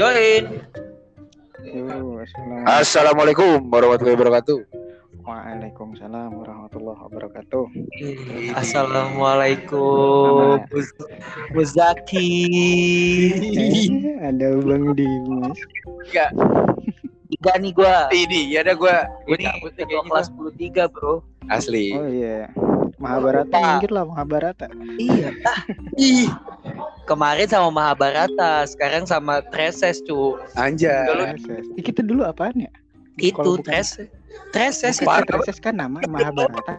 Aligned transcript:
Join. 0.00 0.64
Assalamualaikum. 2.64 3.68
Warahmatullahi 3.68 4.16
wabarakatuh. 4.16 4.58
Waalaikumsalam 5.28 6.40
warahmatullahi 6.40 6.96
wabarakatuh. 7.04 7.64
Assalamualaikum. 8.56 10.64
Muz- 10.72 10.96
Muzaki. 11.52 12.32
Eh, 13.60 14.24
ada 14.24 14.56
Bang 14.64 14.96
Dimas. 14.96 15.60
Tiga 17.28 17.52
nih 17.60 17.72
gua. 17.76 18.08
Ini 18.08 18.56
ya 18.56 18.64
ada 18.64 18.72
Ini 19.28 19.52
cabut 19.52 19.76
nih 19.76 19.84
ketua 19.84 20.00
kelas 20.08 20.32
gua. 20.32 20.48
10 20.48 20.88
bro. 20.88 21.20
asli. 21.52 21.92
Oh 21.92 22.08
iya. 22.08 22.48
Mahabharata 22.96 23.52
minggir 23.52 23.92
lah 23.92 24.08
Mahabharata. 24.08 24.64
Iya. 24.96 25.28
Ah, 25.44 25.60
ih. 26.00 26.24
Kemarin 27.10 27.50
sama 27.50 27.74
Mahabharata, 27.74 28.62
sekarang 28.70 29.02
sama 29.02 29.42
Treses, 29.50 29.98
cu. 30.06 30.38
Anjay. 30.54 31.10
Treses. 31.10 31.66
Ih, 31.74 31.82
kita 31.82 32.06
dulu 32.06 32.22
apaan 32.22 32.54
ya? 32.54 32.70
Itu 33.18 33.58
Treses. 33.66 34.06
Treses 34.54 35.02
itu. 35.02 35.10
Treses 35.26 35.58
kan 35.58 35.74
nama 35.74 35.98
Mahabharata. 36.06 36.78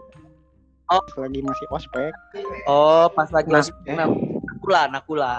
Oh. 0.88 1.04
Pas 1.04 1.28
lagi 1.28 1.40
masih 1.44 1.66
ospek. 1.68 2.12
Oh, 2.64 3.12
pas 3.12 3.28
lagi 3.28 3.48
Nah, 3.52 3.60
masuk 3.60 3.76
eh. 3.84 3.96
Nakula, 3.96 4.82
Nakula. 4.88 5.32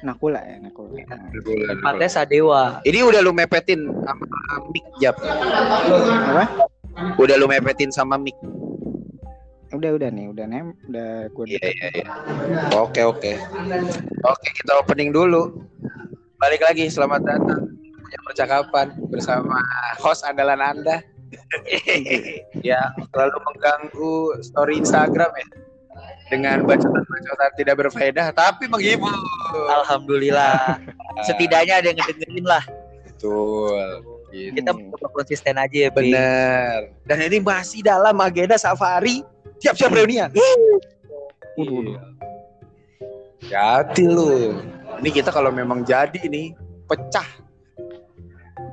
Nakula 0.00 0.40
ya, 0.48 0.56
Nakula. 0.64 0.96
Nah, 1.12 1.28
Tempatnya 1.68 2.08
Sadewa. 2.08 2.80
Ini 2.88 3.04
udah 3.04 3.20
lu 3.20 3.36
mepetin 3.36 3.84
sama 3.84 4.24
mic 4.72 4.84
Jap. 5.00 5.16
Apa? 5.20 6.44
Udah 7.20 7.36
lu 7.36 7.48
mepetin 7.48 7.92
sama 7.92 8.16
mic. 8.16 8.36
Udah 9.72 9.90
udah 9.96 10.08
nih, 10.12 10.26
udah 10.28 10.44
nem, 10.44 10.76
udah 10.88 11.32
gue 11.32 11.44
Iya 11.56 11.64
iya 11.72 11.88
iya. 11.96 12.06
Oke 12.76 13.00
oke. 13.00 13.32
Oke 14.20 14.48
kita 14.52 14.72
opening 14.84 15.16
dulu. 15.16 15.64
Balik 16.36 16.60
lagi 16.60 16.92
selamat 16.92 17.24
datang 17.24 17.72
punya 18.12 18.18
percakapan 18.28 18.86
bersama 19.08 19.56
host 19.96 20.20
andalan 20.28 20.60
Anda. 20.60 21.00
ya 22.68 22.92
selalu 23.08 23.36
mengganggu 23.40 24.44
story 24.44 24.84
Instagram 24.84 25.32
ya 25.32 25.48
dengan 26.28 26.60
bacotan-bacotan 26.68 27.50
tidak 27.56 27.74
berfaedah 27.80 28.26
tapi 28.36 28.68
menghibur. 28.68 29.16
Alhamdulillah. 29.80 30.76
Setidaknya 31.28 31.80
ada 31.80 31.86
yang 31.88 31.96
ngedengerin 31.96 32.44
lah. 32.44 32.64
Betul. 33.08 34.04
Gitu. 34.28 34.60
Kita 34.60 34.76
coba 34.76 35.08
konsisten 35.12 35.56
aja 35.56 35.76
ya, 35.76 35.90
Bi. 35.92 36.12
Bener. 36.12 36.92
Dan 37.08 37.18
ini 37.24 37.40
masih 37.40 37.80
dalam 37.80 38.16
agenda 38.20 38.60
safari 38.60 39.24
siap-siap 39.62 39.94
reunian. 39.94 40.30
Waduh, 41.54 41.74
waduh. 41.78 41.96
Hati 43.46 44.04
lu. 44.10 44.58
Ini 44.98 45.10
kita 45.14 45.30
kalau 45.30 45.54
memang 45.54 45.86
jadi 45.86 46.18
nih 46.18 46.58
pecah. 46.90 47.26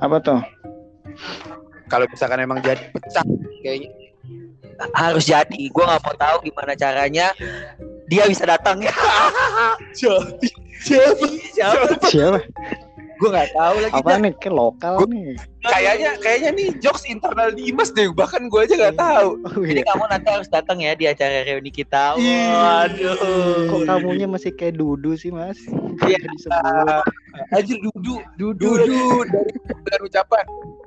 Apa 0.02 0.18
tuh? 0.18 0.40
Kalau 1.86 2.06
misalkan 2.10 2.42
emang 2.42 2.58
jadi 2.58 2.90
pecah 2.90 3.22
kayaknya. 3.62 3.90
Harus 4.96 5.30
jadi. 5.30 5.62
Gua 5.70 5.94
nggak 5.94 6.02
mau 6.02 6.16
tahu 6.16 6.36
gimana 6.50 6.72
caranya 6.74 7.30
dia 8.10 8.26
bisa 8.26 8.48
datang. 8.48 8.82
Jadi 8.82 8.90
siapa? 10.82 11.26
Siapa? 11.54 11.86
Siapa? 12.08 12.38
Gue 13.20 13.28
nggak 13.28 13.52
tahu 13.52 13.76
lagi. 13.84 13.92
Apa 14.00 14.10
nih? 14.16 14.32
Kayak 14.40 14.54
lokal 14.56 14.92
Gua- 14.96 15.12
nih. 15.12 15.30
Kayaknya 15.60 16.10
kayaknya 16.24 16.50
nih 16.56 16.68
jokes 16.80 17.04
internal 17.04 17.52
Dimas 17.52 17.92
deh. 17.92 18.08
Bahkan 18.08 18.48
gue 18.48 18.60
aja 18.64 18.74
nggak 18.80 18.96
tahu. 18.96 19.28
Oh 19.44 19.60
Jadi 19.60 19.80
iya. 19.84 19.88
kamu 19.92 20.04
nanti 20.08 20.28
harus 20.32 20.48
datang 20.48 20.80
ya 20.80 20.96
di 20.96 21.04
acara 21.04 21.44
reuni 21.44 21.68
kita. 21.68 22.16
Ih. 22.16 22.48
Waduh. 22.48 23.16
Kok 23.68 23.80
kamunya 23.84 24.24
masih 24.24 24.56
kayak 24.56 24.80
dudu 24.80 25.12
sih, 25.20 25.28
Mas? 25.28 25.60
Iya. 26.08 26.16
Anjir 27.52 27.76
dudu, 27.84 28.24
dudu, 28.40 28.80
dudu 28.80 29.28
dari 29.28 29.52
dengan 29.84 30.00
ucapan. 30.02 30.44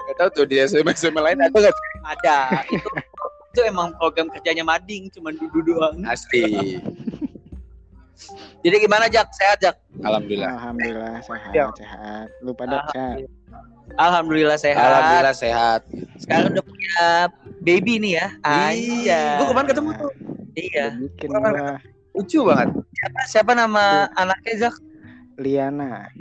Gak 0.09 0.15
tahu 0.19 0.29
tuh 0.41 0.45
di 0.49 0.57
SMS 0.57 0.99
SMS 0.99 1.21
lain 1.21 1.37
ada 1.39 1.53
nggak? 1.53 1.75
Ada. 2.03 2.37
Itu 2.73 2.89
itu 3.53 3.61
emang 3.69 3.93
program 4.01 4.33
kerjanya 4.33 4.65
Mading, 4.65 5.13
cuman 5.13 5.37
duduk 5.37 5.61
doang. 5.69 6.01
Asli. 6.09 6.81
Jadi 8.63 8.75
gimana 8.83 9.05
Jak? 9.11 9.27
Sehat 9.35 9.57
Jak? 9.59 9.75
Alhamdulillah. 10.03 10.49
Alhamdulillah 10.55 11.13
sehat, 11.23 11.53
Ya. 11.53 11.65
sehat. 11.75 12.27
Lu 12.41 12.51
pada 12.55 12.83
sehat. 12.91 13.17
Alhamdulillah 13.99 14.57
sehat. 14.57 14.83
Alhamdulillah 14.83 15.35
sehat. 15.35 15.81
Sekarang 16.17 16.55
udah 16.55 16.65
punya 16.65 17.03
baby 17.61 17.99
nih 17.99 18.13
ya. 18.23 18.27
Aja. 18.43 19.21
Gue 19.43 19.47
kemarin 19.51 19.67
ketemu 19.69 19.89
tuh. 19.99 20.11
Iya. 20.53 20.85
Kemarin 21.19 21.77
Lucu 22.13 22.45
banget. 22.45 22.69
Siapa, 22.93 23.19
siapa 23.25 23.51
nama 23.57 24.05
anaknya 24.13 24.69
Zak? 24.69 24.75
Liana. 25.41 26.13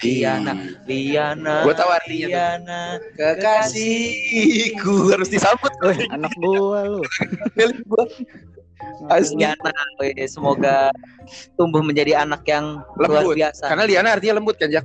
Liana. 0.00 0.56
Liana. 0.88 1.60
Gua 1.60 1.76
tahu 1.76 1.92
artinya 1.92 2.26
tuh. 2.26 2.32
Liana. 2.32 2.82
Kekasihku 3.20 5.12
harus 5.12 5.28
disambut. 5.28 5.68
Anak 6.08 6.32
gua 6.40 6.88
lu. 6.88 7.04
Asli. 9.08 9.42
Liana. 9.42 9.72
Weh, 9.96 10.12
Semoga 10.26 10.90
tumbuh 11.54 11.80
menjadi 11.80 12.18
anak 12.18 12.42
yang 12.44 12.80
luar 12.96 13.22
Lembut. 13.22 13.36
biasa. 13.36 13.64
Karena 13.66 13.84
Liana 13.84 14.08
artinya 14.12 14.34
lembut 14.36 14.56
kan, 14.56 14.68
Jak? 14.68 14.84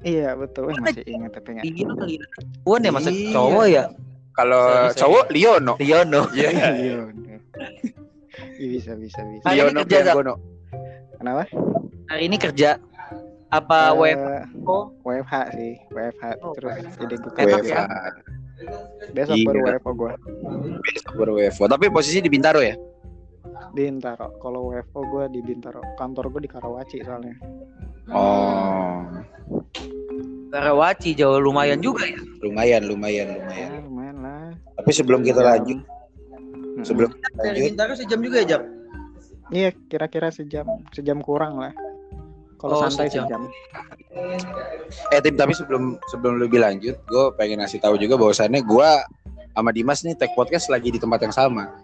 Iya 0.00 0.36
betul, 0.36 0.68
Eh, 0.68 0.76
masih 0.78 1.04
ingat 1.06 1.32
tapi 1.32 1.48
nggak. 1.56 1.64
Iya 1.64 1.88
kali. 1.90 2.14
Puan 2.60 2.80
ya 2.80 2.92
masa 2.92 3.08
Iya. 3.08 3.32
cowok 3.32 3.66
ya? 3.66 3.84
Kalau 4.34 4.62
cowok 4.92 5.24
Liono. 5.30 5.72
Liono. 5.78 6.20
Iya. 6.30 6.48
Iya. 6.74 6.94
bener. 7.06 7.38
Iya, 8.54 8.66
bisa 8.70 8.92
bisa 8.94 9.20
bisa. 9.24 9.44
Hari 9.44 9.56
ini 9.56 9.64
Liono 9.64 9.80
kerja? 9.80 9.98
Piangono. 10.04 10.34
Kenapa? 11.16 11.42
Hari 12.04 12.22
ini 12.22 12.36
kerja 12.36 12.70
apa 13.48 13.78
Eh, 13.86 13.96
WFO? 13.96 14.76
WFH 15.00 15.34
sih, 15.54 15.72
WFH 15.88 16.24
Oh, 16.42 16.52
terus 16.52 16.74
jadi 16.98 17.14
kerja. 17.24 17.64
ya. 17.64 17.82
Besok 19.10 19.34
Iya. 19.34 19.46
baru 19.46 19.58
WFO 19.62 19.90
gua 19.94 20.12
Besok 20.82 21.12
baru 21.16 21.32
WFO. 21.38 21.64
Tapi 21.64 21.84
posisi 21.88 22.18
di 22.18 22.28
Bintaro 22.28 22.60
ya? 22.60 22.76
Di 23.74 23.82
Bintaro. 23.82 24.38
Kalau 24.38 24.70
WFO 24.70 25.00
gua 25.04 25.24
di 25.26 25.40
Bintaro. 25.40 25.82
Kantor 25.94 26.30
gua 26.30 26.40
di 26.40 26.48
Karawaci 26.48 26.96
soalnya. 27.02 27.34
Oh. 28.08 29.02
Karawaci 30.48 31.12
jauh 31.12 31.36
lumayan 31.36 31.82
juga 31.82 32.06
ya. 32.06 32.18
Lumayan, 32.40 32.86
lumayan, 32.86 33.26
Ya 33.26 33.34
lumayan. 33.36 33.70
lumayan 33.82 34.16
lah. 34.22 34.46
Tapi 34.76 34.90
sebelum 34.90 35.20
kita 35.20 35.40
Jam. 35.40 35.48
lanjut, 35.50 35.78
Mm-mm. 36.30 36.84
sebelum 36.84 37.10
kita 37.10 37.26
Dari 37.34 37.42
lanjut, 37.50 37.64
Bintaro 37.66 37.92
sejam 37.94 38.20
juga 38.22 38.36
ya, 38.38 38.46
Jam? 38.46 38.62
Iya 39.50 39.68
kira-kira 39.84 40.28
sejam 40.30 40.64
sejam 40.90 41.18
kurang 41.18 41.58
lah. 41.58 41.74
Kalau 42.56 42.78
Oh, 42.78 42.80
santai 42.80 43.10
sejam. 43.10 43.26
sejam. 43.26 43.42
eh 45.10 45.20
Tim, 45.20 45.34
tapi 45.34 45.52
sebelum 45.52 45.98
sebelum 46.06 46.38
lebih 46.38 46.62
lanjut, 46.62 46.96
gue 47.02 47.24
pengen 47.34 47.60
ngasih 47.60 47.76
tahu 47.76 47.98
juga 47.98 48.14
bahwasannya 48.14 48.62
gue 48.62 48.88
sama 49.50 49.70
Dimas 49.70 50.00
nih 50.00 50.14
tag 50.14 50.32
podcast 50.32 50.70
lagi 50.70 50.88
di 50.88 50.96
tempat 50.96 51.18
yang 51.20 51.34
sama. 51.34 51.74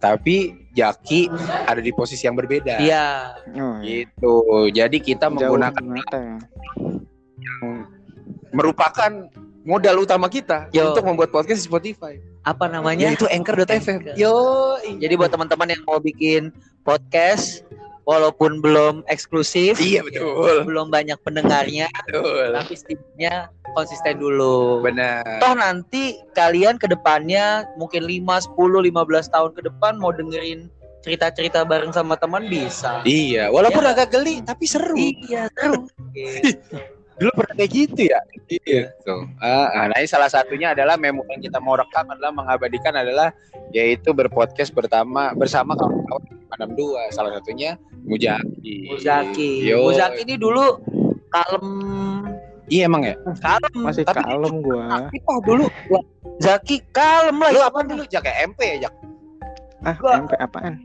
Tapi 0.00 0.56
Jaki 0.72 1.28
ada 1.68 1.78
di 1.84 1.92
posisi 1.92 2.24
yang 2.24 2.34
berbeda. 2.34 2.80
Iya. 2.80 3.36
Oh, 3.52 3.78
iya. 3.84 4.08
Gitu. 4.08 4.34
Jadi 4.72 4.96
kita 4.98 5.28
Jauh 5.28 5.36
menggunakan 5.36 5.84
ya. 5.84 6.04
merupakan 8.50 9.10
modal 9.62 10.02
utama 10.02 10.26
kita 10.32 10.72
Yo. 10.72 10.90
untuk 10.90 11.04
membuat 11.04 11.28
podcast 11.30 11.62
di 11.62 11.66
Spotify. 11.68 12.16
Apa 12.48 12.72
namanya? 12.72 13.12
Yaitu 13.12 13.28
Anchor.fm. 13.28 14.00
Anchor. 14.00 14.16
Yo. 14.16 14.34
Jadi 14.96 15.14
buat 15.20 15.28
teman-teman 15.28 15.68
yang 15.68 15.82
mau 15.84 16.00
bikin 16.00 16.48
podcast 16.80 17.68
walaupun 18.10 18.58
belum 18.58 19.06
eksklusif, 19.06 19.78
Iya 19.78 20.02
betul. 20.02 20.66
belum 20.66 20.90
banyak 20.90 21.14
pendengarnya, 21.22 21.86
Betul. 22.10 22.50
tapi 22.58 22.74
setidaknya 22.74 23.46
konsisten 23.78 24.18
dulu. 24.18 24.82
Benar. 24.82 25.38
Toh 25.38 25.54
nanti 25.54 26.18
kalian 26.34 26.74
ke 26.74 26.90
depannya 26.90 27.70
mungkin 27.78 28.02
5, 28.02 28.50
10, 28.58 28.82
15 28.90 29.30
tahun 29.30 29.50
ke 29.54 29.62
depan 29.70 29.94
mau 30.02 30.10
dengerin 30.10 30.66
cerita-cerita 31.06 31.62
bareng 31.62 31.94
sama 31.94 32.18
teman 32.18 32.50
bisa. 32.50 33.00
Iya, 33.06 33.48
walaupun 33.54 33.86
agak 33.86 34.10
geli 34.10 34.42
tapi 34.42 34.66
seru. 34.66 34.98
Iya, 34.98 35.46
seru. 35.54 35.86
Dulu 37.20 37.30
pernah 37.36 37.54
kayak 37.54 37.70
gitu 37.70 38.00
ya? 38.08 38.20
Ah, 39.44 39.68
ah, 39.68 39.84
nah 39.92 39.96
ini 40.00 40.08
salah 40.08 40.32
satunya 40.32 40.72
adalah 40.72 40.96
memo 40.96 41.20
yang 41.28 41.44
kita 41.44 41.60
mau 41.60 41.76
rekam 41.76 42.08
adalah 42.08 42.32
mengabadikan 42.32 42.96
adalah 42.96 43.28
yaitu 43.76 44.16
berpodcast 44.16 44.72
pertama 44.72 45.36
bersama 45.36 45.76
kawan-kawan 45.76 46.24
Madam 46.48 46.70
Dua. 46.72 47.12
Salah 47.12 47.36
satunya 47.36 47.76
Mujaki. 48.08 48.88
Muzaki. 48.88 49.68
Yo. 49.68 49.84
Muzaki 49.84 50.24
ini 50.24 50.40
dulu 50.40 50.80
kalem 51.28 51.66
Iya 52.70 52.86
emang 52.86 53.02
ya? 53.04 53.14
kalem 53.42 53.74
Masih 53.84 54.06
tapi 54.06 54.24
kalem 54.24 54.54
gua. 54.64 54.82
Aktif 54.88 55.22
dulu. 55.44 55.64
Zaki 56.40 56.80
kalem 56.94 57.36
lah. 57.36 57.50
Lu 57.52 57.60
apa 57.60 57.78
dulu? 57.84 58.02
Jak 58.08 58.24
kayak 58.24 58.48
MP 58.54 58.60
ya, 58.64 58.88
Jak? 58.88 58.94
Ah, 59.84 59.94
Gua- 60.00 60.24
MP 60.24 60.32
apaan? 60.40 60.80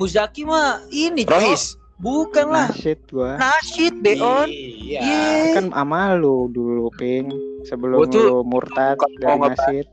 Muzaki 0.00 0.48
mah 0.48 0.80
ini. 0.88 1.28
Rohis. 1.28 1.76
Bukan 1.94 2.46
lah. 2.50 2.68
Nasyid 2.74 3.00
gua. 3.10 3.38
Nasyid 3.38 3.94
Beon. 4.02 4.48
Iya. 4.50 5.00
Iya. 5.00 5.54
Kan 5.54 5.70
ama 5.72 6.18
lu 6.18 6.50
dulu 6.50 6.90
ping 6.98 7.30
sebelum 7.64 8.02
Gua 8.02 8.06
tuh 8.10 8.22
lu 8.22 8.36
murtad 8.42 8.98
dari 9.22 9.38
nasyid. 9.38 9.86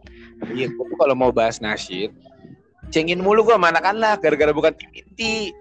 Iya, 0.50 0.68
gua 0.74 0.84
tuh 0.90 0.98
kalau 0.98 1.16
mau 1.16 1.30
bahas 1.30 1.62
nasyid, 1.62 2.10
cengin 2.90 3.22
mulu 3.22 3.46
gua 3.46 3.62
sama 3.62 3.70
anak-anak 3.70 4.18
gara-gara 4.20 4.52
bukan 4.52 4.74
tim 4.74 4.90
inti. 4.98 5.54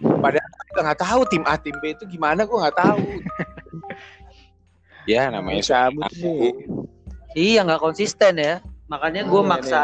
Padahal 0.00 0.48
gua 0.72 0.82
nggak 0.90 1.00
tahu 1.04 1.20
tim 1.28 1.42
A 1.44 1.54
tim 1.60 1.76
B 1.78 1.92
itu 1.92 2.04
gimana 2.08 2.48
gua 2.48 2.68
nggak 2.68 2.78
tahu. 2.80 3.00
Ya 5.04 5.28
namanya 5.28 5.62
cabut 5.66 6.08
sih. 6.14 6.54
Iya 7.36 7.66
nggak 7.68 7.82
konsisten 7.82 8.38
ya. 8.38 8.62
Makanya 8.92 9.24
gue 9.24 9.40
Iya, 9.40 9.48
maksa 9.48 9.82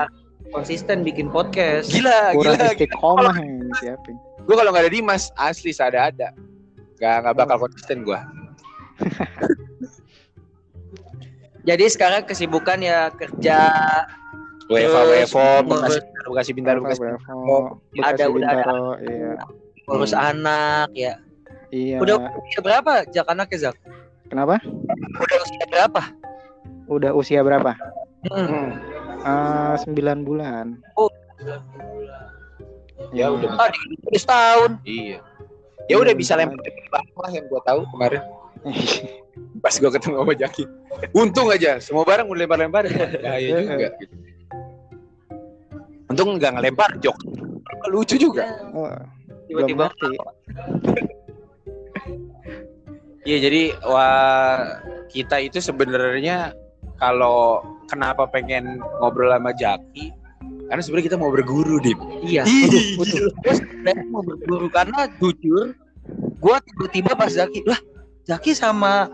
konsisten 0.53 1.01
bikin 1.01 1.33
podcast. 1.33 1.89
Gila, 1.89 2.37
Kurang 2.37 2.61
gila, 2.61 2.65
gila. 2.69 2.77
istiqomah 2.77 3.35
yang 3.41 3.53
disiapin. 3.73 4.17
Gue 4.49 4.57
kalau 4.57 4.73
nggak 4.73 4.89
ada 4.89 4.93
Dimas, 4.97 5.29
asli 5.37 5.77
ada 5.77 6.09
ada. 6.09 6.33
Gak 6.97 7.15
nggak 7.21 7.37
bakal 7.37 7.69
konsisten 7.69 8.01
gue. 8.01 8.17
Jadi 11.69 11.85
sekarang 11.93 12.25
kesibukan 12.25 12.81
ya 12.81 13.13
kerja. 13.13 13.61
WFA, 14.73 15.01
WFO, 15.05 15.49
Bekasi, 16.33 16.57
Bintaro, 16.57 16.81
Bekasi. 16.81 17.13
Ada, 18.01 18.25
udah 18.33 18.49
ada. 18.49 18.73
Iya. 19.05 19.33
Ngurus 19.85 20.17
anak 20.17 20.89
ya. 20.97 21.21
Iya. 21.69 22.01
Udah 22.01 22.17
usia 22.41 22.61
berapa 22.65 23.05
Jak 23.13 23.29
anaknya 23.29 23.69
Zak? 23.69 23.77
Kenapa? 24.33 24.61
Udah 25.21 25.39
usia 25.45 25.65
berapa? 25.69 26.03
Udah 26.89 27.11
usia 27.13 27.41
berapa? 27.45 27.77
Hmm. 28.33 28.81
Eh, 29.25 29.75
9 29.85 30.25
bulan. 30.25 30.81
Ya 33.15 33.31
udah. 33.33 33.51
Ah, 33.57 33.71
di 34.11 34.19
setahun. 34.19 34.71
Iya. 34.83 35.19
Ya 35.89 35.97
udah 35.97 36.13
bisa 36.13 36.37
lempar 36.37 36.61
lah 37.17 37.31
yang 37.33 37.49
gue 37.49 37.61
tahu 37.65 37.81
kemarin. 37.97 38.23
Pas 39.65 39.75
gue 39.75 39.91
ketemu 39.91 40.15
sama 40.21 40.35
Jaki. 40.35 40.65
Untung 41.15 41.49
aja, 41.49 41.79
semua 41.81 42.05
barang 42.05 42.27
udah 42.29 42.41
lempar-lempar. 42.45 42.85
Bahaya 42.91 43.49
juga. 43.65 43.89
Gitu. 43.97 44.15
Untung 46.13 46.37
nggak 46.37 46.53
ngelempar 46.59 46.91
jok. 47.01 47.17
Lucu 47.89 48.19
juga. 48.19 48.45
Belum 49.49 49.65
Tiba-tiba. 49.65 49.87
Iya 53.29 53.37
jadi 53.45 53.63
wah 53.85 54.81
kita 55.13 55.37
itu 55.45 55.61
sebenarnya 55.61 56.57
kalau 56.97 57.61
kenapa 57.89 58.25
pengen 58.29 58.81
ngobrol 59.01 59.33
sama 59.33 59.53
Jaki 59.53 60.13
karena 60.69 60.81
sebenarnya 60.81 61.07
kita 61.07 61.17
mau 61.17 61.29
berguru 61.29 61.77
dim. 61.79 61.99
Iya. 62.21 62.45
Ih, 62.45 62.97
Betul. 62.97 63.33
Terus 63.41 63.59
sebenarnya 63.59 64.05
mau 64.07 64.21
berburu 64.21 64.69
karena 64.69 65.09
jujur, 65.17 65.73
gue 66.39 66.57
tiba-tiba 66.63 67.13
pas 67.13 67.29
Zaki, 67.29 67.65
lah 67.65 67.81
Zaki 68.23 68.53
sama 68.53 69.09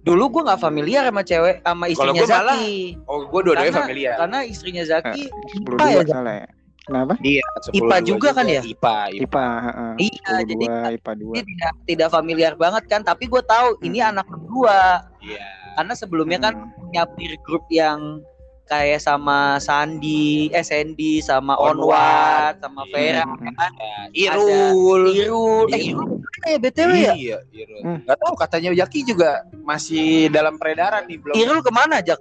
dulu 0.00 0.30
gue 0.30 0.42
nggak 0.46 0.62
familiar 0.62 1.02
sama 1.02 1.20
cewek 1.20 1.56
sama 1.60 1.84
istrinya 1.86 2.14
gua 2.16 2.30
malah- 2.32 2.56
Zaki. 2.56 2.78
Oh 3.04 3.18
gue 3.24 3.40
dua-duanya 3.42 3.68
Karena- 3.68 3.82
familiar. 3.82 4.14
Karena 4.16 4.38
istrinya 4.42 4.82
Zaki 4.82 5.22
10 5.26 5.74
IPA 5.74 5.86
ya, 5.88 6.02
salah 6.06 6.34
ya. 6.36 6.48
Kenapa? 6.86 7.14
Iya. 7.18 7.42
IPA 7.74 7.96
juga 8.00 8.28
kan 8.30 8.46
ya? 8.46 8.62
IPA. 8.62 8.96
IPA. 9.10 9.24
IPA, 9.26 9.46
heeh. 9.58 9.92
Iya, 9.98 10.32
jadi 10.46 10.64
10 10.64 10.94
IPA 10.94 11.12
2. 11.18 11.34
dia 11.34 11.42
tidak 11.44 11.72
tidak 11.82 12.08
familiar 12.08 12.52
banget 12.54 12.84
kan, 12.86 13.02
tapi 13.02 13.26
gue 13.26 13.42
tahu 13.42 13.74
ini 13.82 13.98
Hmm. 13.98 14.10
anak 14.14 14.26
kedua. 14.30 15.02
Iya. 15.18 15.46
Karena 15.74 15.92
sebelumnya 15.92 16.38
kan 16.40 16.54
Hmm. 16.56 16.70
punya 16.78 17.02
peer 17.10 17.34
group 17.42 17.66
yang 17.68 18.22
kayak 18.66 18.98
sama 18.98 19.56
Sandi, 19.56 20.50
eh 20.50 20.60
Sandy, 20.60 21.22
sama 21.22 21.54
Onward. 21.54 22.58
Sama 22.58 22.82
Iya. 22.84 22.92
Vera, 22.92 23.24
Hmm. 23.24 23.54
kan? 23.54 23.72
Irul. 24.10 25.02
Irul, 25.08 25.64
eh 25.70 25.80
Irul. 25.86 26.08
Ya 26.44 26.58
BTW 26.58 26.90
ya? 26.92 27.14
Iya, 27.14 27.38
Irul. 27.48 27.80
Hmm. 27.82 27.98
Gak 28.04 28.18
tahu 28.18 28.34
katanya 28.34 28.68
Jaki 28.76 29.00
juga 29.06 29.30
masih 29.62 30.28
dalam 30.28 30.58
peredaran 30.58 31.06
nih 31.06 31.18
belum. 31.18 31.34
Irul 31.34 31.60
ke 31.62 31.70
mana 31.70 32.02
Jak? 32.02 32.18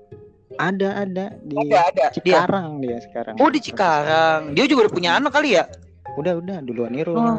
Ada 0.55 1.03
ada 1.03 1.25
di 1.43 1.55
Ada 1.57 1.79
ada. 1.91 2.05
Dia. 2.07 2.15
Cikarang 2.15 2.79
dia 2.79 2.97
sekarang. 3.03 3.35
Oh 3.41 3.49
di 3.51 3.59
Cikarang. 3.59 4.55
Dia 4.55 4.65
juga 4.65 4.87
udah 4.87 4.93
punya 4.93 5.11
anak 5.19 5.35
kali 5.35 5.57
ya? 5.59 5.67
Udah 6.15 6.39
udah 6.39 6.63
duluan 6.63 6.95
Irul. 6.95 7.17
Oh. 7.19 7.35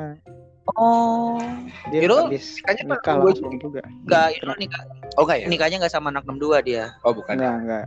Oh, 0.75 1.39
Dia 1.89 2.03
Irul, 2.03 2.27
habis 2.27 2.59
kayaknya 2.59 2.99
nikah 2.99 3.15
gua 3.17 3.31
langsung 3.31 3.55
juga. 3.57 3.81
enggak 3.87 4.27
Irul 4.35 4.57
nikah 4.59 4.83
Oh 5.15 5.23
enggak 5.23 5.39
ya? 5.39 5.47
nikahnya 5.47 5.77
enggak 5.79 5.95
sama 5.95 6.11
anak 6.11 6.27
62 6.27 6.67
dia. 6.67 6.85
Oh 7.01 7.15
bukan. 7.15 7.39
Enggak 7.39 7.55
enggak. 7.63 7.85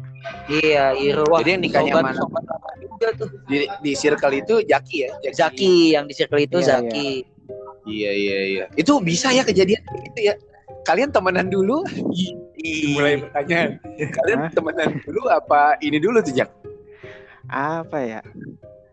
Iya, 0.48 0.86
Irul. 0.96 1.28
Wah, 1.28 1.40
Jadi 1.40 1.50
yang 1.52 1.62
nikahnya 1.62 1.92
sobat- 1.92 2.06
mana? 2.08 2.18
sobat 2.18 2.44
lama 2.48 2.70
juga 2.80 3.08
tuh. 3.14 3.30
Di, 3.46 3.58
di 3.84 3.92
circle 3.94 4.34
itu 4.34 4.56
Jaki 4.64 4.98
ya? 4.98 5.12
Zaki 5.30 5.74
yang 5.92 6.06
di 6.06 6.14
circle 6.14 6.40
itu 6.40 6.58
Iya, 6.58 6.68
Zaki. 6.72 7.10
Iya 7.86 8.12
iya 8.12 8.38
iya. 8.48 8.64
Itu 8.74 8.98
bisa 9.00 9.30
ya 9.30 9.44
kejadian 9.44 9.84
gitu 10.06 10.20
ya? 10.24 10.34
Kalian 10.82 11.12
temenan 11.12 11.52
dulu? 11.52 11.84
Mulai 12.90 13.20
pertanyaan. 13.22 13.76
Kalian 14.00 14.40
Hah? 14.40 14.50
temenan 14.52 14.90
dulu 15.02 15.28
apa 15.28 15.76
ini 15.80 16.00
dulu 16.00 16.20
tuh 16.20 16.34
Jak? 16.34 16.50
Apa 17.46 17.98
ya? 18.00 18.22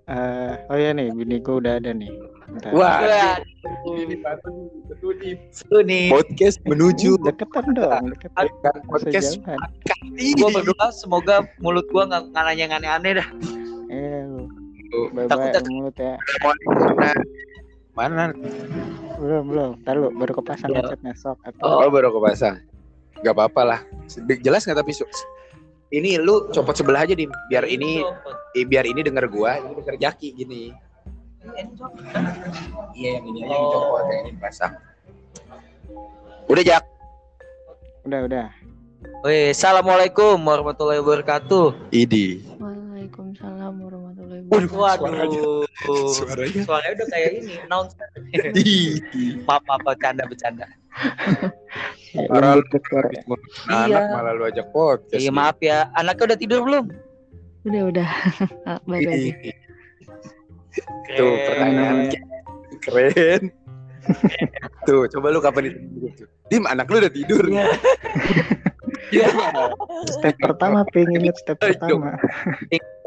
Eh, 0.06 0.55
oh 0.70 0.79
ya 0.79 0.94
nih, 0.94 1.11
bini 1.11 1.43
gue 1.43 1.50
udah 1.58 1.82
ada 1.82 1.91
nih. 1.91 2.06
Bentar. 2.47 2.70
Wah, 2.70 3.03
Wah, 3.03 3.37
ini 3.91 4.14
betul 4.87 5.19
nih. 5.19 5.35
seru 5.50 5.82
nih. 5.82 6.14
Podcast 6.14 6.62
menuju 6.62 7.19
deketan 7.26 7.75
dong, 7.75 8.14
deketan. 8.14 8.47
podcast. 8.87 9.43
Gua 10.38 10.49
berdoa 10.55 10.87
semoga 10.94 11.43
mulut 11.58 11.91
gua 11.91 12.06
nggak 12.06 12.23
nanya 12.31 12.55
yang 12.55 12.73
aneh-aneh 12.79 13.12
dah. 13.19 13.29
Eh, 13.91 14.23
lu. 14.23 14.47
Takutnya- 15.26 15.58
Bye-bye 15.58 15.75
mulut 15.75 15.97
ya. 15.99 16.14
Mana? 17.91 18.31
Belum, 19.19 19.43
belum. 19.50 19.70
Ntar 19.82 19.94
lu 19.99 20.14
baru 20.14 20.38
kepasang 20.38 20.70
Ya. 20.70 20.87
headsetnya 20.87 21.19
sok 21.19 21.43
atau 21.43 21.82
Oh, 21.82 21.91
baru 21.91 22.14
kepasang. 22.14 22.62
Gak 23.26 23.35
apa-apa 23.35 23.62
lah. 23.67 23.81
Jelas 24.38 24.62
nggak 24.62 24.87
tapi 24.87 24.94
ini 25.94 26.19
lu 26.19 26.50
copot 26.50 26.75
sebelah 26.75 27.06
aja 27.06 27.15
dim 27.15 27.31
biar 27.50 27.62
ini 27.67 28.03
eh, 28.59 28.67
biar 28.67 28.87
ini 28.87 29.00
denger 29.06 29.31
gua 29.31 29.62
ini 29.62 29.73
denger 29.79 29.97
Jaki 30.03 30.29
gini 30.35 30.62
iya 32.99 33.21
yang 33.21 33.25
ini 33.31 33.41
aja 33.47 33.55
yang 33.55 33.67
copot 33.71 34.05
yang 34.11 34.21
ini 34.27 34.38
pasang 34.43 34.73
udah 36.50 36.62
Jak 36.62 36.83
udah, 38.06 38.23
udah. 38.23 38.47
Wih, 39.27 39.50
assalamualaikum 39.50 40.38
warahmatullahi 40.38 41.03
wabarakatuh. 41.03 41.91
Idi 41.91 42.47
Waalaikumsalam 42.55 43.75
warahmatullahi 43.82 44.47
wabarakatuh. 44.47 45.67
Waduh, 45.82 46.15
suaranya 46.15 46.61
suaranya 46.62 46.93
udah 47.03 47.09
kayak 47.11 47.31
ini, 47.43 47.55
announcer. 47.67 48.06
Maaf, 49.43 49.62
maaf, 49.67 49.82
bercanda, 49.82 50.23
bercanda. 50.31 50.67
Ya, 52.17 52.25
Parah 52.27 52.53
lembut 52.57 52.83
ke 52.83 52.95
habis 52.97 53.21
ngurus 53.25 53.53
anak 53.69 53.89
Iya. 54.01 54.01
malah 54.11 54.33
lu 54.33 54.43
ajak 54.45 54.67
podcast 54.73 55.21
Iya, 55.21 55.31
maaf 55.31 55.59
ya. 55.61 55.93
Anaknya 55.93 56.25
udah 56.33 56.39
tidur 56.39 56.61
belum? 56.65 56.85
Udah 57.65 57.83
udah. 57.93 58.09
Ah, 58.69 58.79
Baik 58.83 59.05
aja. 59.07 59.17
Ih, 59.21 59.55
tuh 61.13 61.33
pertanyaan 61.45 61.97
keren 62.83 63.43
tuh 64.87 65.09
coba 65.11 65.27
lu 65.29 65.41
kapan 65.41 65.73
itu 65.73 65.79
tuh 66.15 66.29
dim 66.47 66.63
anak 66.65 66.87
lu 66.87 67.01
udah 67.01 67.11
tidur 67.11 67.43
Iya. 69.10 69.29
Iya. 69.29 69.67
Step 70.10 70.34
pertama 70.39 70.82
pengen 70.91 71.22
inget 71.22 71.36
step 71.39 71.56
pertama. 71.58 72.19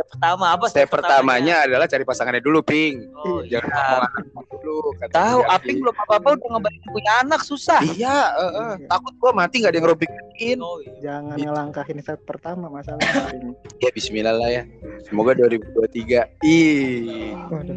Pertama 0.09 0.45
apa? 0.55 0.65
step 0.71 0.89
pertamanya 0.89 1.67
adalah 1.67 1.85
cari 1.85 2.01
pasangannya 2.01 2.41
dulu 2.41 2.63
ping 2.63 3.03
Oh, 3.13 3.45
jangan 3.45 3.67
iya. 3.67 3.77
ngomong 3.77 4.01
anak 4.09 4.45
dulu 4.49 4.77
kata 4.97 5.11
Tahu. 5.13 5.39
Aping 5.45 5.77
belum 5.83 5.95
apa-apa 6.07 6.27
udah 6.39 6.49
ngebayangin 6.55 6.89
punya 6.89 7.11
anak 7.21 7.41
susah. 7.43 7.79
iya 7.85 8.17
eh, 8.33 8.51
eh. 8.57 8.73
takut 8.89 9.13
gua 9.19 9.31
mati 9.35 9.61
gak 9.61 9.69
ada 9.69 9.77
yang 9.77 9.85
ngerobikin 9.85 10.57
Oh, 10.59 10.79
iya. 10.79 10.93
Jangan 11.03 11.35
ngelangkahin 11.37 11.97
step 11.99 12.19
pertama 12.25 12.71
masalahnya. 12.71 13.27
Ping. 13.29 13.53
ya 13.83 13.89
Bismillah 13.93 14.33
lah 14.33 14.49
ya 14.49 14.63
semoga 15.05 15.35
2023 15.35 16.41
ih 16.41 17.35
Waduh. 17.51 17.75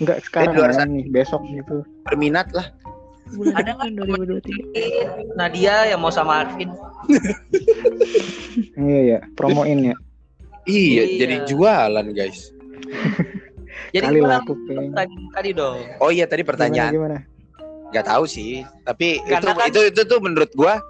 Enggak 0.00 0.18
sekarang 0.22 0.54
ya, 0.54 0.84
nih, 0.86 1.04
besok 1.10 1.42
gitu. 1.50 1.82
berminat 2.06 2.46
lah 2.54 2.70
Bulan 3.28 3.54
Ada 3.56 3.72
2023. 3.74 5.34
Nadia 5.34 5.90
yang 5.90 5.98
mau 5.98 6.10
sama 6.10 6.44
Arvin. 6.44 6.70
Iya 8.76 9.00
ya, 9.06 9.18
promoin 9.32 9.78
ya. 9.82 9.96
iya, 10.64 11.04
Iya. 11.04 11.18
jadi 11.18 11.36
jualan 11.44 12.06
guys 12.10 12.48
Jadi 13.94 14.02
Kali 14.02 14.18
gimana 14.18 14.40
laku 14.40 14.52
tadi, 14.90 15.14
tadi 15.30 15.50
dong? 15.52 15.78
oh 15.98 16.08
iya 16.08 16.24
tadi 16.24 16.40
pertanyaan 16.42 16.88
Gimana, 16.90 17.20
gimana? 17.20 17.90
nggak 17.92 18.06
tahu 18.06 18.24
sih 18.24 18.64
tapi 18.82 19.20
Karena 19.22 19.36
itu, 19.38 19.48
kan- 19.52 19.68
itu 19.68 19.80
itu 19.86 20.00
tuh 20.02 20.18
menurut 20.18 20.50
gua 20.52 20.80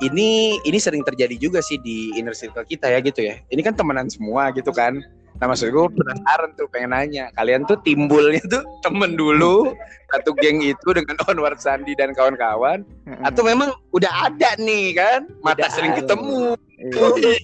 ini 0.00 0.58
ini 0.60 0.78
sering 0.78 1.00
terjadi 1.00 1.38
juga 1.38 1.58
sih 1.60 1.78
di 1.78 2.10
inner 2.12 2.34
circle 2.34 2.62
kita 2.64 2.86
ya 2.88 2.98
gitu 2.98 3.22
ya 3.22 3.38
ini 3.46 3.62
kan 3.62 3.72
temenan 3.72 4.06
semua 4.06 4.50
gitu 4.50 4.70
kan 4.70 4.98
nah 5.42 5.50
maksud 5.50 5.74
gua 5.74 5.90
penasaran 5.90 6.54
tuh 6.54 6.70
pengen 6.70 6.94
nanya. 6.94 7.26
Kalian 7.34 7.66
tuh 7.66 7.74
timbulnya 7.82 8.38
tuh 8.46 8.62
temen 8.86 9.18
dulu 9.18 9.74
satu 10.14 10.38
geng 10.38 10.62
itu 10.62 10.88
dengan 10.94 11.18
Onward 11.26 11.58
Sandi 11.58 11.98
dan 11.98 12.14
kawan-kawan. 12.14 12.86
Atau 13.26 13.42
memang 13.42 13.74
udah 13.90 14.30
ada 14.30 14.54
nih 14.62 14.94
kan? 14.94 15.26
Mata 15.42 15.66
Udah 15.66 15.70
sering 15.74 15.98
ada. 15.98 16.06
ketemu. 16.06 16.54
Iya. 16.78 17.34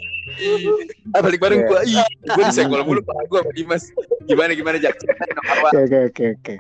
Ah, 1.17 1.21
balik 1.25 1.41
bareng 1.41 1.61
Iya. 1.65 1.69
gua 1.69 1.81
ih 1.85 2.05
gua 2.35 2.45
disenggol 2.49 2.83
mulu 2.85 3.01
pak 3.03 3.17
gua 3.29 3.41
sama 3.43 3.53
Dimas 3.57 3.85
gimana 4.29 4.53
gimana 4.53 4.77
Jak 4.79 4.95
Oke 5.69 5.79
oke 5.85 5.99
oke 6.09 6.25
oke. 6.39 6.55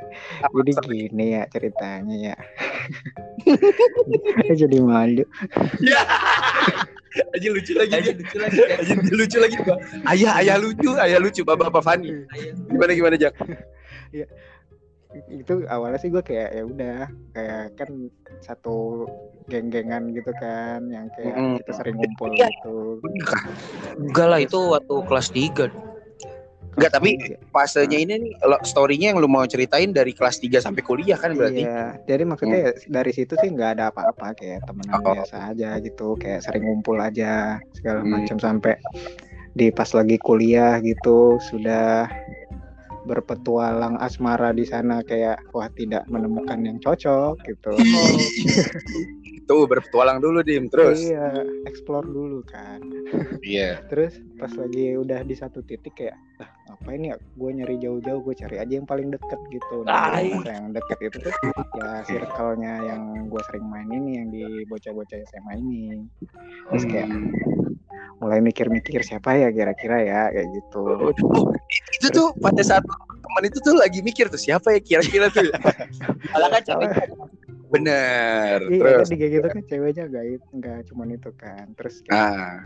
Jadi 0.48 0.72
gini 0.84 1.24
ya 1.36 1.42
ceritanya 1.48 2.16
ya. 2.32 2.36
Jadi 4.60 4.78
malu. 4.80 5.24
Ya. 5.80 6.00
Aja 7.34 7.48
lucu 7.50 7.72
lagi 7.74 7.92
Aja 7.98 8.10
lucu 8.14 8.36
lagi. 8.36 8.58
Aja 8.64 8.94
lucu 8.94 9.36
lagi. 9.40 9.56
Ayah 10.06 10.32
ayah 10.40 10.56
lucu, 10.60 10.90
ayah 10.98 11.18
lucu 11.20 11.40
Bapak 11.44 11.70
Bapak 11.72 11.82
Fani. 11.84 12.24
Gimana 12.68 12.92
gimana 12.94 13.16
Jak? 13.16 13.34
itu 15.28 15.64
awalnya 15.66 15.96
sih 15.96 16.12
gue 16.12 16.20
kayak 16.20 16.52
ya 16.52 16.62
udah 16.62 16.98
kayak 17.32 17.64
kan 17.74 17.90
satu 18.38 19.08
geng-gengan 19.48 20.12
gitu 20.12 20.28
kan 20.36 20.84
yang 20.86 21.08
kayak 21.16 21.32
Mm-mm. 21.32 21.56
kita 21.58 21.72
sering 21.72 21.96
ngumpul 21.96 22.28
Iya. 22.30 22.52
gitu 22.52 23.00
Enggak 23.96 24.26
lah 24.28 24.38
itu 24.38 24.58
waktu 24.68 24.94
kelas 25.04 25.28
3. 25.32 25.64
Enggak, 26.76 26.92
tapi 26.92 27.10
Iya. 27.16 27.40
Fasenya 27.50 27.98
ini 27.98 28.14
nih 28.20 28.32
lo- 28.44 28.62
story-nya 28.62 29.10
yang 29.10 29.18
lu 29.18 29.26
mau 29.26 29.42
ceritain 29.42 29.90
dari 29.90 30.12
kelas 30.12 30.38
3 30.38 30.60
sampai 30.60 30.84
kuliah 30.84 31.16
kan 31.16 31.34
berarti? 31.34 31.64
Iya, 31.64 31.98
jadi 32.04 32.22
maksudnya 32.22 32.58
ya 32.60 32.72
dari 32.86 33.10
situ 33.10 33.34
sih 33.34 33.48
nggak 33.48 33.70
ada 33.74 33.84
apa-apa 33.90 34.36
kayak 34.36 34.62
temenan 34.62 35.00
Oh. 35.02 35.16
biasa 35.16 35.56
aja 35.56 35.80
gitu, 35.80 36.14
kayak 36.14 36.44
sering 36.44 36.62
ngumpul 36.62 36.94
aja 36.94 37.58
segala 37.72 38.04
Hmm. 38.04 38.12
macam 38.14 38.36
sampai 38.38 38.76
di 39.50 39.72
pas 39.72 39.90
lagi 39.90 40.20
kuliah 40.20 40.78
gitu 40.78 41.40
sudah 41.42 42.06
berpetualang 43.08 43.96
asmara 43.96 44.52
di 44.52 44.68
sana 44.68 45.00
kayak 45.00 45.40
wah 45.56 45.72
tidak 45.72 46.04
menemukan 46.12 46.60
yang 46.60 46.76
cocok 46.76 47.40
gitu. 47.48 47.72
Tuh 49.48 49.64
berpetualang 49.64 50.20
dulu 50.20 50.44
dim 50.44 50.68
terus. 50.68 51.00
Iya, 51.00 51.40
explore 51.64 52.04
dulu 52.04 52.44
kan. 52.44 52.84
Iya. 53.40 53.80
Terus 53.90 54.20
pas 54.36 54.52
lagi 54.52 54.92
udah 55.00 55.24
di 55.24 55.32
satu 55.32 55.64
titik 55.64 55.96
kayak 55.96 56.20
ah 56.44 56.50
ngapain 56.68 57.00
ya 57.00 57.16
gue 57.16 57.50
nyari 57.56 57.76
jauh-jauh 57.80 58.20
gue 58.22 58.34
cari 58.38 58.56
aja 58.60 58.72
yang 58.78 58.86
paling 58.86 59.10
deket 59.10 59.40
gitu 59.50 59.82
nah, 59.82 60.14
yang 60.20 60.70
deket 60.70 61.10
itu 61.10 61.16
tuh 61.26 61.34
ya 61.80 62.06
circle-nya 62.06 62.86
yang 62.86 63.26
gue 63.26 63.42
sering 63.50 63.66
main 63.66 63.88
ini 63.90 64.10
yang 64.22 64.28
di 64.30 64.44
bocah-bocah 64.70 65.18
SMA 65.32 65.58
ini 65.58 66.06
terus 66.70 66.84
kayak 66.86 67.10
Hmm. 67.10 67.67
Mulai 68.18 68.38
mikir-mikir 68.38 69.00
siapa 69.00 69.34
ya 69.34 69.48
kira-kira 69.48 69.96
ya 70.00 70.20
kayak 70.28 70.48
gitu 70.52 70.80
Oh, 70.82 71.12
itu 71.94 72.06
tuh 72.10 72.34
pada 72.36 72.60
saat 72.60 72.82
teman 73.18 73.44
itu 73.44 73.58
tuh 73.58 73.74
lagi 73.74 74.00
mikir 74.00 74.26
tuh 74.26 74.38
siapa 74.38 74.72
ya 74.72 74.80
kira-kira 74.80 75.28
tuh. 75.28 75.44
Malah 76.32 76.48
kan 76.50 76.62
cewek 76.64 76.88
Bener. 77.68 78.58
iya 78.64 78.80
Terus. 78.80 79.06
tadi 79.06 79.14
kayak 79.16 79.32
gitu 79.34 79.48
kan 79.48 79.62
ceweknya 79.66 80.04
gak 80.08 80.24
nggak 80.50 80.78
cuman 80.88 81.08
itu 81.12 81.30
kan 81.34 81.66
terus 81.76 82.00
kayak 82.00 82.16
Ah. 82.16 82.56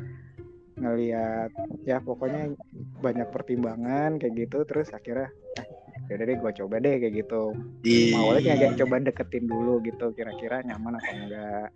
ngelihat 0.72 1.50
ya 1.82 1.98
pokoknya 1.98 2.54
banyak 2.98 3.28
pertimbangan 3.28 4.16
kayak 4.16 4.34
gitu 4.40 4.62
terus 4.62 4.88
akhirnya 4.90 5.28
ah, 5.58 5.66
yaudah 6.06 6.24
deh 6.24 6.36
gue 6.38 6.52
coba 6.56 6.74
deh 6.78 6.94
kayak 6.96 7.14
gitu 7.18 7.42
Di 7.82 8.14
awalnya 8.14 8.54
kayak 8.56 8.74
coba 8.78 8.94
deketin 9.00 9.44
dulu 9.46 9.82
gitu 9.82 10.10
kira-kira 10.12 10.62
nyaman 10.62 10.96
apa 10.96 11.10
enggak 11.12 11.66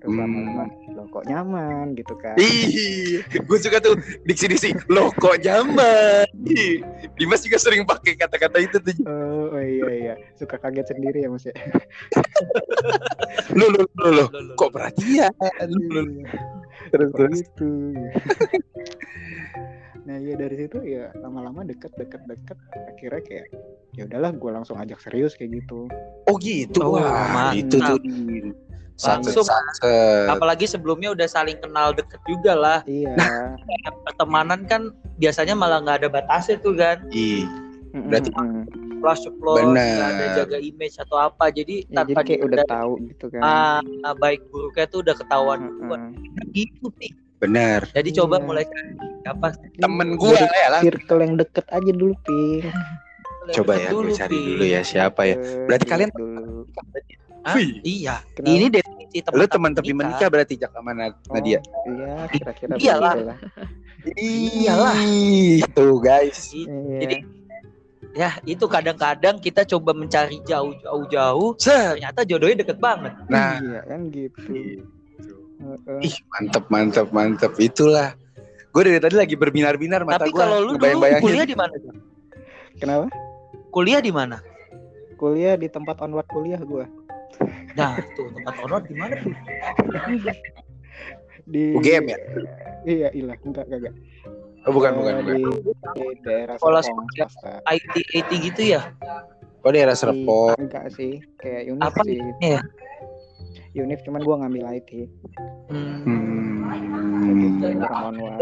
terus 0.00 0.16
Hmm. 0.16 0.56
loh 0.96 1.04
kok 1.12 1.28
nyaman 1.28 1.92
gitu 1.92 2.16
kan 2.16 2.32
Ih, 2.34 3.20
gue 3.20 3.58
suka 3.60 3.78
tuh 3.78 3.94
diksi-diksi 4.24 4.72
loh 4.88 5.12
kok 5.14 5.38
nyaman. 5.38 6.24
Ih, 6.48 6.80
Dimas 7.14 7.44
juga 7.44 7.60
sering 7.60 7.84
pakai 7.84 8.16
kata-kata 8.16 8.58
itu 8.58 8.80
tuh. 8.80 8.96
oh, 9.04 9.52
oh 9.52 9.60
iya 9.60 9.88
iya 9.92 10.14
suka 10.34 10.56
kaget 10.56 10.88
sendiri 10.90 11.20
ya 11.20 11.28
mas 11.28 11.44
ya 11.44 11.52
lu, 13.52 13.68
lu. 13.68 13.82
Loh, 14.00 14.10
loh, 14.24 14.28
kok 14.56 14.72
perhatian? 14.72 15.28
Lu, 15.68 15.78
lu. 15.92 16.02
Terus 16.90 17.08
Kok 17.12 17.18
terus. 17.20 17.38
gitu 17.44 17.70
nah 20.10 20.18
iya 20.18 20.34
dari 20.34 20.56
situ 20.58 20.82
ya 20.82 21.14
lama-lama 21.22 21.62
deket 21.62 21.94
deket 21.94 22.26
deket 22.26 22.58
akhirnya 22.74 23.22
kayak 23.22 23.46
ya 23.94 24.10
udahlah 24.10 24.34
gue 24.34 24.50
langsung 24.50 24.74
ajak 24.82 24.98
serius 24.98 25.38
kayak 25.38 25.62
gitu 25.62 25.86
Oh 26.30 26.36
gitu. 26.38 26.78
Oh, 26.78 26.94
Wah, 26.94 27.26
mantap. 27.34 27.58
itu 27.58 27.76
tuh. 27.82 27.98
Langsung. 29.00 29.46
satset. 29.48 30.30
Apalagi 30.30 30.68
sebelumnya 30.70 31.10
udah 31.10 31.26
saling 31.26 31.58
kenal 31.58 31.90
deket 31.90 32.20
juga 32.28 32.54
lah. 32.54 32.78
iya 32.86 33.16
Kayak 33.58 33.92
Pertemanan 34.06 34.60
kan 34.70 34.94
biasanya 35.18 35.58
malah 35.58 35.82
nggak 35.82 36.06
ada 36.06 36.08
batasnya 36.12 36.62
tuh 36.62 36.78
kan. 36.78 37.02
Ih, 37.10 37.48
Mm-mm, 37.96 38.06
Berarti-. 38.12 38.34
Plus 39.00 39.20
nggak 39.26 40.08
ada 40.12 40.26
jaga 40.36 40.58
image 40.60 41.00
atau 41.00 41.16
apa. 41.18 41.48
Jadi 41.48 41.88
ya, 41.88 42.04
jadi 42.04 42.12
tanpa 42.12 42.20
kayak 42.28 42.40
udah 42.46 42.58
tahu 42.68 42.92
gitu 43.08 43.26
kan 43.32 43.40
ah, 43.42 43.80
ah, 44.04 44.14
baik 44.14 44.44
buruknya 44.52 44.86
tuh 44.86 45.00
udah 45.00 45.14
ketahuan 45.16 45.58
duluan. 45.66 46.00
Mm-mm. 46.12 46.52
Gitu 46.52 46.86
nih. 47.00 47.12
Bener. 47.40 47.80
Jadi 47.90 48.10
coba 48.14 48.36
Iya. 48.36 48.44
mulai 48.44 48.64
cari 48.64 48.90
siapa 49.20 49.46
sih? 49.56 49.68
Temen 49.74 50.08
lah 50.14 50.36
ya 50.54 50.68
lah. 50.70 50.80
circle 50.80 51.20
yang 51.20 51.34
deket 51.34 51.66
aja 51.66 51.90
dulu 51.90 52.14
ping 52.22 52.68
Coba 53.50 53.72
ya, 53.74 53.90
gue 53.90 54.14
cari 54.14 54.30
Pi. 54.30 54.46
dulu 54.46 54.64
ya 54.64 54.80
siapa 54.80 55.20
ya. 55.26 55.34
Eh, 55.34 55.66
Berarti 55.66 55.82
lihat 55.82 56.12
kalian- 56.12 56.14
Hah? 57.40 57.56
Wih. 57.56 57.80
Iya. 57.82 58.20
Kenapa? 58.36 58.52
Ini 58.52 58.66
definisi 58.68 59.18
teman 59.24 59.34
Lu 59.34 59.46
teman 59.48 59.70
tapi 59.72 59.90
menikah 59.90 60.28
berarti 60.28 60.54
Jak 60.54 60.70
sama 60.70 60.92
Nad- 60.92 61.16
Nadia. 61.26 61.58
Oh, 61.58 61.88
iya 61.88 62.14
kira-kira 62.28 62.72
Iyalah. 62.76 63.12
begitulah. 63.16 63.38
Iyalah. 64.14 64.96
Ih, 65.00 65.64
Tuh 65.72 65.96
guys. 65.98 66.52
Iya. 66.52 66.68
Iya. 66.68 66.98
Jadi 67.00 67.16
ya 68.10 68.30
itu 68.44 68.64
kadang-kadang 68.66 69.38
kita 69.38 69.64
coba 69.64 69.96
mencari 69.96 70.36
jauh-jauh-jauh, 70.44 71.56
Set. 71.56 71.96
ternyata 71.96 72.20
jodohnya 72.22 72.60
deket 72.60 72.76
banget. 72.76 73.12
Nah, 73.26 73.56
iya 73.56 73.80
kan 73.88 74.00
gitu 74.12 74.40
Heeh. 75.60 76.00
ih 76.08 76.16
mantep 76.32 76.64
mantep 76.72 77.06
mantep 77.12 77.52
itulah. 77.60 78.16
Gue 78.70 78.82
dari 78.86 78.98
tadi 79.02 79.18
lagi 79.18 79.34
berbinar-binar 79.34 80.06
mata 80.06 80.24
Tapi 80.24 80.30
gue. 80.32 80.40
kalau 80.40 80.62
lu 80.62 80.72
dulu 80.78 81.00
kuliah 81.20 81.44
di 81.44 81.56
mana? 81.58 81.74
Kenapa 82.78 83.06
Kuliah 83.70 84.00
di 84.00 84.10
mana? 84.10 84.38
kuliah 85.14 85.52
di 85.52 85.68
tempat 85.68 86.00
onward 86.00 86.24
kuliah 86.32 86.56
gua 86.64 86.88
Nah, 87.76 87.92
tuh 88.16 88.32
tempat 88.32 88.56
onor 88.64 88.80
di 88.82 88.96
mana 88.96 89.14
tuh? 89.14 89.36
di 91.52 91.76
UGM 91.76 92.04
ya? 92.08 92.16
iya 92.88 93.08
ilah 93.12 93.36
enggak 93.44 93.68
enggak, 93.68 93.78
enggak. 93.84 93.94
Oh 94.64 94.72
bukan 94.72 94.90
Eh, 94.90 94.96
bukan. 94.96 95.14
bukan. 95.20 95.24
di, 95.28 95.40
di 95.92 96.06
daerah 96.24 96.54
Sekolah 96.56 96.82
IT 97.68 97.94
IT 98.16 98.30
gitu 98.32 98.62
ya? 98.64 98.80
Oh 99.60 99.70
daerah 99.70 99.92
Serpong. 99.92 100.56
enggak 100.56 100.88
sih 100.96 101.20
kayak 101.36 101.68
unif 101.68 101.84
Apa 101.84 102.00
sih 102.08 102.16
ya? 102.40 102.60
Unif 103.72 104.02
cuman 104.02 104.20
gua 104.20 104.36
ngambil 104.40 104.64
IT 104.74 104.90
Hmm. 105.68 106.02
gitu 107.30 107.66
Hmm. 107.70 108.38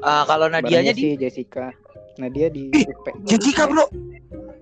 Ah, 0.00 0.22
kalau 0.24 0.46
Nadianya 0.46 0.94
di 0.94 1.02
si 1.04 1.18
Jessica 1.18 1.74
Nadia 2.16 2.48
di 2.48 2.70
UP 2.70 3.06
Jessica 3.24 3.66
bro. 3.66 3.84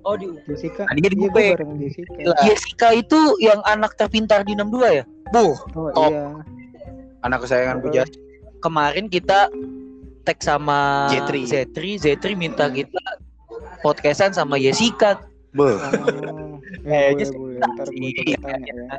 Oh 0.03 0.15
di 0.15 0.27
Jessica 0.47 0.87
Nadia 0.89 1.09
di 1.09 1.19
iya 1.19 1.29
UP. 1.29 1.37
bareng 1.37 1.73
Jessica 1.77 2.13
Jessica 2.43 2.89
itu 2.93 3.19
yang 3.39 3.61
anak 3.65 3.95
terpintar 3.95 4.43
di 4.43 4.55
62 4.55 4.89
ya? 4.93 5.05
Buh, 5.31 5.55
oh 5.75 5.91
Top. 5.93 6.11
iya 6.11 6.33
anak 7.21 7.45
kesayangan 7.45 7.79
Puja. 7.81 8.03
Kemarin 8.59 9.07
kita 9.07 9.51
tag 10.25 10.39
sama 10.41 11.07
Zetri. 11.09 11.47
Zetri, 11.47 11.91
Zetri 11.97 12.33
minta 12.35 12.67
kita 12.67 12.99
podcastan 13.81 14.33
sama 14.33 14.57
Jessica. 14.57 15.23
Buh. 15.53 15.79
Oh, 15.79 16.59
Eh, 16.85 17.17
ya, 17.17 17.27
boleh, 17.33 17.59
boleh. 17.59 17.61
Ntar 17.65 17.87
gue 17.89 18.11
coba 18.13 18.49
tanya 18.51 18.71
ya. 18.71 18.97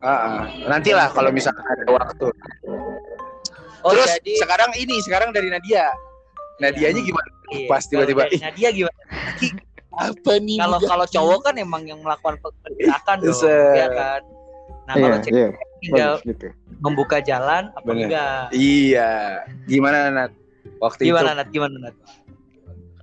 Ah, 0.00 0.08
ah. 0.08 0.40
Nanti 0.64 0.96
lah 0.96 1.12
kalau 1.12 1.28
misalkan 1.28 1.60
ada 1.64 1.84
waktu. 1.92 2.32
Oh 3.80 3.92
Terus 3.96 4.08
jadi 4.20 4.32
sekarang 4.44 4.70
ini 4.76 4.96
sekarang 5.04 5.28
dari 5.32 5.48
Nadia. 5.52 5.88
Nadianya 6.60 7.00
gimana? 7.00 7.28
iya, 7.50 7.66
pas 7.68 7.82
tiba-tiba, 7.88 8.28
Nadia 8.28 8.68
gimana? 8.68 9.00
Apa 9.96 10.32
nih? 10.40 10.56
Kalau 10.60 10.78
kalau 10.84 11.06
cowok 11.08 11.40
kan 11.50 11.54
emang 11.56 11.82
yang 11.88 12.00
melakukan 12.04 12.36
pergerakan 12.40 13.16
dong, 13.24 13.36
Set. 13.36 13.76
ya 13.76 13.88
kan. 13.88 14.20
Nah 14.88 14.94
Iya, 14.96 15.02
kalau 15.04 15.18
cewek 15.22 15.34
iya, 15.36 15.48
tinggal 15.80 16.12
bagus 16.16 16.28
gitu. 16.28 16.46
membuka 16.84 17.16
jalan 17.24 17.62
apa 17.72 17.86
Bener. 17.88 18.06
enggak? 18.08 18.42
Iya. 18.52 19.10
Gimana 19.68 19.96
Nat? 20.12 20.32
Waktu 20.80 21.00
Gimana 21.08 21.32
itu 21.32 21.38
Nat? 21.40 21.48
Gimana 21.52 21.76
Nat? 21.88 21.96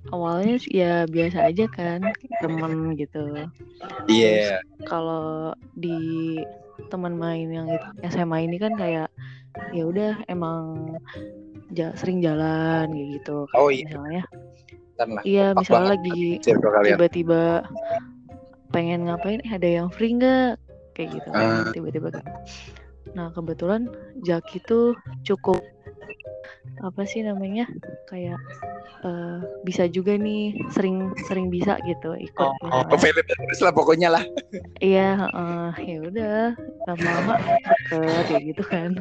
Awalnya 0.08 0.56
ya 0.72 1.04
biasa 1.04 1.38
aja 1.52 1.64
kan, 1.68 2.00
temen 2.40 2.96
gitu. 2.96 3.44
Iya. 4.08 4.64
Kalau 4.88 5.52
di 5.76 6.38
teman 6.86 7.14
main 7.14 7.48
yang 7.48 7.66
itu- 7.66 7.92
SMA 8.06 8.46
ini 8.46 8.56
kan 8.56 8.72
kayak 8.74 9.10
ya 9.74 9.82
udah 9.84 10.22
emang 10.26 10.94
ja- 11.70 11.92
sering 11.94 12.22
jalan 12.22 12.88
kayak 12.88 13.08
gitu. 13.18 13.36
Kayak 13.50 13.58
Oh, 13.58 13.68
iya. 13.68 13.84
Misalnya, 13.90 14.22
iya 15.22 15.46
misalnya 15.54 15.94
lagi 15.94 16.42
tiba-tiba 16.42 17.62
pengen 18.68 19.06
ngapain 19.06 19.40
eh 19.40 19.52
ada 19.54 19.68
yang 19.68 19.88
free 19.88 20.12
nggak 20.12 20.58
kayak 20.92 21.14
gitu 21.14 21.28
kan 21.30 21.46
Ah. 21.64 21.70
tiba-tiba 21.70 22.08
kan 22.10 22.24
nah 23.14 23.30
kebetulan 23.30 23.88
Jaki 24.20 24.58
tuh 24.60 24.92
cukup 25.22 25.62
apa 26.84 27.02
sih 27.04 27.26
namanya 27.26 27.66
kayak 28.06 28.38
eh, 29.02 29.38
bisa 29.66 29.86
juga 29.90 30.14
nih 30.14 30.54
sering 30.74 31.10
sering 31.26 31.50
bisa 31.50 31.78
gitu 31.86 32.14
ikut 32.18 32.50
Oh. 32.62 32.84
Available 32.94 33.34
terus 33.46 33.60
lah 33.62 33.72
pokoknya 33.74 34.08
lah. 34.14 34.24
iya 34.82 35.14
heeh, 35.18 35.68
ya 35.84 35.96
udah 36.06 36.38
lama-lama 36.86 37.34
kayak 38.26 38.42
gitu 38.54 38.62
kan 38.66 38.94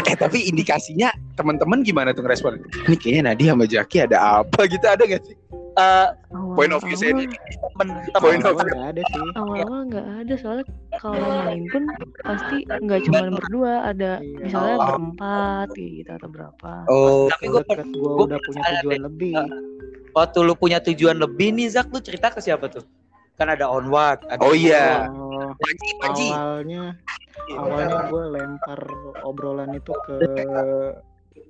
Eh 0.00 0.16
tapi 0.16 0.44
indikasinya 0.44 1.08
teman-teman 1.34 1.80
gimana 1.80 2.10
tuh 2.10 2.22
ngerespon? 2.22 2.56
Ini 2.86 2.96
kayaknya 2.96 3.22
Nadia 3.28 3.52
sama 3.52 3.64
Jaki 3.64 3.96
ada 4.02 4.18
apa 4.40 4.60
gitu 4.64 4.82
ada 4.82 5.02
gak 5.02 5.22
sih? 5.22 5.36
Eh, 5.74 6.08
Point 6.52 6.72
of 6.72 6.82
view 6.82 6.96
saya 6.96 7.14
Awal-awal- 7.14 7.38
temen 7.70 7.88
Point 7.94 8.10
temen 8.10 8.40
of 8.42 8.50
Awal 8.50 8.66
nggak 8.66 8.86
ada 8.88 9.02
sih. 9.04 9.22
awal-awal 9.32 9.80
nggak 9.86 10.06
ada 10.18 10.34
soalnya 10.34 10.64
kalau 10.96 11.14
main 11.38 11.62
pun 11.68 11.82
pasti 12.20 12.56
nggak 12.66 13.00
cuma 13.04 13.18
berdua 13.30 13.72
ada 13.86 14.10
Iya. 14.18 14.38
misalnya 14.40 14.74
Oh. 14.74 14.86
berempat 14.88 15.68
gitu 15.72 16.10
atau 16.10 16.28
berapa 16.28 16.70
Oh, 16.86 17.30
tapi 17.30 17.44
gue 17.46 17.62
gua 17.94 18.26
udah 18.26 18.38
punya 18.40 18.60
tujuan 18.74 18.90
deh. 18.90 19.00
lebih. 19.00 19.34
waktu 20.10 20.38
lu 20.40 20.54
punya 20.56 20.78
tujuan 20.80 21.16
lebih 21.16 21.48
nih 21.52 21.68
Zak 21.70 21.86
lu 21.88 22.00
cerita 22.00 22.26
ke 22.28 22.40
siapa 22.40 22.66
tuh? 22.66 22.82
kan 23.36 23.46
ada 23.46 23.70
onward 23.70 24.26
ada 24.26 24.40
Oh 24.40 24.50
iya. 24.50 25.06
Oh, 25.06 25.27
Panji, 25.54 25.88
Panji. 25.98 26.26
awalnya 26.28 26.82
awalnya 27.54 27.96
gue 28.04 28.22
lempar 28.30 28.80
obrolan 29.22 29.70
itu 29.72 29.92
ke 30.04 30.16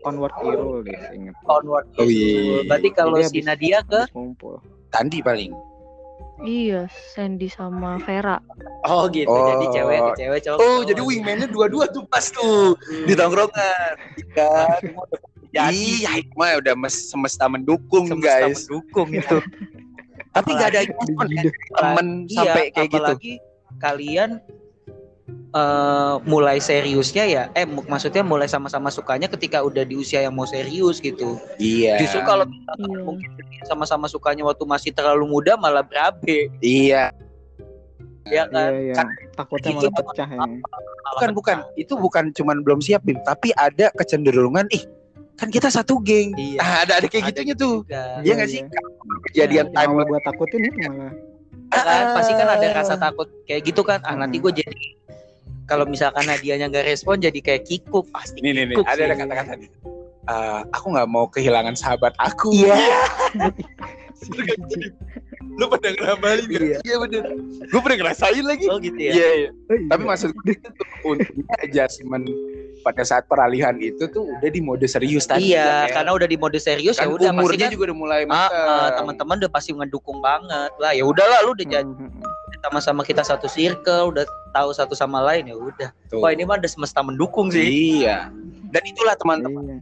onward 0.00 0.34
hero 0.38 0.78
deh 0.80 1.00
inget 1.10 1.34
onward 1.44 1.86
Oh 1.96 2.04
iya. 2.04 2.62
berarti 2.64 2.88
kalau 2.92 3.16
Jadi 3.16 3.28
si 3.28 3.40
Nadia 3.42 3.82
ke 3.82 4.06
ngumpul 4.12 4.62
Tandi 4.88 5.20
paling. 5.20 5.52
Iya, 6.38 6.86
Sandy 7.12 7.50
sama 7.50 7.98
Vera. 7.98 8.38
oh 8.86 9.10
gitu 9.10 9.26
Oh. 9.26 9.42
jadi 9.52 9.66
cewek 9.74 9.98
ke 9.98 10.12
cewek 10.16 10.40
cowok 10.46 10.58
Oh, 10.60 10.80
jadi 10.80 11.00
wingman-nya 11.02 11.50
dua-dua 11.50 11.90
tuh 11.90 12.06
pas 12.06 12.22
tuh 12.24 12.78
di 13.04 13.12
tongkrongan. 13.12 13.94
Kan. 14.32 14.80
Jadi. 15.50 16.04
Iya, 16.04 16.22
itu 16.22 16.30
mah 16.32 16.54
udah 16.56 16.74
mes- 16.78 17.10
semesta 17.10 17.50
mendukung, 17.50 18.06
semesta 18.06 18.38
guys. 18.44 18.64
mendukung 18.64 19.08
itu 19.10 19.38
Tapi 20.30 20.50
nggak 20.54 20.68
ada 20.70 20.80
ya, 20.80 20.92
temen 21.74 22.08
Iya, 22.22 22.36
sampai 22.38 22.64
kayak 22.70 22.88
gitu. 22.92 23.12
Kalian 23.78 24.38
eh, 25.50 26.14
mulai 26.22 26.58
seriusnya 26.58 27.24
ya 27.24 27.42
eh 27.52 27.64
maksudnya 27.64 28.20
mulai 28.20 28.44
sama-sama 28.44 28.88
sukanya 28.88 29.26
ketika 29.28 29.60
udah 29.60 29.80
di 29.82 29.96
usia 29.96 30.20
yang 30.20 30.36
mau 30.36 30.44
serius 30.44 31.00
gitu 31.00 31.40
Iya. 31.56 31.96
justru 31.98 32.20
kalau 32.22 32.44
Iya. 32.44 33.00
mungkin 33.00 33.30
sama-sama 33.64 34.06
sukanya 34.06 34.44
waktu 34.44 34.64
masih 34.64 34.90
terlalu 34.92 35.24
muda 35.26 35.56
malah 35.56 35.80
berabe 35.80 36.52
Iya, 36.60 37.10
ya 38.28 38.44
kan 38.46 38.70
iya 38.72 38.80
iya 38.82 38.94
Kan- 38.94 39.14
takutnya 39.34 39.70
Itu- 39.72 39.88
malah 39.88 40.04
pecah 40.04 40.28
ya 40.28 40.38
bukan 41.08 41.30
bukan. 41.32 41.56
Itu 41.74 41.92
bukan 41.96 42.24
cuman 42.36 42.60
belum 42.60 42.84
siap, 42.84 43.00
Bim, 43.00 43.16
tapi 43.24 43.48
ada 43.56 43.88
kecenderungan 43.96 44.68
ih 44.68 44.84
kan 45.40 45.48
kita 45.48 45.72
satu 45.72 46.02
geng. 46.04 46.36
Iya. 46.36 46.58
Ah, 46.60 46.76
ada 46.84 47.00
ada 47.00 47.06
kayak 47.08 47.30
Ada 47.30 47.40
gitunya 47.40 47.54
tuh. 47.56 47.74
Iya 48.20 48.32
nggak 48.36 48.50
sih? 48.50 48.60
Kejadian 49.32 49.66
yang 49.66 49.68
time 49.72 50.04
gue 50.04 50.20
takutin 50.20 50.60
itu 50.68 50.78
malah 50.84 51.08
Ya 51.08 51.27
kan 51.84 52.04
pasti 52.16 52.32
kan 52.34 52.48
ada 52.48 52.66
rasa 52.74 52.94
takut 52.96 53.28
kayak 53.44 53.62
gitu 53.66 53.82
kan 53.82 53.98
ah 54.06 54.14
nanti 54.16 54.38
gue 54.42 54.52
jadi 54.52 54.86
kalau 55.68 55.84
misalkan 55.84 56.24
Nadianya 56.24 56.72
nggak 56.72 56.88
respon 56.88 57.20
jadi 57.20 57.38
kayak 57.44 57.68
kikuk 57.68 58.08
pasti 58.08 58.40
Nih 58.40 58.56
nih 58.56 58.64
nih, 58.72 58.76
kikuk 58.80 58.88
ada 58.88 59.02
ada 59.04 59.16
kata-kata 59.20 59.52
nih. 59.60 59.70
Eh, 60.28 60.60
aku 60.72 60.86
nggak 60.96 61.08
mau 61.08 61.28
kehilangan 61.28 61.76
sahabat 61.76 62.16
aku. 62.16 62.52
Iya. 62.56 62.76
Lu 65.60 65.64
pada 65.68 65.88
ngeramalin 65.94 66.46
gak? 66.48 66.60
Iya. 66.64 66.78
Iya 66.84 66.96
bener. 67.04 67.22
Gue 67.68 67.80
pernah 67.84 67.98
ngerasain 68.00 68.44
lagi. 68.44 68.66
oh 68.68 68.80
gitu 68.80 68.98
ya 68.98 69.12
Iya, 69.12 69.28
iya. 69.44 69.50
Tapi 69.88 70.02
maksud 70.04 70.32
gue 70.32 70.56
itu 70.56 70.68
untungnya 71.04 71.54
adjustment 71.64 72.28
pada 72.82 73.02
saat 73.02 73.24
peralihan 73.26 73.74
itu 73.78 74.06
tuh 74.08 74.24
udah 74.24 74.48
di 74.48 74.60
mode 74.62 74.86
serius 74.86 75.26
tadi. 75.26 75.52
iya 75.52 75.86
ya, 75.86 75.94
karena 76.00 76.14
udah 76.14 76.28
di 76.28 76.36
mode 76.38 76.58
serius 76.58 76.96
kan 76.96 77.06
ya 77.06 77.14
udah 77.14 77.30
umurnya 77.34 77.66
kan 77.68 77.74
juga 77.74 77.84
udah 77.90 77.98
mulai 77.98 78.20
ah, 78.30 78.94
teman-teman 78.94 79.36
udah 79.44 79.50
pasti 79.50 79.70
ngedukung 79.74 80.18
banget 80.22 80.72
lah 80.78 80.92
ya 80.94 81.04
udahlah 81.04 81.42
lu 81.44 81.52
udah 81.54 81.66
jadi 81.66 81.84
Mhm. 81.88 82.22
sama-sama 82.64 83.06
kita 83.06 83.22
satu 83.22 83.46
circle 83.46 84.10
udah 84.10 84.24
tahu 84.50 84.70
satu 84.74 84.94
sama 84.96 85.22
lain 85.22 85.50
ya 85.50 85.56
udah 85.56 85.88
wah 86.18 86.30
ini 86.34 86.42
mah 86.42 86.58
ada 86.58 86.66
semesta 86.66 87.02
mendukung 87.02 87.50
sih 87.54 88.02
Iya. 88.02 88.30
Dan 88.68 88.82
itulah 88.84 89.16
teman-teman. 89.16 89.64
Iya. 89.64 89.78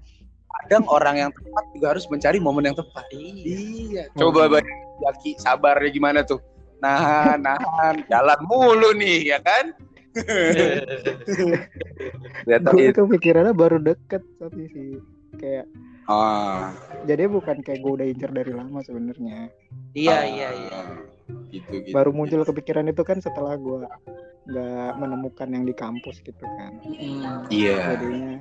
Kadang 0.63 0.85
orang 0.87 1.15
yang 1.19 1.31
tepat 1.35 1.65
juga 1.75 1.87
harus 1.95 2.07
mencari 2.07 2.39
momen 2.39 2.71
yang 2.71 2.77
tepat. 2.79 3.03
Iya. 3.11 4.07
Coba 4.15 4.47
bayangin 4.47 4.87
Jaki 4.97 5.31
sabarnya 5.37 5.91
gimana 5.93 6.21
tuh? 6.23 6.41
Nahan, 6.81 7.41
nahan, 7.43 8.05
jalan 8.07 8.41
mulu 8.47 8.93
nih, 8.97 9.33
ya 9.33 9.39
kan? 9.41 9.73
Gue 12.47 12.85
itu. 12.89 12.97
kepikirannya 12.97 13.53
baru 13.53 13.79
deket 13.79 14.23
tapi 14.39 14.69
sih 14.73 14.89
kayak 15.37 15.67
Ah, 16.07 16.71
jadi 17.03 17.27
bukan 17.27 17.67
kayak 17.67 17.83
gue 17.83 17.93
udah 17.99 18.07
incer 18.07 18.31
dari 18.31 18.55
lama 18.55 18.79
sebenarnya 18.79 19.51
iya 19.93 20.15
ah, 20.15 20.23
iya 20.23 20.49
iya 20.55 20.81
Gitu 21.51 21.83
gitu. 21.83 21.91
baru 21.91 22.15
muncul 22.15 22.47
kepikiran 22.47 22.87
itu 22.87 23.03
kan 23.03 23.19
setelah 23.19 23.59
gue 23.59 23.83
nggak 24.47 24.91
menemukan 24.95 25.49
yang 25.51 25.67
di 25.67 25.75
kampus 25.75 26.23
gitu 26.23 26.47
kan 26.47 26.79
Mm. 26.87 27.51
Iya. 27.51 27.99
jadinya 27.99 28.39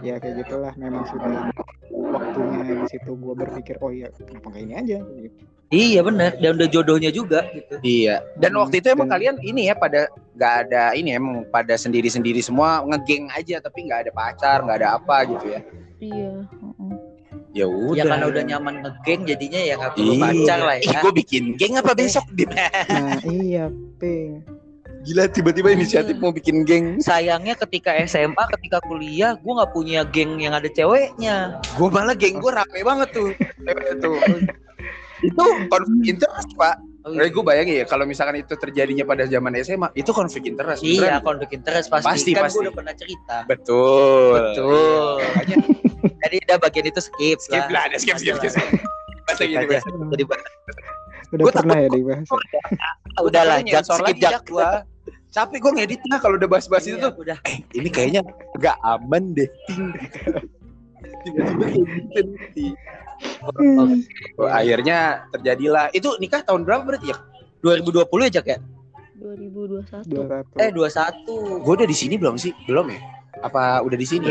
ya 0.00 0.14
kayak 0.16 0.34
gitulah 0.40 0.72
memang 0.74 1.04
sudah 1.04 1.50
waktunya 1.88 2.60
di 2.76 2.86
situ 2.86 3.10
gue 3.12 3.34
berpikir 3.34 3.76
oh 3.78 3.88
iya 3.88 4.10
kenapa 4.10 4.46
nggak 4.48 4.62
ini 4.62 4.74
aja 4.74 4.98
gitu. 5.16 5.36
iya 5.68 6.00
benar 6.00 6.30
dan 6.34 6.50
udah 6.54 6.68
jodohnya 6.68 7.10
juga 7.10 7.42
gitu 7.50 7.74
Iya. 7.80 8.22
Dan 8.36 8.50
Hmm, 8.52 8.60
waktu 8.60 8.74
itu 8.78 8.88
emang 8.88 9.06
dan- 9.06 9.14
kalian 9.14 9.36
ini 9.40 9.62
ya 9.64 9.74
pada 9.74 10.06
nggak 10.32 10.54
ada 10.62 10.84
ini 10.92 11.10
emang 11.12 11.42
pada 11.46 11.74
sendiri-sendiri 11.74 12.38
semua 12.38 12.82
ngegeng 12.84 13.26
aja 13.30 13.58
tapi 13.58 13.84
nggak 13.84 14.06
ada 14.06 14.12
pacar, 14.12 14.58
nggak 14.60 14.78
ada 14.80 14.88
apa 14.94 15.16
gitu 15.26 15.46
ya. 15.48 15.60
Iya. 15.98 16.32
heeh. 16.46 16.92
Ya 17.52 17.64
udah. 17.64 17.96
ya 17.96 18.04
karena 18.04 18.26
udah 18.26 18.42
nyaman 18.44 18.74
ngegeng 18.80 19.20
jadinya 19.24 19.60
ya 19.60 19.74
nggak 19.76 19.92
perlu 19.94 20.12
Iya. 20.12 20.22
pacar 20.22 20.58
lah 20.60 20.76
Ih, 20.76 20.86
ya 20.86 20.98
gue 21.00 21.12
bikin 21.16 21.42
geng 21.56 21.74
apa 21.74 21.92
besok? 21.92 22.24
Dip? 22.30 22.50
nah 22.52 23.16
iya 23.24 23.64
ping 23.96 24.44
Gila 25.06 25.30
tiba-tiba 25.30 25.70
inisiatif 25.70 26.18
mau 26.18 26.34
bikin 26.34 26.66
geng. 26.66 26.98
sayangnya 26.98 27.54
ketika 27.56 27.94
SMA 28.04 28.42
ketika 28.52 28.82
kuliah 28.82 29.34
gue 29.34 29.52
nggak 29.54 29.70
punya 29.70 30.02
geng 30.04 30.36
yang 30.36 30.50
ada 30.50 30.66
ceweknya 30.66 31.62
Gue 31.74 31.88
malah 31.88 32.12
geng 32.12 32.36
gue 32.36 32.50
rame 32.50 32.80
banget 32.82 33.08
tuh. 33.12 33.30
Cewek 33.62 33.86
tuh. 33.98 34.18
itu 35.22 35.44
konflik 35.66 36.04
interest 36.10 36.50
pak. 36.54 36.76
Oh, 37.00 37.14
Kayak 37.14 37.32
gue 37.32 37.44
bayangin 37.46 37.74
ya 37.78 37.86
kalau 37.86 38.02
misalkan 38.02 38.36
itu 38.36 38.52
terjadinya 38.52 39.06
pada 39.06 39.24
zaman 39.24 39.54
SMA 39.62 39.94
itu 39.94 40.10
konflik 40.10 40.42
interest. 40.44 40.82
iya 40.82 41.16
beneran. 41.16 41.22
konflik 41.22 41.50
interest 41.54 41.86
pasti, 41.86 42.10
Pasti, 42.10 42.30
kan 42.34 42.42
pasti. 42.44 42.58
gue 42.58 42.62
udah 42.66 42.74
pernah 42.74 42.94
cerita 42.98 43.36
Betul. 43.46 44.34
Betul. 44.34 45.14
Makanya 45.22 45.56
jadi 46.20 46.36
udah 46.42 46.56
bagian 46.58 46.86
itu 46.86 47.00
skip 47.00 47.38
skip 47.38 47.64
lah, 47.70 47.86
ada 47.86 47.96
skip 47.96 48.18
skip 48.18 48.34
skip. 48.36 48.50
Skip 49.30 49.46
gini. 49.46 49.70
Udah 49.70 50.18
dibahas. 50.18 50.42
udah 51.26 51.42
Gua 51.42 51.52
pernah 51.52 51.76
ya 51.76 51.88
dibahas 51.88 52.26
udahlah 53.18 53.56
jak 53.58 53.66
nyensor 53.66 53.98
skip 54.02 54.16
Jak, 54.18 54.42
gua. 54.46 54.70
Capek 55.36 55.58
gue 55.60 55.72
ngeditnya 55.76 56.16
kalau 56.16 56.40
udah 56.40 56.48
bahas-bahas 56.48 56.88
itu 56.88 56.96
Iya, 56.96 57.12
tuh. 57.12 57.12
udah 57.20 57.36
Eh, 57.44 57.60
ini 57.76 57.88
kayaknya 57.92 58.24
gak 58.56 58.80
aman 58.80 59.36
deh. 59.36 59.48
Tiba-tiba 61.28 61.64
kayak 61.68 62.24
gitu. 62.24 62.72
Oh, 64.40 64.48
akhirnya 64.48 65.28
terjadilah. 65.36 65.92
Itu 65.92 66.16
nikah 66.16 66.40
tahun 66.40 66.64
berapa 66.64 66.88
berarti 66.88 67.12
ya? 67.12 67.18
2020 67.60 68.32
ya 68.32 68.40
ya 68.46 68.58
2021. 69.16 69.72
dua 69.72 69.82
satu 69.88 70.56
eh 70.60 70.70
21 70.72 71.64
Gue 71.64 71.72
udah 71.76 71.88
di 71.88 71.96
sini 71.96 72.14
belum 72.20 72.36
sih? 72.36 72.52
Belum 72.68 72.88
ya? 72.92 73.00
Apa 73.44 73.80
udah 73.84 73.96
di 73.96 74.06
sini? 74.08 74.24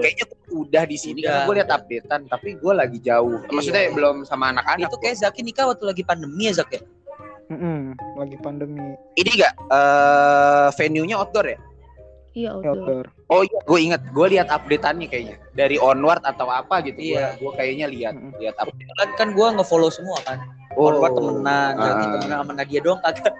Kayaknya 0.00 0.24
gua 0.28 0.64
udah 0.64 0.84
di 0.88 0.96
sini 0.96 1.20
Udah. 1.20 1.28
karena 1.28 1.44
gue 1.44 1.54
lihat 1.60 1.70
updatean, 1.72 2.20
tapi 2.28 2.48
gue 2.56 2.72
lagi 2.72 2.98
jauh. 3.04 3.40
Maksudnya 3.52 3.88
Iya. 3.88 3.92
belum 3.92 4.16
sama 4.24 4.56
anak-anak. 4.56 4.88
itu 4.88 4.96
kayak 4.96 5.16
Zaki 5.20 5.40
nikah 5.44 5.68
waktu 5.68 5.84
lagi 5.84 6.02
pandemi 6.04 6.48
ya 6.48 6.56
Zak 6.56 6.72
ya 6.72 6.80
Mm-mm, 7.48 7.96
lagi 8.20 8.36
pandemi 8.44 8.92
Ini 9.16 9.30
gak 9.40 9.54
eh 9.72 10.68
venue-nya 10.76 11.16
outdoor 11.16 11.46
ya? 11.48 11.58
Iya 12.36 12.48
outdoor. 12.54 12.76
outdoor 12.76 13.04
Oh 13.28 13.44
iya, 13.44 13.60
gue 13.60 13.78
inget. 13.80 14.02
Gue 14.16 14.26
lihat 14.32 14.48
updateannya 14.48 15.08
kayaknya 15.08 15.36
dari 15.52 15.76
onward 15.76 16.24
atau 16.24 16.48
apa 16.48 16.80
gitu. 16.80 17.16
Iya. 17.16 17.36
Gue 17.40 17.52
kayaknya 17.56 17.86
lihat 17.88 18.14
Mm-mm. 18.16 18.36
lihat 18.40 18.56
update. 18.56 18.88
kan 18.96 19.08
kan 19.16 19.28
gue 19.36 19.46
ngefollow 19.58 19.92
semua 19.92 20.16
kan 20.24 20.40
oh, 20.78 20.94
Onward 20.94 21.12
temenan 21.18 21.72
Ah. 21.74 21.98
temenan 21.98 22.38
sama 22.44 22.52
Nadia 22.54 22.80
doang 22.80 23.00
kagak 23.02 23.34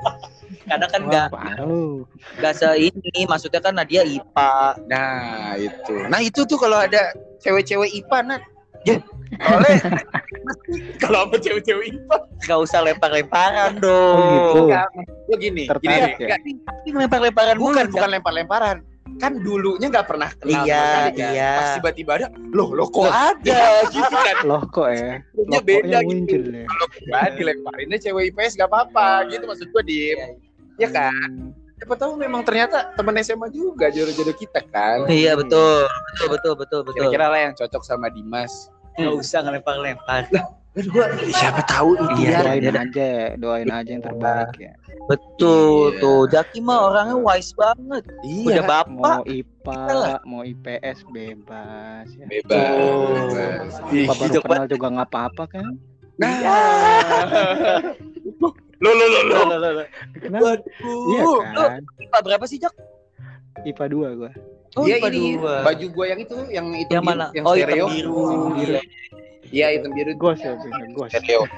karena 0.68 0.86
kan 0.88 1.00
nggak 1.08 1.28
lu 1.64 2.04
nggak 2.40 2.52
se 2.56 2.68
ini 2.76 3.24
maksudnya 3.24 3.60
kan 3.60 3.72
Nadia 3.76 4.04
IPA 4.04 4.52
Nah 4.88 5.56
itu. 5.56 5.94
Nah 6.08 6.20
itu 6.20 6.44
tuh 6.44 6.56
kalau 6.60 6.80
ada 6.80 7.12
cewek-cewek 7.40 7.88
IPA. 8.04 8.40
Ya, 8.86 8.94
oleh 9.38 9.76
kalau 11.02 11.24
sama 11.24 11.36
cewek-cewek 11.38 11.86
IPA 11.94 12.16
nggak 12.40 12.58
usah 12.58 12.78
lempar-lemparan 12.80 13.72
Oh, 13.76 13.82
dong 13.82 14.18
gitu. 14.30 14.60
enggak. 14.66 14.88
Gue 15.24 15.36
gini, 15.36 15.38
gini, 15.38 15.64
Tertarik 15.66 15.84
gini, 15.84 16.24
ya? 16.24 16.26
enggak, 16.26 16.40
Ini 16.82 16.96
lempar-lemparan 16.98 17.54
bukan 17.56 17.84
bukan 17.88 18.08
Zak. 18.08 18.14
lempar-lemparan. 18.14 18.76
Kan 19.18 19.32
dulunya 19.40 19.88
nggak 19.88 20.06
pernah 20.06 20.30
kenal 20.32 20.62
Iya, 20.62 20.84
kan. 21.10 21.10
iya. 21.10 21.52
Pas 21.56 21.70
tiba-tiba 21.76 22.12
ada, 22.14 22.28
loh 22.48 22.70
loh 22.70 22.86
kok 22.86 23.08
ada 23.08 23.60
gitu 23.90 24.14
kan. 24.14 24.36
loh 24.44 24.62
kok 24.64 24.88
ya 24.88 25.18
loh 25.34 25.60
beda 25.60 25.98
gitu. 26.06 26.36
ya 26.46 26.64
Kalau 26.64 26.86
gue 26.86 27.30
dilemparinnya 27.34 27.98
cewek 27.98 28.30
IPS 28.30 28.54
gak 28.54 28.68
apa-apa 28.68 29.26
gitu 29.26 29.44
maksud 29.44 29.68
gue 29.68 29.82
di 29.82 29.98
ya 30.76 30.88
kan. 30.88 31.28
Hmm. 31.28 31.50
Siapa 31.74 31.94
tahu 31.94 32.14
memang 32.14 32.42
ternyata 32.42 32.90
teman 32.92 33.14
SMA 33.18 33.48
juga 33.48 33.86
jodoh-jodoh 33.88 34.34
kita 34.34 34.60
kan. 34.66 35.06
iya 35.08 35.34
betul 35.34 35.86
betul 36.12 36.26
betul 36.28 36.52
betul 36.56 36.80
betul 36.82 36.94
Kira-kira 36.96 37.26
lah 37.26 37.40
yang 37.40 37.54
cocok 37.54 37.82
sama 37.82 38.06
Dimas. 38.08 38.70
Nggak 38.98 39.14
usah 39.14 39.38
ngelempar-lempar 39.40 40.26
Terus 40.68 40.94
gue 40.94 41.04
siapa 41.32 41.58
tahu 41.64 41.98
Iya, 42.14 42.38
iya. 42.38 42.38
doain 42.40 42.62
dia- 42.62 42.78
aja 42.80 43.08
doain 43.34 43.66
aja 43.68 43.90
yang 43.90 44.04
terbaik 44.04 44.52
ya 44.56 44.72
betul 45.06 45.90
Iya. 45.90 45.98
tuh 45.98 46.20
Zaki 46.28 46.58
mah 46.60 46.78
orangnya 46.84 47.16
wise 47.16 47.50
banget 47.52 48.04
Iya. 48.20 48.46
udah 48.52 48.64
bapak 48.64 48.86
mau 48.92 49.22
IPA 49.24 49.78
lah. 49.88 50.18
mau 50.22 50.42
IPS 50.44 50.98
bebas 51.08 52.06
ya 52.12 52.26
Bebas. 52.26 52.46
Betul. 52.52 53.26
bebas. 53.32 53.72
Ih, 53.88 54.06
Apa 54.06 54.14
baru 54.20 54.40
kenal 54.40 54.66
juga 54.68 54.86
nggak 54.92 55.08
apa-apa 55.08 55.44
kan 55.48 55.72
Nah. 56.18 56.34
lo 58.78 58.90
lo 58.90 59.04
lo 59.04 59.20
lo. 59.24 59.34
Loh, 59.40 59.56
loh, 59.56 59.70
loh. 59.72 59.86
Kenapa? 60.14 60.50
iya 61.08 61.22
kan 61.56 61.82
IPA 61.98 62.18
berapa 62.22 62.44
sih 62.44 62.58
Jak? 62.58 62.74
IPA 63.60 63.84
2 63.88 64.14
gua 64.16 64.30
Oh, 64.74 64.84
Iya 64.84 64.96
IPA 64.98 65.08
ini 65.08 65.20
dua. 65.34 65.54
baju 65.64 65.86
gue 65.88 66.06
yang 66.06 66.20
itu 66.20 66.36
yang 66.50 66.66
itu 66.74 66.90
yang 66.90 67.04
mana? 67.04 67.26
yang 67.32 67.44
oh 67.44 67.54
stereo. 67.54 67.86
hitam 67.86 67.90
biru. 67.90 68.12
Hitam 68.12 68.52
biru. 68.52 68.58
Iya. 68.58 68.80
Iya 69.48 69.66
hitam 69.72 69.90
biru. 69.92 70.10
gos 70.14 70.38
ya 70.38 70.52
gos 70.92 71.08
Stereo. 71.08 71.42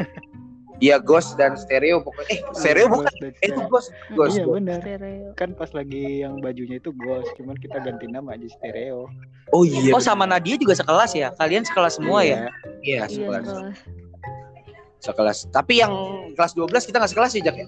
Iya 0.80 0.96
Ghost 0.96 1.36
dan 1.36 1.60
Stereo 1.60 2.00
pokoknya. 2.00 2.32
Eh 2.32 2.40
Stereo 2.56 2.88
bukan. 2.88 3.04
Ghost 3.04 3.20
Eh, 3.36 3.52
itu. 3.52 3.60
Ghost. 3.68 3.88
Ghost. 4.10 4.32
Iya 4.32 4.44
benar. 4.48 4.80
Stereo. 4.80 5.28
Kan 5.36 5.52
pas 5.52 5.68
lagi 5.70 6.24
yang 6.24 6.40
bajunya 6.40 6.80
itu 6.80 6.88
Ghost, 6.96 7.28
cuman 7.36 7.52
kita 7.54 7.84
ganti 7.84 8.08
nama 8.08 8.32
aja 8.32 8.48
stereo. 8.48 9.04
Oh 9.50 9.60
iya. 9.60 9.92
Oh 9.92 10.00
sama 10.00 10.24
Nadia 10.24 10.56
juga 10.56 10.72
sekelas 10.72 11.12
ya? 11.12 11.36
Kalian 11.36 11.68
sekelas 11.68 12.00
semua 12.00 12.24
ya? 12.24 12.48
Iya, 12.80 13.04
Iya, 13.04 13.12
sekelas. 13.12 13.44
sekelas. 13.44 13.76
sekelas. 15.00 15.38
Tapi 15.50 15.74
yang 15.76 15.92
kelas 16.32 16.52
12 16.54 16.64
kita 16.82 16.96
nggak 16.96 17.12
sekelas 17.12 17.30
sih, 17.30 17.42
Jak. 17.42 17.54
ya? 17.54 17.66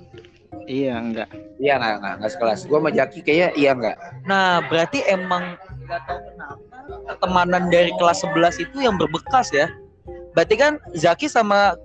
Iya 0.73 0.95
enggak. 0.97 1.29
Iya 1.61 1.75
nggak 1.77 1.95
nggak 2.01 2.15
nggak 2.25 2.33
sekelas. 2.33 2.59
Gua 2.65 2.79
sama 2.81 2.91
Jaki 2.97 3.19
kayaknya 3.21 3.49
iya 3.61 3.71
nggak. 3.77 3.97
Nah, 4.25 4.65
berarti 4.73 5.05
emang 5.05 5.61
nggak 5.85 6.01
tahu 6.09 6.19
kenapa 6.33 6.55
pertemanan 7.13 7.63
dari 7.69 7.93
kelas 8.01 8.25
11 8.25 8.65
itu 8.65 8.77
yang 8.81 8.97
berbekas 8.97 9.53
ya. 9.53 9.69
Berarti 10.33 10.55
kan 10.57 10.81
Zaki 10.97 11.29
sama 11.29 11.77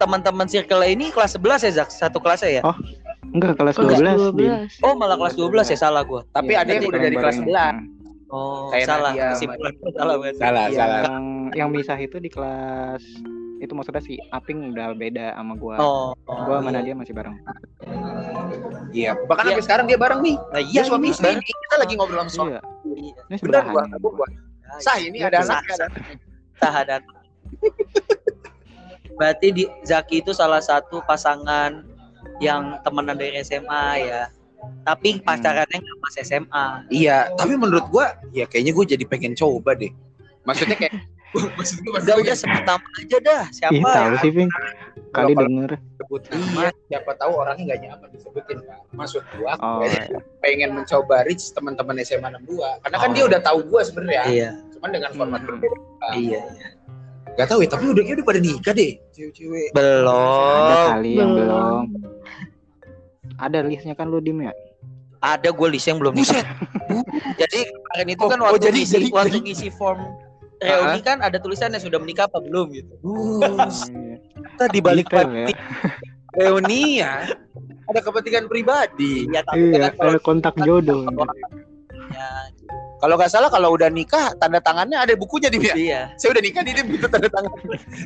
teman-teman 0.00 0.48
circle 0.48 0.80
ini 0.82 1.12
kelas 1.12 1.36
11 1.36 1.68
ya 1.68 1.84
Zak? 1.84 1.88
Satu 1.92 2.18
kelas 2.24 2.40
ya? 2.40 2.64
Oh, 2.64 2.74
Enggak 3.36 3.60
kelas 3.60 3.76
Enggak, 3.76 4.00
12. 4.00 4.32
Dim. 4.34 4.50
12. 4.72 4.84
Oh, 4.84 4.94
malah 4.96 5.16
kelas 5.20 5.34
12 5.36 5.72
ya 5.72 5.78
salah 5.78 6.02
gua. 6.02 6.24
Tapi 6.32 6.56
Iya, 6.56 6.64
ada 6.64 6.70
yang 6.72 6.84
udah 6.88 7.00
dari 7.00 7.16
kelas 7.20 7.36
bareng-bareng. 7.36 7.76
11. 7.84 8.32
Oh, 8.32 8.72
Kayak 8.72 8.86
salah. 8.88 9.12
Nadia 9.12 9.28
Kesimpulan 9.36 9.72
gua 9.76 9.90
salah 9.92 10.14
berarti. 10.16 10.40
Salah, 10.40 10.64
Iya, 10.66 10.76
salah. 10.80 11.00
Yang 11.04 11.24
yang 11.52 11.68
misah 11.68 11.96
itu 12.00 12.16
di 12.16 12.30
kelas 12.32 13.02
itu 13.62 13.72
maksudnya 13.78 14.02
si 14.02 14.18
Aping 14.34 14.74
udah 14.74 14.90
beda 14.92 15.38
sama 15.38 15.54
gua. 15.54 15.76
Oh, 15.78 16.10
Gua 16.26 16.58
sama 16.58 16.74
Nadia 16.74 16.98
masih 16.98 17.14
bareng. 17.14 17.38
Iya. 18.90 19.14
Bahkan 19.24 19.42
Iya. 19.46 19.50
sampai 19.54 19.64
sekarang 19.64 19.84
dia 19.86 19.96
bareng 19.96 20.20
nih. 20.20 20.36
Nah, 20.36 20.60
Dia 20.60 20.72
iya 20.74 20.82
suami 20.82 21.14
istri. 21.14 21.30
Kita 21.38 21.76
lagi 21.78 21.94
ngobrol 21.94 22.18
langsung. 22.26 22.50
Iya. 22.50 22.60
Iya. 22.84 23.14
Ini 23.30 23.36
sebelahan. 23.38 23.70
gua, 23.70 23.82
gua, 24.02 24.12
gua. 24.18 24.28
Sah 24.82 24.98
ini 24.98 25.22
ada 25.22 25.46
Sah, 25.46 25.62
anaknya. 25.62 25.76
sah. 25.78 25.88
Tahanan. 26.58 27.02
Berarti 29.14 29.46
di 29.52 29.64
Zaki 29.86 30.24
itu 30.24 30.32
salah 30.34 30.58
satu 30.58 30.98
pasangan 31.04 31.84
yang 32.42 32.80
temenan 32.82 33.14
dari 33.14 33.38
SMA 33.40 33.84
ya. 34.02 34.22
Tapi 34.82 35.22
pacarannya 35.22 35.78
nggak 35.78 35.98
pas 36.02 36.14
SMA. 36.18 36.66
Iya, 36.88 37.30
tapi 37.34 37.54
menurut 37.54 37.86
gua 37.90 38.18
ya 38.30 38.46
kayaknya 38.46 38.72
gua 38.74 38.84
jadi 38.86 39.04
pengen 39.06 39.34
coba 39.34 39.74
deh. 39.74 39.90
Maksudnya 40.42 40.74
kayak 40.74 40.94
maksud 41.56 41.78
gua 41.80 41.98
Udah 41.98 42.14
udah 42.18 42.34
sebut 42.34 42.62
nama 42.62 42.88
aja 42.96 43.18
dah. 43.20 43.42
Siapa? 43.48 43.72
Ih, 43.72 43.82
tahu 43.82 44.12
sih, 44.18 44.30
Ping. 44.30 44.50
Kali 45.10 45.32
denger. 45.32 45.70
sebut 45.94 46.22
nama, 46.26 46.72
siapa 46.86 47.10
tahu 47.14 47.32
orangnya 47.34 47.64
nggak 47.68 47.80
nyaman 47.82 48.08
disebutin 48.10 48.58
Pak. 48.62 48.78
Maksud 48.90 49.22
gua 49.34 49.52
Oh, 49.56 49.80
kayak 49.80 50.08
pengen 50.40 50.70
mencoba 50.72 51.24
reach 51.24 51.52
teman-teman 51.52 52.00
SMA 52.00 52.28
62 52.32 52.80
karena 52.80 52.96
kan 52.96 53.10
dia 53.12 53.24
udah 53.26 53.40
tahu 53.40 53.58
gua 53.66 53.80
sebenarnya. 53.82 54.22
Iya. 54.26 54.50
Cuman 54.72 54.88
dengan 54.90 55.10
format 55.12 55.38
Hmm. 55.38 55.48
berbeda. 55.52 55.78
Iya. 56.12 56.42
Gak 57.32 57.48
tahu 57.48 57.60
ya, 57.60 57.68
tapi 57.70 57.84
udah 57.88 58.02
udah 58.02 58.24
pada 58.24 58.40
nikah 58.40 58.72
deh. 58.72 58.92
Cewek-cewek. 59.10 59.68
ada 59.68 59.74
Belum. 59.74 60.88
kali 60.90 61.12
yang 61.14 61.30
belum. 61.32 61.84
Ada 63.36 63.58
listnya 63.62 63.94
kan 63.94 64.06
lu 64.06 64.18
Dim 64.18 64.38
ya? 64.38 64.52
Ada 65.18 65.48
gue 65.48 65.68
list 65.70 65.86
yang 65.86 65.96
belum 65.96 66.12
nikah. 66.12 66.40
Buset. 66.40 66.46
Jadi 67.40 67.58
kemarin 67.64 68.08
itu 68.10 68.20
Oh, 68.20 68.28
kan 68.28 68.38
oh, 68.38 68.44
waktu 68.50 68.60
jadi- 68.62 68.78
ngisi 68.78 68.94
jadi- 68.98 69.12
waktu 69.12 69.38
ngisi 69.40 69.68
form 69.70 70.00
reuni 70.62 71.00
kan 71.02 71.18
ada 71.20 71.36
tulisannya 71.36 71.82
sudah 71.82 71.98
menikah 71.98 72.30
apa 72.30 72.38
belum 72.38 72.66
gitu. 72.72 72.94
Iya. 73.02 74.16
Kita 74.54 74.64
di 74.70 74.80
balik 74.80 75.10
ya. 75.10 75.24
reuni 76.38 77.02
ya. 77.02 77.26
Ada 77.90 78.00
kepentingan 78.00 78.46
pribadi. 78.48 79.28
Ya 79.28 79.42
tapi 79.44 79.74
Iya, 79.74 79.90
kan 79.90 79.92
kalau 79.98 80.10
ada 80.16 80.22
kontak 80.22 80.54
jodoh. 80.62 81.04
ya, 82.14 82.28
Kalau 83.02 83.14
nggak 83.18 83.32
salah 83.34 83.50
kalau 83.50 83.74
udah 83.74 83.90
nikah 83.90 84.30
tanda 84.38 84.62
tangannya 84.62 84.94
ada 84.94 85.12
bukunya 85.18 85.50
di 85.50 85.58
ya. 85.58 85.74
iya. 85.74 86.02
Saya 86.16 86.38
udah 86.38 86.42
nikah 86.46 86.62
nih 86.62 86.72
dia 86.78 86.84
butuh 86.86 87.10
tanda 87.10 87.28
tangan. 87.28 87.50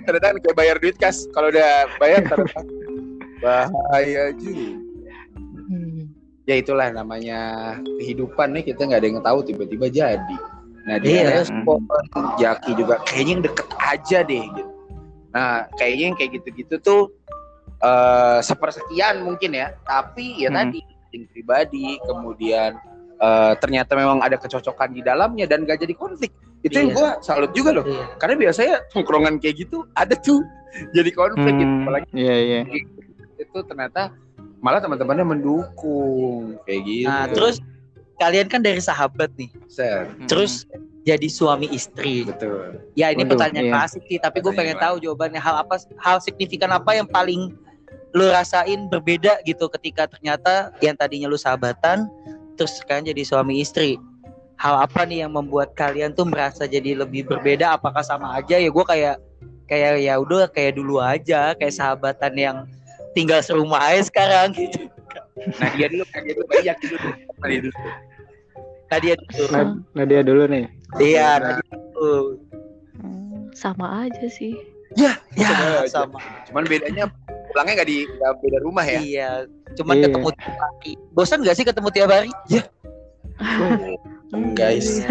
Tanda 0.08 0.18
tangan 0.18 0.36
kayak 0.40 0.56
bayar 0.56 0.76
duit 0.80 0.96
kas. 0.96 1.28
Kalau 1.36 1.52
udah 1.52 1.84
bayar 2.00 2.24
tanda 2.24 2.48
tangan. 2.50 2.74
Bahaya 3.44 4.32
juga. 4.34 4.80
Hmm. 5.68 6.08
Ya 6.46 6.54
itulah 6.62 6.88
namanya 6.94 7.40
kehidupan 8.00 8.54
nih 8.54 8.70
kita 8.72 8.86
nggak 8.86 9.00
ada 9.02 9.08
yang 9.10 9.18
tahu 9.20 9.38
tiba-tiba 9.44 9.86
jadi. 9.90 10.36
Nah 10.86 10.96
dia 11.02 11.18
Iya. 11.18 11.42
respon, 11.42 11.82
Jaki 12.38 12.70
juga 12.78 13.02
kayaknya 13.02 13.32
yang 13.32 13.44
deket 13.44 13.66
aja 13.76 14.18
deh 14.22 14.44
gitu. 14.46 14.70
Nah 15.34 15.66
kayaknya 15.74 16.04
yang 16.06 16.16
kayak 16.16 16.30
gitu-gitu 16.38 16.74
tuh 16.78 17.02
eh 17.76 18.38
sepersekian 18.40 19.20
mungkin 19.20 19.52
ya. 19.52 19.74
Tapi 19.82 20.38
ya 20.38 20.48
Hmm. 20.48 20.70
tadi 20.70 20.80
yang 21.10 21.24
pribadi 21.28 21.98
kemudian 22.00 22.78
eh, 23.16 23.52
ternyata 23.58 23.96
memang 23.96 24.20
ada 24.20 24.36
kecocokan 24.36 24.92
di 24.92 25.00
dalamnya 25.00 25.48
dan 25.48 25.64
gak 25.64 25.80
jadi 25.80 25.96
konflik. 25.96 26.30
Itu 26.60 26.76
yang 26.76 26.92
Iya. 26.92 26.96
gue 26.96 27.08
salut 27.24 27.50
juga 27.50 27.70
loh. 27.72 27.84
Iya. 27.84 28.04
Karena 28.16 28.34
biasanya 28.36 28.74
tongkrongan 28.92 29.40
kayak 29.40 29.56
gitu 29.56 29.88
ada 29.92 30.12
tuh 30.14 30.44
jadi 30.96 31.10
konflik 31.10 31.48
gitu. 31.56 31.64
Hmm, 31.66 31.82
Apalagi 31.82 32.08
Iya, 32.12 32.36
iya. 32.36 32.60
itu 33.36 33.58
ternyata 33.64 34.12
malah 34.60 34.80
teman-temannya 34.80 35.24
mendukung 35.26 36.60
kayak 36.62 36.80
gitu. 36.84 37.08
Nah, 37.08 37.24
terus 37.26 37.56
kalian 38.16 38.48
kan 38.48 38.60
dari 38.64 38.80
sahabat 38.80 39.32
nih. 39.36 39.50
Set, 39.68 40.08
Hmm. 40.08 40.28
Terus 40.28 40.64
jadi 41.06 41.28
suami 41.30 41.70
istri. 41.70 42.26
betul. 42.26 42.82
Ya 42.98 43.14
ini 43.14 43.22
Waduh, 43.22 43.38
pertanyaan 43.38 43.66
iya. 43.70 43.74
klasik 43.78 44.02
sih, 44.10 44.18
tapi 44.18 44.42
gue 44.42 44.50
pengen 44.50 44.74
tahu 44.82 44.98
jawabannya. 44.98 45.38
Hal 45.38 45.62
apa, 45.62 45.78
hal 46.02 46.18
signifikan 46.18 46.74
apa 46.74 46.98
yang 46.98 47.06
paling 47.06 47.54
lu 48.16 48.26
rasain 48.32 48.88
berbeda 48.88 49.38
gitu 49.44 49.68
ketika 49.70 50.08
ternyata 50.08 50.72
yang 50.82 50.96
tadinya 50.98 51.28
lu 51.30 51.38
sahabatan, 51.38 52.08
terus 52.58 52.80
sekarang 52.80 53.06
jadi 53.06 53.22
suami 53.22 53.60
istri. 53.62 54.00
Hal 54.56 54.88
apa 54.88 55.04
nih 55.04 55.28
yang 55.28 55.36
membuat 55.36 55.76
kalian 55.76 56.16
tuh 56.16 56.24
merasa 56.24 56.64
jadi 56.64 56.96
lebih 56.96 57.28
berbeda? 57.28 57.76
Apakah 57.76 58.00
sama 58.00 58.40
aja 58.40 58.56
ya? 58.56 58.72
Gue 58.72 58.82
kayak 58.88 59.20
kayak 59.68 60.00
ya 60.00 60.16
udah 60.16 60.48
kayak 60.50 60.80
dulu 60.80 60.98
aja, 60.98 61.52
kayak 61.54 61.76
sahabatan 61.76 62.32
yang 62.34 62.56
tinggal 63.12 63.38
serumah 63.44 63.78
aja 63.92 64.08
sekarang 64.08 64.52
gitu. 64.58 64.88
Nah 65.36 65.68
dia 65.72 65.86
dulu 65.86 66.04
kan 66.08 66.20
dia 66.24 66.32
dulu 66.32 66.46
banyak 66.48 66.76
dulu. 66.82 66.96
Nah, 67.36 67.46
dia 67.46 67.60
dulu. 67.60 67.76
Nah 68.86 68.98
dia 69.02 69.14
tuh, 69.28 69.46
Nad- 69.50 69.78
Nadia 69.92 70.20
dulu 70.22 70.42
nih. 70.46 70.64
iya, 70.96 71.28
Nah, 71.36 71.38
nah 71.38 71.50
dia 71.58 71.76
tuh. 71.92 72.22
Hmm, 72.96 73.38
Sama 73.52 73.86
aja 74.02 74.26
sih. 74.26 74.54
Ya, 74.94 75.18
Sama 75.34 75.64
aja. 75.82 75.86
sama. 75.90 76.18
Cuman 76.48 76.62
bedanya 76.64 77.04
pulangnya 77.50 77.72
nggak 77.76 77.88
di 77.88 77.98
nggak 78.06 78.30
beda 78.38 78.58
rumah 78.62 78.82
ya. 78.82 78.98
Iya, 78.98 79.28
cuman 79.74 79.94
Iya. 79.94 80.02
ketemu 80.06 80.28
tiap 80.32 80.54
hari. 80.56 80.90
Bosan 81.12 81.38
gak 81.42 81.54
sih 81.54 81.64
ketemu 81.64 81.88
tiap 81.90 82.08
hari? 82.08 82.30
Guys, 84.54 84.98
Iya. 84.98 85.08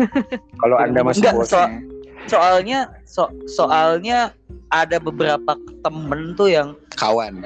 kalau 0.57 0.75
anda 0.75 0.99
masih 1.01 1.23
bosan, 1.29 1.85
soalnya 2.25 2.79
so- 3.05 3.31
soalnya 3.45 4.33
ada 4.69 4.97
beberapa 4.97 5.55
temen 5.81 6.33
tuh 6.33 6.49
yang 6.49 6.67
kawan. 6.97 7.39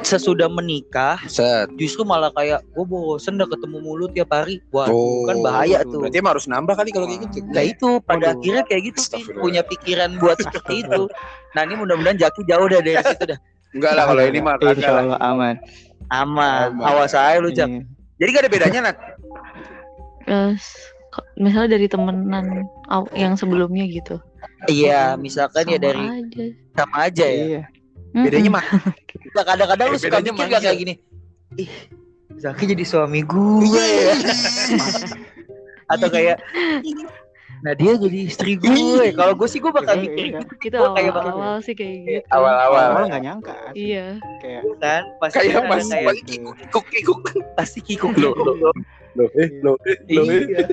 sesudah 0.00 0.48
menikah 0.48 1.20
Set. 1.28 1.68
justru 1.76 2.08
malah 2.08 2.32
kayak 2.32 2.64
gue 2.72 2.86
bosen 2.88 3.36
dah 3.36 3.44
ketemu 3.44 3.84
mulu 3.84 4.08
tiap 4.08 4.32
hari. 4.32 4.56
Wah, 4.72 4.88
Oh, 4.88 5.28
kan 5.28 5.44
bahaya 5.44 5.84
tuh. 5.84 6.00
Berarti 6.00 6.16
emang 6.24 6.32
harus 6.32 6.48
nambah 6.48 6.72
kali 6.72 6.88
kalau 6.88 7.04
kayak 7.04 7.28
gitu. 7.28 7.44
Nah 7.52 7.64
itu 7.68 7.88
pada 8.00 8.32
Waduh. 8.32 8.40
akhirnya 8.40 8.64
kayak 8.64 8.82
gitu 8.88 9.00
sih 9.04 9.22
punya 9.36 9.60
pikiran 9.60 10.16
buat 10.16 10.40
seperti 10.40 10.88
itu. 10.88 11.04
Nah 11.52 11.62
ini 11.68 11.74
mudah-mudahan 11.76 12.16
Jaki 12.16 12.48
jauh 12.48 12.64
dah 12.64 12.80
dari 12.80 12.96
situ 13.04 13.24
dah. 13.28 13.38
Enggak 13.76 13.92
lah 13.92 14.04
kalau 14.08 14.22
ini 14.24 14.38
mah 14.40 14.56
aman. 14.56 15.14
Aman. 15.20 15.54
Aman. 16.08 16.80
Awas 16.80 17.12
aja 17.12 17.36
lu 17.36 17.52
Jak. 17.52 17.68
Iya. 17.68 17.84
Jadi 18.16 18.28
gak 18.32 18.42
ada 18.42 18.50
bedanya 18.50 18.78
Nat. 18.88 18.96
Misalnya 21.34 21.76
dari 21.78 21.86
temenan 21.90 22.64
yang 23.14 23.34
sebelumnya 23.34 23.84
gitu. 23.90 24.16
Iya, 24.68 25.16
misalkan 25.16 25.66
ya 25.66 25.76
Sama 25.80 25.86
dari 25.88 26.04
aja. 26.06 26.44
sama 26.76 26.96
aja 27.08 27.26
ya. 27.26 27.44
Iya. 27.46 27.62
Bedanya 28.10 28.50
mah 28.50 28.64
Nah, 29.30 29.44
kadang-kadang 29.46 29.86
lu 29.94 29.98
suka 29.98 30.18
mikir 30.18 30.46
gak 30.50 30.62
kayak 30.66 30.78
gini. 30.78 30.94
Ih, 31.58 31.70
Zaki 32.38 32.64
jadi 32.70 32.84
suami 32.86 33.22
gue 33.22 33.84
ya. 33.86 34.14
Atau 35.90 36.08
kayak 36.10 36.38
Nah 37.60 37.72
dia 37.76 37.92
jadi 37.94 38.18
istri 38.24 38.56
gue. 38.56 39.12
Kalau 39.12 39.36
gue 39.36 39.44
sih 39.44 39.60
gue 39.60 39.68
bakal 39.68 39.94
Iya, 39.94 40.02
mikir 40.02 40.24
iya. 40.24 40.40
gitu 40.40 40.54
Itu 40.64 40.76
Gua 40.76 40.88
kayak 40.96 41.12
awal-awal 41.12 41.56
sih 41.60 41.74
kayak 41.76 41.94
gitu. 42.00 42.20
awal-awal 42.32 42.84
Awal 42.88 43.04
nggak 43.08 43.22
nyangka. 43.22 43.54
sih. 43.72 43.84
Iya. 43.92 44.06
Kayak 44.40 44.62
kan. 44.80 45.02
Pasti 45.20 45.36
kayak 45.36 45.52
kan 45.52 45.64
masih 45.68 45.90
kayak 45.92 46.16
kikuk 46.24 46.54
kikuk 46.56 46.86
kikuk. 46.88 47.20
pasti 47.52 47.78
kikuk 47.80 48.12
lo. 48.16 48.30
Loh, 49.18 49.26
eh, 49.34 49.50
loh, 49.60 49.74
eh, 49.84 49.98
loh, 50.06 50.24
eh. 50.30 50.38
Iya. 50.46 50.64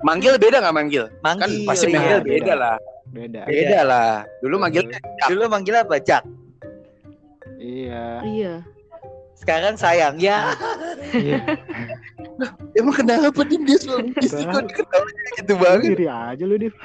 Manggil 0.00 0.34
beda 0.36 0.56
nggak 0.58 0.72
manggil? 0.74 1.04
Kan 1.20 1.36
Manggil. 1.38 1.68
pasti 1.68 1.84
iya. 1.86 1.94
manggil 1.94 2.18
beda. 2.18 2.32
beda 2.32 2.54
lah. 2.56 2.76
beda. 3.10 3.40
Beda 3.46 3.80
lah. 3.84 4.12
Dulu 4.40 4.54
manggilnya 4.56 4.98
Dulu 5.28 5.42
manggil 5.46 5.74
apa? 5.76 5.96
Jak. 6.00 6.22
Iya. 7.60 8.24
Iya. 8.24 8.54
Sekarang 9.36 9.76
sayang. 9.76 10.16
Ya. 10.16 10.52
Iya. 11.12 11.40
emang 12.72 12.94
kenapa 12.94 13.40
dia 13.42 13.58
dia 13.60 13.76
suami 13.76 14.10
istri 14.16 14.44
kok 14.44 14.64
gitu 15.36 15.52
banget? 15.56 15.92
Diri 15.92 16.06
aja 16.06 16.42
lu, 16.42 16.56
Div. 16.56 16.74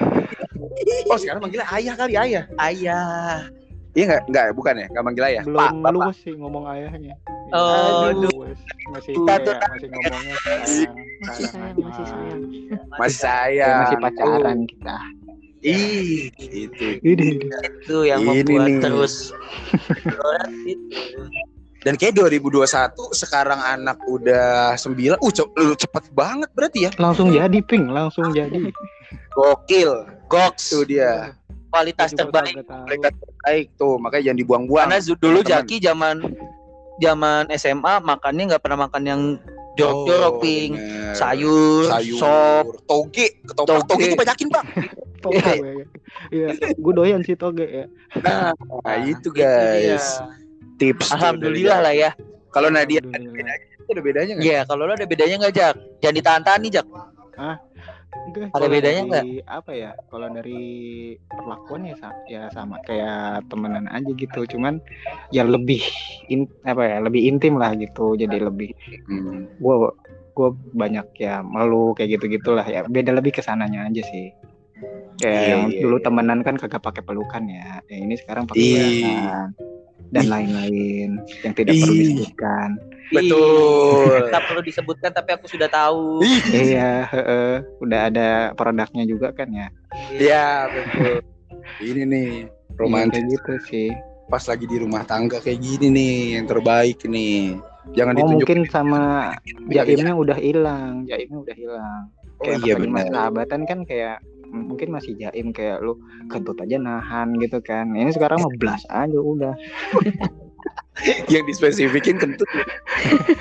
Oh 1.08 1.16
sekarang 1.16 1.40
manggilnya 1.40 1.66
ayah 1.72 1.94
kali 1.94 2.14
ayah. 2.14 2.44
Ayah. 2.56 3.48
Iya 3.92 4.02
nggak 4.06 4.22
nggak 4.28 4.44
bukan 4.52 4.74
ya 4.76 4.86
nggak 4.88 5.02
manggil 5.02 5.24
ayah. 5.24 5.40
Pak 5.40 5.48
Belum 5.48 5.72
bapak. 5.80 5.92
luwes 5.94 6.16
sih 6.20 6.32
ngomong 6.34 6.64
ayahnya. 6.68 7.14
Oh, 7.48 8.06
Aduh. 8.06 8.28
Luwes. 8.28 8.58
Masih 8.92 9.12
Kita 9.14 9.34
tuh 9.40 9.54
kayak, 9.54 9.70
masih 9.72 9.88
ngomongnya 9.88 10.34
sayang. 10.36 10.94
Masih 11.22 11.46
sayang, 11.46 11.76
masih 11.78 12.04
sayang. 12.04 12.40
Masih 12.44 12.68
Kayak 12.92 13.12
sayang. 13.16 13.78
masih 13.80 13.96
pacaran 14.02 14.58
kita. 14.68 14.96
Ih, 15.64 16.28
itu. 16.36 16.86
Ini 17.00 17.26
Itu 17.80 17.96
yang 18.04 18.20
Ini 18.20 18.28
membuat 18.44 18.68
nih. 18.68 18.76
terus 18.84 19.14
Dan 21.86 21.94
kayak 21.94 22.18
2021 22.18 22.66
sekarang 23.14 23.62
anak 23.62 23.94
udah 24.04 24.74
9. 24.74 25.14
Uh, 25.16 25.30
ce- 25.30 25.46
uh, 25.46 25.70
cepet 25.72 26.10
banget 26.10 26.50
berarti 26.50 26.78
ya. 26.82 26.90
langsung 26.98 27.30
jadi 27.30 27.62
ping, 27.62 27.86
langsung 27.86 28.34
jadi. 28.34 28.74
Gokil. 29.30 29.92
Goks 30.26 30.74
Itu 30.74 30.82
dia. 30.84 31.38
kualitas 31.70 32.10
terbaik. 32.10 32.58
Mereka 32.66 33.08
terbaik 33.12 33.66
tuh, 33.76 33.94
makanya 33.96 34.22
jangan 34.26 34.38
dibuang-buang. 34.40 34.86
Karena 34.88 34.98
dulu 34.98 35.14
teman-teman. 35.14 35.50
Jaki 35.52 35.76
zaman 35.78 36.16
zaman 36.96 37.42
SMA 37.54 37.94
makannya 38.00 38.42
nggak 38.48 38.62
pernah 38.64 38.78
makan 38.82 39.02
yang 39.04 39.20
jorok-jorok 39.76 40.32
Oh, 40.32 40.40
ping. 40.40 40.72
bener. 40.74 41.12
Sayur, 41.14 41.84
sayur, 41.86 42.18
sop, 42.18 42.66
toge, 42.82 43.44
ketoprak 43.44 43.84
Toge. 43.84 43.90
toge 43.92 44.04
itu 44.08 44.16
banyakin 44.16 44.48
bang. 44.48 44.66
Toge 45.22 45.38
ya. 45.38 45.84
Iya, 46.28 46.48
gue 46.72 46.92
doyan 46.92 47.20
sih 47.22 47.36
toge 47.36 47.66
ya. 47.66 47.84
Nah, 48.18 48.50
Nah, 48.56 48.96
itu 49.04 49.28
dia. 49.30 49.94
Tips. 50.76 51.12
Alhamdulillah 51.12 51.78
lah 51.80 51.94
ya. 51.94 52.10
Kalau 52.50 52.72
Nadia 52.72 53.00
Alhamdulillah. 53.04 53.56
itu 53.76 53.90
ada 53.92 54.02
bedanya 54.02 54.32
nggak? 54.34 54.46
Iya, 54.48 54.60
kalau 54.64 54.82
lo 54.84 54.92
ada 54.92 55.06
bedanya 55.06 55.34
nggak 55.38 55.54
Jak? 55.54 55.74
Jangan 56.00 56.14
ditahan-tahan 56.16 56.60
nih 56.64 56.72
Jak. 56.72 56.86
Enggak, 58.16 58.48
Ada 58.56 58.66
bedanya 58.66 59.02
dari 59.06 59.38
Apa 59.44 59.70
ya? 59.70 59.92
Kalau 60.08 60.26
dari 60.32 60.62
perlakuan 61.28 61.84
ya 61.84 61.94
sama, 62.00 62.16
ya 62.26 62.42
sama 62.50 62.76
kayak 62.82 63.44
temenan 63.46 63.86
aja 63.86 64.10
gitu. 64.10 64.48
Cuman 64.48 64.80
ya 65.30 65.44
lebih 65.44 65.84
in, 66.26 66.48
apa 66.64 66.82
ya? 66.82 66.96
Lebih 66.98 67.22
intim 67.22 67.60
lah 67.60 67.76
gitu. 67.76 68.16
Jadi 68.16 68.40
lebih 68.40 68.72
Hmm. 69.06 69.46
gue 69.60 69.74
gue 70.36 70.48
banyak 70.74 71.06
ya 71.16 71.40
malu 71.40 71.92
kayak 71.92 72.18
gitu 72.18 72.28
gitulah 72.32 72.64
ya. 72.64 72.82
Beda 72.88 73.12
lebih 73.12 73.36
ke 73.36 73.44
sananya 73.44 73.86
aja 73.86 74.02
sih. 74.02 74.32
Kayak 75.16 75.32
Iya, 75.40 75.48
yang 75.52 75.62
iya, 75.72 75.80
dulu 75.84 75.96
iya. 75.96 76.04
temenan 76.04 76.40
kan 76.44 76.56
kagak 76.56 76.82
pakai 76.82 77.00
pelukan 77.04 77.44
ya. 77.46 77.80
Ya 77.86 77.96
ini 78.00 78.16
sekarang 78.16 78.48
pakai 78.48 78.60
Iya. 78.60 78.80
pelukan 78.80 79.48
dan 80.10 80.24
lain-lain 80.26 81.18
yang 81.42 81.52
tidak 81.52 81.74
perlu 81.74 81.94
disebutkan. 81.94 82.68
Betul. 83.08 84.26
Tak 84.28 84.42
perlu 84.44 84.60
disebutkan 84.60 85.10
tapi 85.10 85.30
aku 85.32 85.46
sudah 85.46 85.68
tahu. 85.68 86.22
iya, 86.50 87.06
heeh. 87.06 87.62
udah 87.78 88.00
ada 88.10 88.28
produknya 88.52 89.04
juga 89.04 89.30
kan 89.30 89.46
ya. 89.48 89.68
Iya 90.12 90.46
betul. 90.68 91.16
Ini 91.78 92.02
nih 92.04 92.30
Iya, 92.76 92.76
romantis 92.76 93.16
kayak 93.16 93.30
gitu 93.32 93.52
sih. 93.64 93.88
pas 94.26 94.42
lagi 94.42 94.66
di 94.66 94.76
rumah 94.76 95.00
tangga 95.02 95.38
kayak 95.38 95.62
gini 95.62 95.86
nih 95.88 96.14
yang 96.36 96.46
terbaik 96.46 96.98
nih. 97.02 97.54
Jangan 97.94 98.14
Oh 98.14 98.18
ditunjuk. 98.20 98.38
mungkin 98.42 98.58
sama 98.66 99.02
Jaimnya 99.64 100.12
udah 100.12 100.34
hilang, 100.34 101.06
Jaimnya 101.06 101.38
udah 101.40 101.54
hilang. 101.54 102.02
Oh 102.36 102.44
Kayak 102.44 102.58
iya 102.66 102.74
benar. 102.76 103.06
sahabatan 103.08 103.60
kan 103.64 103.78
kayak 103.86 104.18
mungkin 104.52 104.94
masih 104.94 105.16
Jaim 105.18 105.50
kayak 105.50 105.82
lu 105.82 105.98
kentut 106.30 106.58
aja 106.60 106.76
nahan 106.78 107.36
gitu 107.40 107.58
kan. 107.62 107.90
Ini 107.92 108.10
sekarang 108.14 108.42
mah 108.42 108.52
blas 108.58 108.82
aja 108.90 109.18
udah. 109.18 109.54
Yang 111.28 111.44
dispesifikin 111.54 112.16
kentut. 112.16 112.48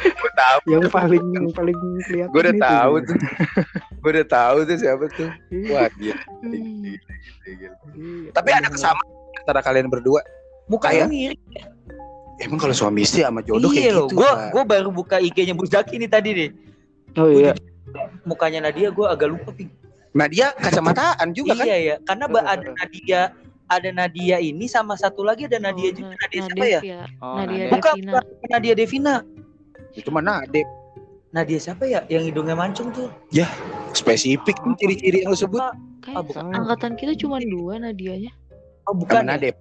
Gue 0.04 0.32
tahu. 0.36 0.60
Yang 0.68 0.92
paling 0.92 1.24
yang 1.32 1.48
paling 1.56 1.78
kelihatan. 2.04 2.32
Gue 2.36 2.42
udah 2.44 2.56
itu. 2.56 2.66
tahu 2.68 2.94
tuh. 3.08 3.18
Gue 4.04 4.10
udah 4.12 4.28
tahu 4.28 4.58
tuh 4.68 4.78
siapa 4.78 5.06
tuh. 5.16 5.30
Iya. 5.50 5.72
Wah 5.72 5.88
gila. 5.96 6.16
Gila, 6.44 7.70
gila. 7.96 8.30
Tapi 8.36 8.50
ada 8.52 8.68
kesamaan 8.68 9.08
antara 9.40 9.60
kalian 9.64 9.88
berdua. 9.88 10.20
Mukanya 10.68 11.08
mirip. 11.08 11.40
Emang 12.44 12.60
kalau 12.60 12.76
suami 12.76 13.08
istri 13.08 13.24
sama 13.24 13.40
jodoh 13.40 13.72
iya 13.72 13.88
kayak 13.88 13.94
loh. 13.96 14.08
gitu. 14.12 14.20
Gue 14.20 14.32
gue 14.52 14.64
baru 14.68 14.90
buka 14.92 15.18
IG-nya 15.24 15.56
Bu 15.56 15.64
Zaki 15.64 15.96
nih 15.96 16.12
tadi 16.12 16.30
nih. 16.36 16.50
Oh 17.16 17.32
iya. 17.32 17.56
Mukanya 18.28 18.68
Nadia 18.68 18.92
gue 18.92 19.06
agak 19.08 19.32
lupa 19.32 19.56
ping. 19.56 19.72
Nah 20.16 20.26
dia 20.26 20.56
kacamataan 20.56 21.28
juga 21.32 21.54
kan? 21.54 21.66
Iya 21.68 21.78
ya, 21.78 21.96
karena 22.02 22.26
ba- 22.26 22.48
ada 22.48 22.72
Nadia 22.74 23.22
ada 23.66 23.90
Nadia 23.92 24.38
ini 24.38 24.66
sama 24.66 24.96
satu 24.96 25.22
lagi 25.22 25.44
ada 25.44 25.60
Nadia 25.60 25.90
Oh, 25.90 25.94
juga. 25.94 26.08
Na- 26.08 26.20
Nadia 26.22 26.40
siapa 26.40 26.56
Nadia 26.56 26.80
ya? 26.80 27.04
Oh, 27.20 27.36
Nadia 27.36 27.44
Nadia. 27.58 27.68
Bukan, 27.70 27.94
Devina. 27.94 28.12
bukan 28.16 28.50
Nadia 28.50 28.74
Devina. 28.74 29.16
Itu 29.92 30.10
mana 30.10 30.32
Adep. 30.42 30.68
Nadia 31.30 31.60
siapa 31.60 31.84
ya? 31.84 32.02
Yang 32.08 32.24
hidungnya 32.32 32.56
mancung 32.56 32.90
tuh. 32.90 33.12
Spesifik 33.92 34.56
tuh 34.58 34.72
ciri-ciri 34.78 35.22
yang 35.22 35.32
lo 35.32 35.38
sebut. 35.38 35.60
Kayak 36.00 36.16
Ah, 36.16 36.24
bukan. 36.24 36.44
angkatan 36.54 36.92
kita 36.96 37.14
cuma 37.18 37.42
dua 37.42 37.76
Nadianya. 37.78 38.32
Oh, 38.86 38.94
Sama 38.94 39.00
bukan. 39.04 39.22
ya? 39.22 39.30
Nadep. 39.30 39.56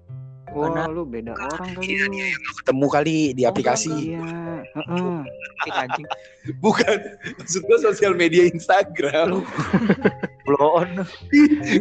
Wah, 0.46 0.70
Karena- 0.70 0.86
lu 0.86 1.02
beda 1.02 1.32
orang 1.34 1.50
kali 1.66 1.82
Iya, 1.88 2.04
lu. 2.04 2.14
iya, 2.14 2.26
yang 2.30 2.54
ketemu 2.54 2.86
kali 2.86 3.16
di 3.32 3.42
Oh, 3.42 3.50
aplikasi. 3.50 3.90
Iya, 3.90 4.22
heeh. 4.70 5.18
Ping, 5.58 5.74
anjing. 5.74 6.06
Bukan. 6.60 6.96
Maksud 7.40 7.60
gue 7.64 7.78
sosial 7.80 8.12
media 8.14 8.46
Instagram. 8.46 9.42
Blow 10.44 10.84
on. 10.84 10.88
gue 11.68 11.80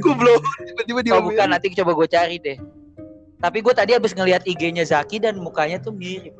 tiba-tiba 0.67 0.99
dia 1.03 1.13
Oh 1.19 1.23
bukan, 1.23 1.47
nanti 1.51 1.71
coba 1.75 1.91
gue 1.95 2.07
cari 2.07 2.37
deh. 2.39 2.57
Tapi 3.43 3.59
gue 3.59 3.73
tadi 3.75 3.91
habis 3.91 4.15
ngelihat 4.15 4.47
IG-nya 4.47 4.87
Zaki 4.87 5.19
dan 5.19 5.35
mukanya 5.35 5.75
tuh 5.83 5.91
mirip. 5.91 6.31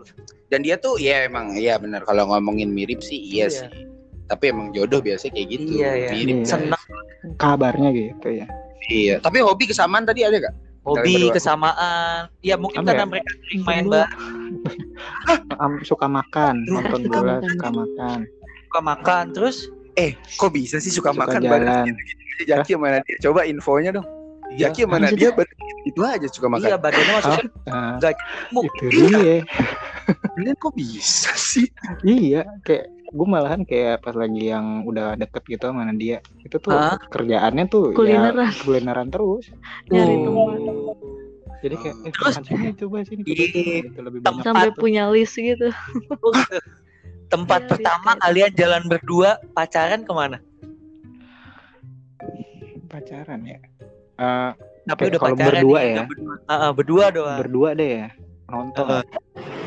Dan 0.48 0.64
dia 0.64 0.80
tuh 0.80 0.96
ya 0.96 1.28
emang 1.28 1.52
iya 1.60 1.76
benar 1.76 2.08
kalau 2.08 2.32
ngomongin 2.32 2.72
mirip 2.72 3.04
sih 3.04 3.20
iya, 3.20 3.52
Iya. 3.52 3.68
sih. 3.68 3.70
Tapi 4.32 4.56
emang 4.56 4.72
jodoh 4.72 5.04
biasa 5.04 5.28
kayak 5.36 5.52
gitu. 5.52 5.84
Iya, 5.84 5.92
iya. 6.00 6.10
Mirip. 6.16 6.36
Iya. 6.42 6.48
Senang 6.48 6.84
Kabarnya 7.36 7.92
gitu 7.92 8.28
ya. 8.32 8.48
Iya. 8.88 9.16
Tapi 9.20 9.44
hobi 9.44 9.68
kesamaan 9.68 10.08
tadi 10.08 10.24
ada 10.24 10.40
gak? 10.40 10.56
hobi 10.84 11.32
kesamaan. 11.32 12.28
Ya 12.44 12.56
mungkin 12.60 12.84
Apa 12.84 12.92
karena 12.92 13.04
ya? 13.04 13.10
mereka 13.10 13.32
sering 13.40 13.62
main 13.64 13.86
bareng, 13.88 14.12
suka 15.88 16.08
makan, 16.12 16.56
nonton 16.68 17.02
bola, 17.08 17.40
suka 17.40 17.70
makan. 17.72 18.18
suka 18.68 18.80
makan. 18.84 19.24
Terus 19.32 19.72
Eh, 19.96 20.12
kok 20.34 20.50
bisa 20.50 20.78
sih 20.78 20.90
suka, 20.90 21.10
Suka 21.10 21.22
makan 21.22 21.40
jalan. 21.40 21.52
bareng 21.54 21.80
gitu 21.88 22.02
Jaki 22.46 22.72
sama 22.74 22.88
Nadia? 22.92 23.16
Coba 23.22 23.40
infonya 23.44 23.92
dong. 23.92 24.08
Jaki 24.52 24.84
sama 24.84 24.98
Maksudnya? 24.98 25.12
Nadia 25.14 25.30
baru 25.34 25.52
itu 25.84 26.00
aja 26.02 26.28
suka 26.28 26.48
makan. 26.48 26.64
iya 26.64 26.76
badannya 26.76 27.14
maksudnya 27.14 27.44
Nggak 27.96 28.14
gemuk. 28.16 28.64
itu 28.66 28.86
dia. 28.90 29.36
Kalian 30.32 30.56
kok 30.58 30.74
bisa 30.74 31.32
sih? 31.34 31.68
Iya, 32.02 32.42
kayak 32.62 32.86
gue 33.08 33.28
malahan 33.28 33.62
kayak 33.62 34.02
pas 34.02 34.14
lagi 34.14 34.50
yang 34.50 34.82
udah 34.84 35.14
deket 35.14 35.46
gitu 35.48 35.64
sama 35.64 35.86
dia 35.94 36.18
itu 36.40 36.58
tuh 36.58 36.74
Hah? 36.74 36.98
kerjaannya 37.08 37.66
tuh 37.68 37.94
Kulineran. 37.94 38.50
ya 38.50 38.58
kulineran 38.60 39.08
terus 39.08 39.54
Nyari 39.88 40.18
Oh. 40.26 40.98
jadi 41.62 41.78
kayak 41.78 41.96
eh, 42.02 42.12
Terus? 42.12 42.36
sini 42.42 42.68
coba 42.74 42.98
sini 43.06 43.22
coba 43.22 43.30
Iya. 43.32 43.46
sini 43.46 43.62
gitu 43.86 44.00
lebih 44.02 44.20
banyak 44.20 44.42
Sampai 44.42 44.70
punya 44.74 45.06
list 45.08 45.38
gitu. 45.38 45.70
Tempat 47.34 47.60
Iya, 47.60 47.70
pertama 47.72 48.12
kalian 48.20 48.52
jalan 48.54 48.84
berdua 48.86 49.30
pacaran 49.52 50.06
ke 50.06 50.14
mana? 50.14 50.38
pacaran 52.86 53.42
ya 53.44 53.58
Eh, 54.14 54.52
Tapi 54.86 55.10
udah 55.10 55.20
kalau 55.20 55.34
pacaran 55.34 55.54
berdua 55.58 55.80
ya? 55.82 56.04
Berdua, 56.06 56.34
ah, 56.46 56.72
berdua 56.72 57.06
doang. 57.10 57.40
berdua 57.42 57.70
deh 57.74 57.90
ya 57.98 58.08
nonton 58.46 58.86
Heeh. 58.86 59.04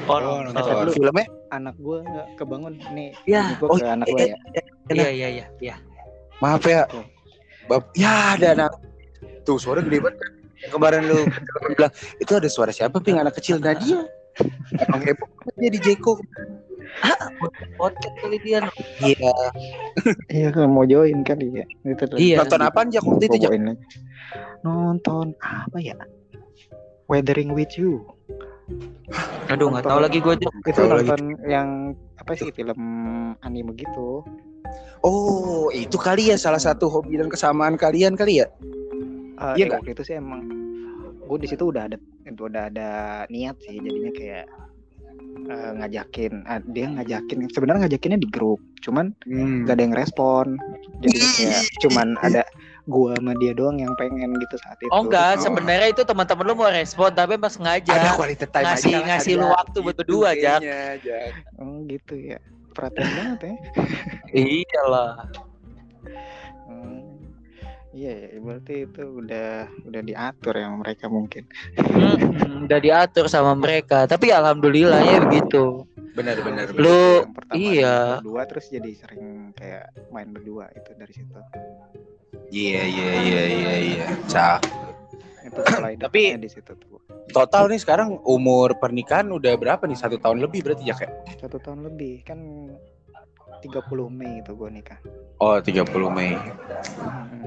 Oh, 0.07 0.15
Oh, 0.17 0.39
nonton. 0.41 0.63
nonton. 0.63 0.95
Filmnya? 0.95 1.27
anak 1.49 1.75
gue 1.77 1.99
nggak 2.01 2.27
kebangun 2.37 2.75
nih 2.91 3.11
Ya, 3.25 3.59
gua 3.59 3.67
oh, 3.67 3.77
ke 3.77 3.83
anak 3.85 4.07
iya, 4.07 4.15
gue 4.15 4.23
ya 4.23 4.37
Iya 4.87 5.09
iya 5.11 5.29
iya 5.33 5.47
iya. 5.59 5.75
Maaf 6.39 6.63
ya. 6.63 6.87
Bab, 7.67 7.91
ya 7.93 8.39
ada 8.39 8.55
anak. 8.55 8.71
Tuh 9.43 9.59
suara 9.59 9.83
gede 9.83 9.99
banget. 9.99 10.15
kan? 10.17 10.31
Yang 10.57 10.71
kemarin 10.73 11.01
lu 11.03 11.19
bilang 11.69 11.91
itu 12.17 12.33
ada 12.33 12.47
suara 12.47 12.71
siapa 12.71 13.03
ping 13.03 13.19
anak 13.19 13.35
kecil 13.35 13.59
Nadia. 13.59 14.07
Emang 14.79 15.03
heboh 15.03 15.27
dia 15.57 15.71
di 15.73 15.81
Jeko. 15.81 16.23
Podcast 17.77 18.17
kali 18.23 18.39
dia. 18.41 18.61
Iya. 19.03 19.35
iya 20.33 20.49
kan 20.55 20.71
mau 20.73 20.87
join 20.89 21.21
kali 21.23 21.63
ya 21.63 21.67
itu 21.85 22.03
tuh. 22.07 22.17
Iya. 22.17 22.43
Nonton 22.45 22.61
apaan 22.63 22.89
Jak 22.91 23.05
waktu 23.05 23.25
itu 23.29 23.37
Jak? 23.47 23.51
Nonton 24.65 25.27
apa 25.43 25.79
ya 25.79 25.95
Weathering 27.07 27.55
with 27.55 27.79
You 27.79 28.03
Aduh 29.47 29.71
nggak 29.71 29.87
tahu 29.87 30.01
lagi 30.03 30.19
gue. 30.19 30.35
itu 30.43 30.81
nonton 30.83 31.39
yang 31.47 31.95
apa 32.19 32.35
sih 32.35 32.51
film 32.51 32.81
anime 33.47 33.71
gitu 33.79 34.27
Oh, 35.07 35.71
itu 35.71 35.95
kali 35.95 36.35
ya 36.35 36.37
salah 36.41 36.59
satu 36.59 36.91
hobi 36.91 37.15
dan 37.15 37.31
kesamaan 37.31 37.79
kalian 37.79 38.19
kali 38.19 38.43
ya? 38.43 38.51
Eh, 39.39 39.55
Iya 39.55 39.63
eh, 39.63 39.67
nggak? 39.71 39.79
waktu 39.87 39.93
itu 39.95 40.03
sih 40.03 40.15
emang 40.19 40.43
gue 41.27 41.39
di 41.39 41.47
situ 41.47 41.71
udah 41.71 41.87
ada 41.87 41.97
itu 42.27 42.43
udah 42.43 42.67
ada 42.67 42.91
niat 43.31 43.55
sih 43.63 43.79
jadinya 43.79 44.11
kayak 44.11 44.47
eh, 45.39 45.71
ngajakin 45.75 46.33
ah, 46.45 46.61
dia 46.65 46.87
ngajakin 46.89 47.39
sebenarnya 47.49 47.81
ngajakinnya 47.85 48.19
di 48.19 48.29
grup 48.29 48.59
cuman 48.81 49.13
Hmm. 49.23 49.65
gak 49.65 49.77
ada 49.77 49.83
yang 49.83 49.95
respon 49.95 50.47
jadi 50.99 51.19
kayak 51.19 51.63
cuman 51.83 52.09
ada 52.21 52.43
gua 52.85 53.13
sama 53.15 53.35
dia 53.37 53.51
doang 53.51 53.77
yang 53.77 53.91
pengen 53.95 54.31
gitu 54.37 54.57
saat 54.57 54.79
itu 54.79 54.89
Oh 54.89 55.03
enggak, 55.03 55.37
Oh. 55.37 55.43
sebenarnya 55.43 55.89
itu 55.91 56.03
teman-teman 56.03 56.45
lu 56.47 56.55
mau 56.55 56.71
respon 56.71 57.11
tapi 57.11 57.35
pas 57.35 57.51
Ada 57.51 57.55
sengaja 57.83 57.93
quality 58.15 58.47
time 58.47 58.65
ngasih 58.65 58.93
aja 58.93 59.07
ngasih 59.07 59.33
ada. 59.33 59.41
lu 59.43 59.47
waktu 59.51 59.77
buat 59.83 59.97
berdua, 59.97 60.29
Jak. 60.33 60.61
oh 61.59 61.83
gitu 61.85 62.15
ya 62.15 62.39
perhatian 62.71 63.09
banget 63.11 63.41
ya 63.43 63.55
Iyalah. 64.33 65.13
Iya 67.97 68.13
ya 68.29 68.39
berarti 68.39 68.75
itu 68.85 69.03
udah 69.25 69.49
udah 69.89 70.03
diatur 70.05 70.53
ya 70.53 70.69
sama 70.69 70.77
mereka 70.85 71.05
mungkin 71.09 71.43
Hmm, 71.81 72.69
udah 72.69 72.79
diatur 72.79 73.25
sama 73.27 73.57
mereka. 73.57 74.05
Tapi 74.05 74.29
alhamdulillah 74.29 75.01
ya 75.01 75.19
begitu. 75.25 75.89
benar 76.13 76.37
benar. 76.41 76.69
benar. 76.69 76.77
Lu 76.77 77.01
yang 77.25 77.33
pertama 77.33 77.57
iya. 77.57 77.97
berdua 78.21 78.43
terus 78.45 78.67
jadi 78.69 78.91
sering 78.93 79.25
kayak 79.53 79.85
main 80.09 80.29
berdua 80.29 80.69
itu 80.73 80.91
dari 80.93 81.13
situ 81.13 81.41
Iya 82.47 82.83
iya 82.85 83.11
iya 83.23 83.43
iya 83.49 83.75
iya. 83.81 84.07
Cak. 84.29 84.61
itu 85.49 85.61
Tapi- 85.97 86.37
di 86.37 86.51
situ 86.53 86.73
tuh 86.77 87.01
Total 87.27 87.67
nih 87.67 87.81
sekarang 87.81 88.23
umur 88.23 88.77
pernikahan 88.77 89.27
udah 89.29 89.57
berapa 89.57 89.83
nih? 89.83 89.99
Satu 89.99 90.17
tahun 90.17 90.39
lebih 90.39 90.63
berarti 90.63 90.85
ya 90.85 90.95
kayak? 90.95 91.41
satu 91.41 91.59
tahun 91.59 91.85
lebih 91.85 92.23
kan 92.23 92.39
30 93.63 94.09
Mei 94.13 94.41
itu 94.45 94.53
gue 94.53 94.71
nikah 94.71 95.01
Oh 95.37 95.61
30 95.61 95.85
Mei. 96.13 96.33
Mm-mm. 96.97 97.45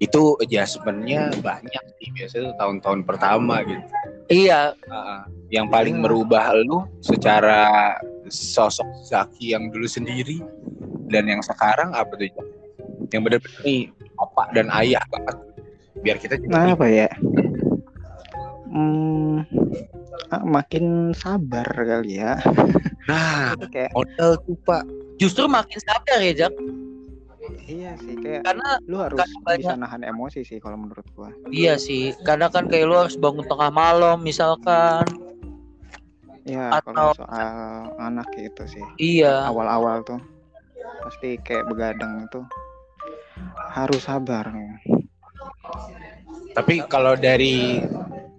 Itu 0.00 0.40
adjustmentnya 0.40 1.28
banyak 1.44 1.84
sih 2.00 2.08
biasanya 2.16 2.56
tahun-tahun 2.56 3.04
pertama 3.04 3.60
gitu. 3.68 3.84
Iya, 4.30 4.72
Ah, 4.88 5.28
yang 5.52 5.68
paling 5.68 6.00
merubah 6.00 6.56
lu 6.56 6.88
secara 7.04 7.92
sosok 8.30 8.86
Zaki 9.04 9.52
yang 9.52 9.68
dulu 9.68 9.84
sendiri 9.84 10.40
dan 11.12 11.28
yang 11.28 11.42
sekarang 11.44 11.92
apa 11.92 12.08
tuh? 12.16 12.30
Yang 13.12 13.22
benar-benar 13.26 13.60
nih 13.66 13.80
bapak 14.16 14.46
dan 14.56 14.66
ayah 14.80 15.04
banget. 15.12 15.36
Biar 16.00 16.16
kita 16.16 16.34
juga 16.40 16.52
Nah, 16.56 16.72
apa 16.72 16.86
ya? 16.88 17.08
Hmm, 18.70 19.42
makin 20.42 20.84
sabar 21.12 21.64
kali 21.66 22.18
ya. 22.18 22.36
Nah, 23.04 23.56
Itu 23.56 23.66
kayak 23.68 23.90
modal 23.90 24.30
tuh 24.40 24.56
Pak. 24.62 24.82
justru 25.16 25.44
makin 25.44 25.78
sadar 25.80 26.18
ya, 26.18 26.32
Jak. 26.38 26.52
iya 27.62 27.98
sih 27.98 28.14
kayak 28.14 28.44
Karena 28.44 28.78
lu 28.84 28.96
harus 28.96 29.18
karena 29.18 29.36
banyak- 29.42 29.62
bisa 29.66 29.74
nahan 29.76 30.02
emosi 30.02 30.40
sih 30.42 30.58
kalau 30.58 30.76
menurut 30.76 31.02
gua. 31.12 31.30
iya 31.50 31.74
sih, 31.74 32.14
karena 32.22 32.46
kan 32.46 32.66
kayak 32.66 32.86
lu 32.86 32.94
harus 32.94 33.16
bangun 33.16 33.42
tengah 33.44 33.68
malam 33.68 34.20
misalkan. 34.20 35.02
Ya, 36.42 36.72
Atau- 36.72 36.94
kalau 36.94 37.12
soal 37.14 37.50
anak 37.98 38.26
gitu 38.32 38.64
sih. 38.66 38.84
Iya. 38.96 39.44
Awal-awal 39.46 40.02
tuh 40.02 40.20
pasti 41.00 41.36
kayak 41.38 41.66
begadang 41.66 42.24
itu 42.24 42.40
harus 43.70 44.02
sabar. 44.02 44.48
Tapi 46.50 46.82
kalau 46.84 47.14
dari 47.14 47.84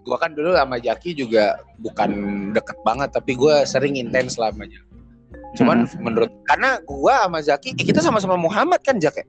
gua 0.03 0.17
kan 0.17 0.33
dulu 0.33 0.53
sama 0.53 0.77
Jaki 0.81 1.13
juga 1.13 1.61
bukan 1.81 2.09
deket 2.53 2.77
banget, 2.81 3.09
tapi 3.13 3.37
gua 3.37 3.63
sering 3.65 3.97
intens 3.97 4.37
Jaki. 4.37 4.91
Cuman 5.59 5.83
menurut 5.99 6.31
karena 6.47 6.79
gua 6.87 7.27
sama 7.27 7.39
Zaki 7.43 7.75
eh, 7.75 7.85
kita 7.85 7.99
sama-sama 7.99 8.39
Muhammad 8.39 8.79
kan 8.83 8.95
Jak 8.99 9.19
ya? 9.19 9.25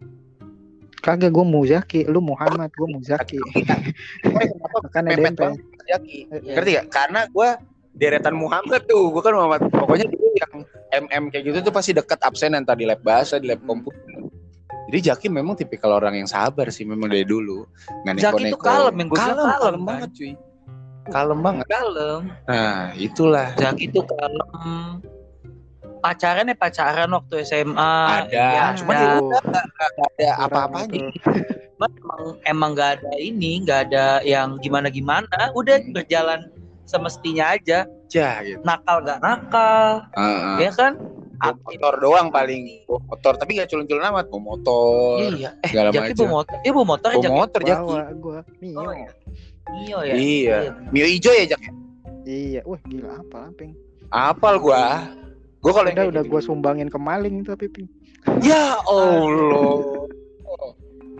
Kagak 1.02 1.34
gua 1.34 1.42
Muzaki, 1.42 2.06
lu 2.06 2.22
Muhammad, 2.22 2.70
gua 2.78 2.86
Muzaki. 2.94 3.38
Kenapa 4.22 4.78
Makanya 4.86 5.08
mepet 5.10 5.18
dempet. 5.18 5.40
banget 5.42 5.58
sama 5.58 5.84
Jaki? 5.90 6.16
Iya. 6.30 6.52
Ngerti 6.54 6.70
gak? 6.78 6.86
Karena 6.94 7.20
gua 7.34 7.48
deretan 7.92 8.34
Muhammad 8.38 8.86
tuh, 8.86 9.10
gua 9.10 9.22
kan 9.26 9.34
Muhammad. 9.34 9.60
Pokoknya 9.66 10.06
dulu 10.06 10.26
yang 10.38 10.52
MM 11.02 11.24
kayak 11.34 11.44
gitu 11.50 11.58
tuh 11.66 11.74
pasti 11.74 11.90
deket 11.90 12.22
absen 12.22 12.54
entah 12.54 12.78
di 12.78 12.86
lab 12.86 13.02
bahasa, 13.02 13.42
di 13.42 13.50
lab 13.50 13.58
komputer. 13.66 14.22
Jadi 14.92 14.98
Jaki 15.10 15.26
memang 15.26 15.58
tipikal 15.58 15.98
orang 15.98 16.22
yang 16.22 16.28
sabar 16.30 16.70
sih 16.70 16.86
memang 16.86 17.10
dari 17.10 17.26
dulu. 17.26 17.66
Nggak 18.06 18.14
Jaki 18.22 18.42
tuh 18.54 18.60
kalem, 18.62 18.94
yang 18.94 19.08
gua 19.10 19.18
kalem, 19.18 19.34
kalem, 19.34 19.58
kalem 19.58 19.82
banget 19.82 20.10
cuy. 20.14 20.32
Kalem 21.08 21.38
banget. 21.40 21.66
Kalem. 21.66 22.22
Nah, 22.46 22.94
itulah. 22.94 23.48
Jaki 23.56 23.90
tuh 23.90 24.04
kalem. 24.04 25.02
Pacaran 25.98 26.50
ya 26.50 26.54
pacaran 26.54 27.10
waktu 27.10 27.34
SMA. 27.42 27.94
Ada, 28.26 28.34
Ya, 28.34 28.64
cuman 28.74 28.94
ada. 28.94 29.10
ya 30.18 30.34
ada 30.34 30.34
Orang 30.36 30.42
apa-apanya. 30.44 30.98
itu. 30.98 31.06
Cuman 31.72 31.90
emang 31.94 32.22
emang 32.44 32.70
nggak 32.74 32.90
ada 32.98 33.12
ini, 33.16 33.62
nggak 33.62 33.80
ada 33.88 34.06
yang 34.22 34.58
gimana 34.58 34.86
gimana. 34.86 35.30
Udah 35.54 35.78
Hmm. 35.78 35.94
berjalan 35.94 36.40
semestinya 36.84 37.54
aja. 37.54 37.86
aja 38.04 38.44
gitu. 38.44 38.60
Nakal 38.60 39.00
nggak 39.00 39.20
nakal, 39.24 40.04
Heeh. 40.12 40.56
ya 40.60 40.70
kan? 40.76 40.92
Bawa 41.40 41.56
motor 41.58 41.94
doang 41.96 42.28
paling 42.28 42.84
bawa 42.84 43.00
motor 43.08 43.32
tapi 43.34 43.56
gak 43.56 43.66
culun-culun 43.66 44.04
amat 44.04 44.28
bawa 44.28 44.42
motor 44.44 45.16
Iya. 45.32 45.50
Eh, 45.58 45.70
segala 45.72 45.88
Jaki 45.90 46.12
bawa 46.14 46.30
motor. 46.38 46.56
Iya 46.60 46.70
bawa 46.70 46.86
motor 46.86 47.08
ya 47.08 47.16
bawa 47.16 47.24
Jaki. 47.24 47.38
motor 47.40 47.60
Jaki 47.64 47.82
Bawa 47.82 48.02
gua 48.14 48.38
Mio. 48.60 48.76
Oh, 48.76 48.92
iya. 48.92 49.10
Iya 49.64 49.98
ya. 50.02 50.14
iya 50.14 50.56
mio 50.88 51.06
ijo 51.06 51.30
ya 51.30 51.44
Jak 51.48 51.60
Iya, 52.22 52.62
wah 52.62 52.78
gila 52.84 53.18
apa 53.18 53.36
lamping. 53.40 53.74
apal 54.08 54.54
gua 54.56 55.10
gua 55.58 55.72
kalau 55.72 55.88
Udah 55.88 56.06
udah 56.06 56.22
gitu- 56.22 56.30
gua 56.30 56.40
sumbangin 56.40 56.86
ke 56.86 56.96
maling 56.96 57.40
itu 57.40 57.50
tapi 57.50 57.66
Ping. 57.66 57.88
ya 58.40 58.78
Allah 58.80 60.06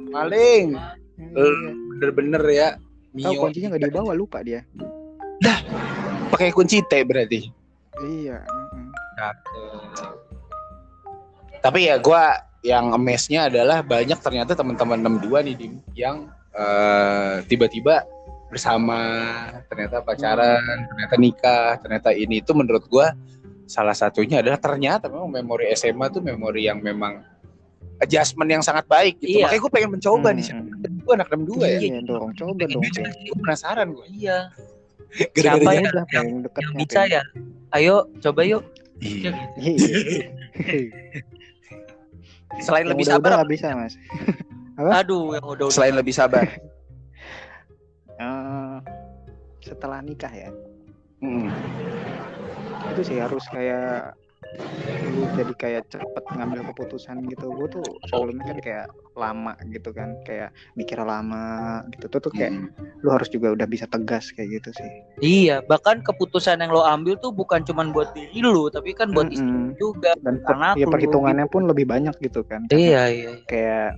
maling 0.09 0.79
Iya. 1.15 1.47
bener-bener 1.93 2.43
ya 2.49 2.69
Tahu 3.13 3.19
mio 3.29 3.41
kuncinya 3.41 3.69
nggak 3.71 3.83
dibawa 3.85 4.13
lupa 4.13 4.41
dia. 4.41 4.63
pakai 6.29 6.49
kunci 6.49 6.81
T 6.83 6.93
berarti 7.03 7.51
Iya. 7.99 8.41
tapi 11.61 11.87
ya 11.87 11.99
gua 11.99 12.35
yang 12.63 12.91
amazed-nya 12.91 13.51
adalah 13.51 13.83
banyak 13.83 14.17
ternyata 14.17 14.55
teman-teman 14.55 15.03
62 15.03 15.43
nih 15.43 15.55
yang 15.95 16.31
eh, 16.53 17.43
tiba-tiba 17.45 18.07
bersama 18.53 19.01
ternyata 19.67 20.05
pacaran 20.05 20.61
ternyata 20.85 21.15
nikah 21.17 21.81
ternyata 21.81 22.13
ini 22.13 22.45
itu 22.45 22.53
menurut 22.53 22.85
gua 22.87 23.17
salah 23.65 23.97
satunya 23.97 24.45
adalah 24.45 24.61
ternyata 24.61 25.09
memang 25.09 25.33
memori 25.33 25.73
SMA 25.73 26.13
tuh 26.13 26.21
memori 26.21 26.69
yang 26.69 26.85
memang 26.85 27.25
adjustment 27.99 28.51
yang 28.51 28.61
sangat 28.61 28.85
baik 28.85 29.17
gitu. 29.23 29.41
Iya. 29.41 29.47
Makanya 29.47 29.61
gue 29.63 29.73
pengen 29.73 29.91
mencoba 29.95 30.29
nih. 30.35 30.45
Mm-mm. 30.51 31.07
Gue 31.07 31.13
anak 31.15 31.29
62 31.31 31.63
ya. 31.63 31.79
Iya 31.79 31.99
dong, 32.03 32.35
coba 32.35 32.63
dong. 32.67 32.83
Gue 32.83 33.37
penasaran 33.39 33.87
gue. 33.95 34.07
Iya. 34.11 34.39
Gara-gara 35.31 35.55
Siapa 35.63 35.71
dia- 35.71 35.79
ya? 35.79 35.87
Udah 35.87 36.07
yang- 36.11 36.43
deketnya, 36.43 36.67
Yang 36.67 36.79
bisa 36.83 37.01
ya. 37.07 37.23
Ayo 37.73 37.95
coba 38.19 38.41
yuk. 38.43 38.63
Iya. 38.99 39.33
Iya. 39.57 39.97
Selain 42.61 42.85
Yang 42.85 42.93
lebih 42.93 43.07
sabar, 43.07 43.31
nggak 43.41 43.51
bisa 43.55 43.67
mas. 43.73 43.95
Aduh, 44.77 45.33
yang 45.33 45.45
udah 45.47 45.65
udah. 45.65 45.73
selain 45.73 45.95
lebih 45.97 46.13
sabar. 46.13 46.45
Setelah 49.63 50.03
nikah 50.03 50.35
ya, 50.35 50.51
Hmm. 51.23 51.55
itu 52.91 53.01
sih 53.07 53.23
harus 53.23 53.47
kayak 53.47 54.19
lu 55.07 55.31
jadi 55.33 55.55
kayak 55.55 55.83
cepet 55.89 56.25
ngambil 56.35 56.67
keputusan 56.75 57.23
gitu. 57.31 57.47
Gue 57.55 57.69
tuh 57.71 57.87
sebelumnya 58.11 58.43
kan 58.51 58.59
kayak 58.59 58.87
lama 59.15 59.55
gitu 59.71 59.95
kan, 59.95 60.19
kayak 60.27 60.51
mikir 60.75 60.99
lama 60.99 61.81
gitu. 61.95 62.11
Tuh 62.11 62.21
tuh 62.21 62.33
kayak 62.35 62.53
Hmm. 62.59 62.67
lu 63.03 63.09
harus 63.15 63.31
juga 63.31 63.55
udah 63.55 63.67
bisa 63.71 63.87
tegas 63.87 64.35
kayak 64.35 64.59
gitu 64.59 64.71
sih. 64.75 64.91
Iya, 65.23 65.63
bahkan 65.63 66.03
keputusan 66.03 66.59
yang 66.59 66.75
lo 66.75 66.83
ambil 66.83 67.15
tuh 67.23 67.31
bukan 67.31 67.63
cuman 67.63 67.95
buat 67.95 68.11
diri 68.19 68.43
lo, 68.43 68.67
tapi 68.67 68.91
kan 68.99 69.15
buat 69.15 69.31
istri 69.31 69.47
Mm-mm. 69.47 69.79
juga. 69.79 70.11
Dan 70.19 70.43
per- 70.43 70.75
ya 70.75 70.87
lu, 70.87 70.93
perhitungannya 70.93 71.47
pun 71.47 71.71
lebih 71.71 71.87
banyak 71.87 72.19
gitu 72.19 72.43
kan. 72.43 72.67
Iya, 72.67 73.03
iya. 73.15 73.31
kayak 73.47 73.95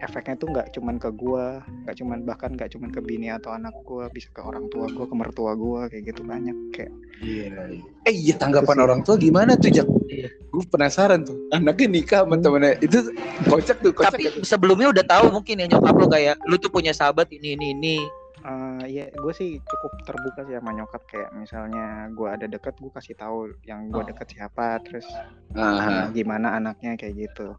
efeknya 0.00 0.34
tuh 0.36 0.48
nggak 0.48 0.72
cuman 0.72 0.96
ke 0.96 1.08
gua 1.12 1.60
nggak 1.84 1.96
cuman 1.96 2.18
bahkan 2.24 2.50
nggak 2.52 2.72
cuman 2.72 2.88
ke 2.88 3.00
bini 3.00 3.28
atau 3.28 3.52
anak 3.52 3.72
gua 3.84 4.08
bisa 4.08 4.32
ke 4.32 4.40
orang 4.40 4.66
tua 4.68 4.88
gua 4.90 5.04
ke 5.04 5.14
mertua 5.14 5.52
gua 5.54 5.86
kayak 5.86 6.10
gitu 6.10 6.22
banyak 6.24 6.56
kayak 6.72 6.92
Iya. 7.20 7.68
Eh 8.08 8.14
iya 8.16 8.32
tanggapan 8.32 8.80
orang 8.80 9.00
tua 9.04 9.20
gimana 9.20 9.52
tuh 9.52 9.68
Jak? 9.68 9.84
Iya. 10.08 10.32
Gue 10.48 10.64
penasaran 10.64 11.20
tuh. 11.20 11.36
Anaknya 11.52 12.00
nikah 12.00 12.24
sama 12.24 12.40
temennya 12.40 12.80
itu 12.80 13.12
kocak 13.44 13.76
tuh. 13.84 13.92
Kocak 13.92 14.16
Tapi 14.16 14.24
tuh. 14.24 14.40
sebelumnya 14.40 14.88
udah 14.88 15.04
tahu 15.04 15.28
mungkin 15.28 15.60
ya 15.60 15.68
nyokap 15.68 16.00
lo 16.00 16.08
kayak 16.08 16.40
lu 16.48 16.56
tuh 16.56 16.72
punya 16.72 16.96
sahabat 16.96 17.28
ini 17.28 17.60
ini 17.60 17.76
ini. 17.76 17.96
eh 18.40 18.80
ya 18.88 19.04
gue 19.12 19.32
sih 19.36 19.60
cukup 19.60 20.00
terbuka 20.08 20.48
sih 20.48 20.56
sama 20.56 20.72
nyokap 20.72 21.04
kayak 21.04 21.28
misalnya 21.36 22.08
gua 22.16 22.40
ada 22.40 22.48
deket 22.48 22.72
gua 22.80 22.88
kasih 22.96 23.12
tahu 23.12 23.52
yang 23.68 23.92
gua 23.92 24.00
Oh. 24.00 24.08
deket 24.08 24.32
siapa 24.32 24.80
terus 24.80 25.04
eh, 25.52 26.08
gimana 26.16 26.56
anaknya 26.56 26.96
kayak 26.96 27.20
gitu 27.20 27.52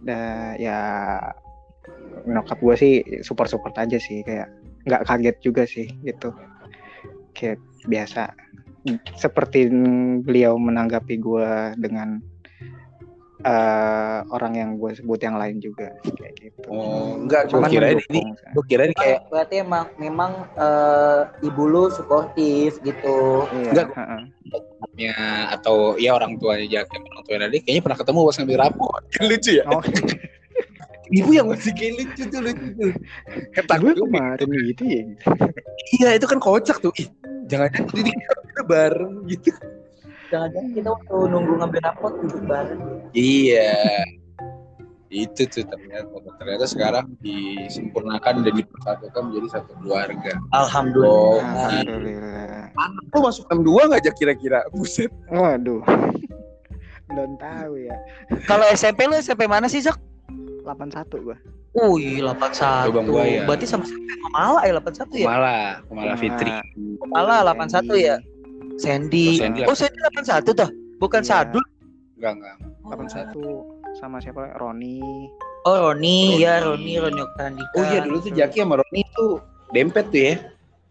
dan 0.00 0.56
ya 0.56 0.80
nyokap 2.28 2.58
gua 2.60 2.74
sih 2.76 3.02
support 3.24 3.48
support 3.48 3.74
aja 3.80 3.96
sih 3.96 4.20
kayak 4.24 4.52
nggak 4.88 5.04
kaget 5.08 5.36
juga 5.44 5.62
sih 5.64 5.88
gitu. 6.04 6.32
Kayak 7.36 7.58
biasa. 7.88 8.32
Seperti 9.16 9.68
beliau 10.24 10.56
menanggapi 10.56 11.20
gua 11.20 11.76
dengan 11.76 12.20
eh, 13.44 14.18
orang 14.30 14.52
yang 14.56 14.70
gue 14.76 14.92
sebut 14.96 15.20
yang 15.20 15.36
lain 15.40 15.60
juga 15.60 15.96
kayak 16.04 16.34
gitu. 16.40 16.68
Oh, 16.68 17.16
enggak 17.16 17.48
gue 17.48 17.56
cuman 17.56 17.70
kirain 17.72 18.00
ini 18.12 18.22
gue 18.36 18.64
kirain 18.68 18.92
kayak 18.92 19.28
berarti 19.32 19.64
emang 19.64 19.88
memang 19.96 20.32
eh, 20.56 21.22
ibu 21.44 21.62
lu 21.64 21.88
suportif 21.88 22.80
gitu. 22.84 23.48
iya 23.56 23.70
enggak, 23.72 23.88
ya 24.96 25.16
atau 25.56 25.96
ya 25.96 26.12
orang 26.16 26.36
tuanya 26.36 26.66
Jak 26.68 26.92
orang 26.92 27.24
tuanya 27.24 27.40
Nadia 27.48 27.60
kayaknya 27.64 27.82
pernah 27.84 27.98
ketemu 27.98 28.20
pas 28.28 28.36
ngambil 28.36 28.58
rapor 28.60 29.00
lucu 29.28 29.52
ya. 29.56 29.64
Oh 29.68 29.82
ibu 31.10 31.30
yang 31.34 31.46
masih 31.50 31.72
kayak 31.74 31.92
lucu 31.98 32.22
tuh 32.30 32.40
lucu 32.40 32.66
tuh 32.78 32.92
ketak 33.54 33.78
gue 33.82 33.92
kemarin 33.98 34.48
gitu 34.70 34.82
ya 34.86 35.02
iya 35.98 36.08
itu 36.14 36.26
kan 36.30 36.38
kocak 36.38 36.78
tuh 36.78 36.94
ih 36.98 37.08
jangan 37.50 37.70
jadi 37.90 38.10
kita 38.14 38.62
bareng 38.66 39.26
gitu 39.26 39.50
Jangan-jangan 40.30 40.70
kita 40.78 40.88
waktu 40.94 41.16
nunggu 41.26 41.52
ngambil 41.58 41.80
rapot 41.82 42.12
duduk 42.22 42.42
bareng. 42.46 42.82
iya 43.18 43.74
itu 45.10 45.42
tuh 45.50 45.66
ternyata 45.66 46.06
ternyata 46.38 46.64
sekarang 46.70 47.18
disempurnakan 47.18 48.46
dan 48.46 48.54
dipersatukan 48.54 49.22
menjadi 49.26 49.58
satu 49.58 49.74
keluarga. 49.82 50.38
Alhamdulillah. 50.54 51.10
Oh, 51.10 51.42
Alhamdulillah. 51.42 52.70
anak 52.78 53.04
lu 53.10 53.18
masuk 53.18 53.44
M2 53.50 53.90
nggak 53.90 54.00
aja 54.06 54.12
kira-kira? 54.14 54.62
Buset. 54.70 55.10
Waduh. 55.26 55.82
Belum 57.10 57.34
tahu 57.42 57.90
ya. 57.90 57.98
Kalau 58.46 58.62
SMP 58.70 59.10
lu 59.10 59.18
SMP 59.18 59.50
mana 59.50 59.66
sih, 59.66 59.82
Zak? 59.82 59.98
81 60.72 61.26
gua. 61.26 61.36
Wih, 61.70 62.18
81. 62.22 62.90
Lubang 62.90 63.06
buaya. 63.06 63.46
Berarti 63.46 63.66
sama 63.66 63.86
sama 63.86 64.28
Mala 64.30 64.60
ya 64.66 64.72
81 64.78 65.22
ya? 65.22 65.26
Mala, 65.26 65.58
Mala 65.90 66.14
Fitri. 66.18 66.50
Mala 67.06 67.36
81 67.46 67.94
ya. 67.98 68.16
Sandy. 68.78 69.26
Oh, 69.28 69.38
Sandy 69.38 69.60
Oh, 69.66 69.76
Sandy 69.76 69.98
81 70.18 70.50
tuh. 70.54 70.70
Bukan 70.98 71.22
Iya. 71.22 71.28
Sadul. 71.30 71.64
Enggak, 72.18 72.32
enggak. 72.36 72.56
81 72.84 73.64
sama 73.96 74.18
siapa? 74.18 74.54
Roni. 74.56 75.00
Oh, 75.62 75.76
Roni, 75.92 76.36
Roni. 76.36 76.40
ya 76.40 76.54
Roni, 76.64 76.92
Roni 76.96 77.20
Oktandika. 77.20 77.74
Oh 77.76 77.84
iya 77.84 78.00
dulu 78.00 78.16
tuh 78.18 78.32
Jaki 78.32 78.64
sama 78.64 78.80
Roni 78.80 79.02
tuh 79.12 79.38
dempet 79.70 80.08
tuh 80.08 80.20
ya. 80.20 80.34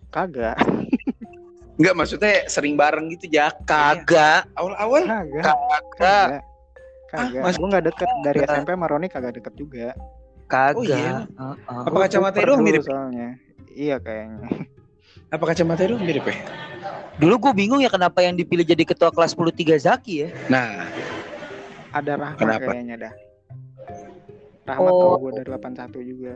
Kagak. 0.10 0.58
Enggak 1.80 1.96
maksudnya 1.96 2.44
sering 2.46 2.76
bareng 2.76 3.08
gitu 3.10 3.26
Jak. 3.32 3.56
Kagak, 3.64 4.46
Awal-awal 4.54 5.08
Kagak. 5.08 5.44
kagak, 5.96 6.28
Kagak. 7.10 7.32
Kagak. 7.32 7.42
mas- 7.44 7.58
Gua 7.58 7.68
nggak 7.70 7.86
deket 7.86 8.10
dari 8.22 8.40
Kagak. 8.40 8.56
SMP 8.56 8.70
sama 8.72 8.86
Roni 8.86 9.08
kagak 9.08 9.34
deket 9.34 9.54
juga. 9.56 9.88
kagak. 10.46 10.76
Oh, 10.76 10.84
iya? 10.84 11.26
Heeh. 11.26 11.54
Apa 11.68 11.90
Gua 11.90 12.02
kacamata 12.04 12.38
doang 12.40 12.60
dulu 12.60 12.66
mirip? 12.66 12.82
soalnya. 12.82 13.28
Iya 13.70 13.96
kayaknya. 13.98 14.38
apa 15.30 15.44
kacamata 15.46 15.82
itu 15.84 15.96
mirip 15.96 16.26
ya? 16.26 16.36
Dulu 17.16 17.36
gue 17.38 17.52
bingung 17.54 17.78
ya 17.78 17.88
kenapa 17.88 18.20
yang 18.20 18.34
dipilih 18.34 18.64
jadi 18.64 18.82
ketua 18.82 19.12
kelas 19.12 19.36
10 19.36 19.52
Zaki 19.78 20.14
ya. 20.24 20.30
Nah, 20.48 20.88
Ada 21.90 22.16
Rahma 22.16 22.38
Kenapa? 22.38 22.70
kayaknya 22.70 22.96
dah. 23.00 23.14
Rahma 24.66 24.88
Oh. 24.88 25.18
tau 25.18 25.18
gue 25.20 25.32
dari 25.36 25.50
81 25.50 26.00
juga. 26.00 26.34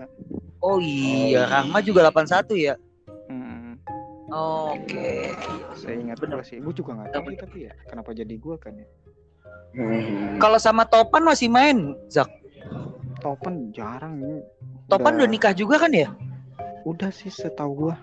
Oh 0.60 0.78
iya, 0.78 1.46
Rahma 1.46 1.80
juga 1.80 2.04
81 2.04 2.54
ya. 2.54 2.74
Hmm, 3.26 3.78
Oke. 4.30 5.30
saya 5.74 5.96
ingat 5.96 6.18
Bener. 6.18 6.38
gua 6.38 6.44
sih. 6.44 6.58
Gue 6.58 6.74
juga 6.74 6.98
nggak 6.98 7.10
tahu 7.12 7.34
tapi 7.36 7.58
ya. 7.66 7.74
Kenapa 7.86 8.10
jadi 8.12 8.34
gua 8.36 8.58
kan 8.58 8.74
ya? 8.74 8.88
Hmm. 9.76 10.38
Kalau 10.38 10.60
sama 10.62 10.86
Topan 10.86 11.24
masih 11.26 11.50
main, 11.50 11.98
Zak. 12.08 12.30
Topan 13.24 13.72
jarang 13.72 14.20
ini. 14.20 14.44
Topan 14.92 15.16
udah 15.16 15.30
nikah 15.30 15.56
juga 15.56 15.80
kan 15.80 15.92
ya? 15.96 16.12
Udah 16.84 17.10
sih 17.10 17.32
setahu 17.32 17.88
gua. 17.88 17.96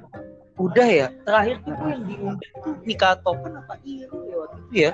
Udah 0.57 0.89
ya. 0.89 1.09
Terakhir 1.25 1.57
tuh 1.65 1.73
yang 1.89 2.03
diundang 2.05 2.55
tuh 2.65 2.75
nikah 2.85 3.17
Topan 3.21 3.61
apa 3.61 3.77
Irul 3.85 4.23
ya 4.29 4.37
waktu 4.41 4.59
itu 4.61 4.75
ya? 4.77 4.93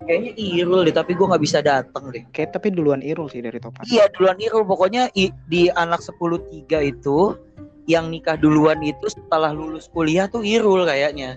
Kayaknya 0.00 0.32
Irul 0.40 0.80
deh, 0.88 0.96
tapi 0.96 1.12
gue 1.12 1.26
nggak 1.28 1.44
bisa 1.44 1.58
datang 1.60 2.08
deh. 2.08 2.24
Kayak 2.32 2.56
tapi 2.56 2.72
duluan 2.72 3.04
Irul 3.04 3.28
sih 3.28 3.44
dari 3.44 3.60
Topan. 3.60 3.84
Iya 3.84 4.08
duluan 4.16 4.38
Irul 4.40 4.64
pokoknya 4.64 5.12
i- 5.12 5.34
di 5.46 5.68
anak 5.68 6.00
10 6.00 6.40
3 6.48 6.80
itu 6.80 7.36
yang 7.84 8.08
nikah 8.08 8.38
duluan 8.38 8.80
itu 8.80 9.10
setelah 9.12 9.52
lulus 9.52 9.90
kuliah 9.92 10.24
tuh 10.30 10.40
Irul 10.40 10.88
kayaknya. 10.88 11.36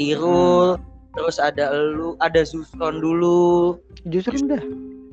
Irul 0.00 0.80
terus 1.12 1.36
ada 1.36 1.70
elu, 1.70 2.16
ada 2.18 2.40
Zustron 2.42 2.98
dulu. 2.98 3.78
Justru 4.08 4.40
udah. 4.42 4.62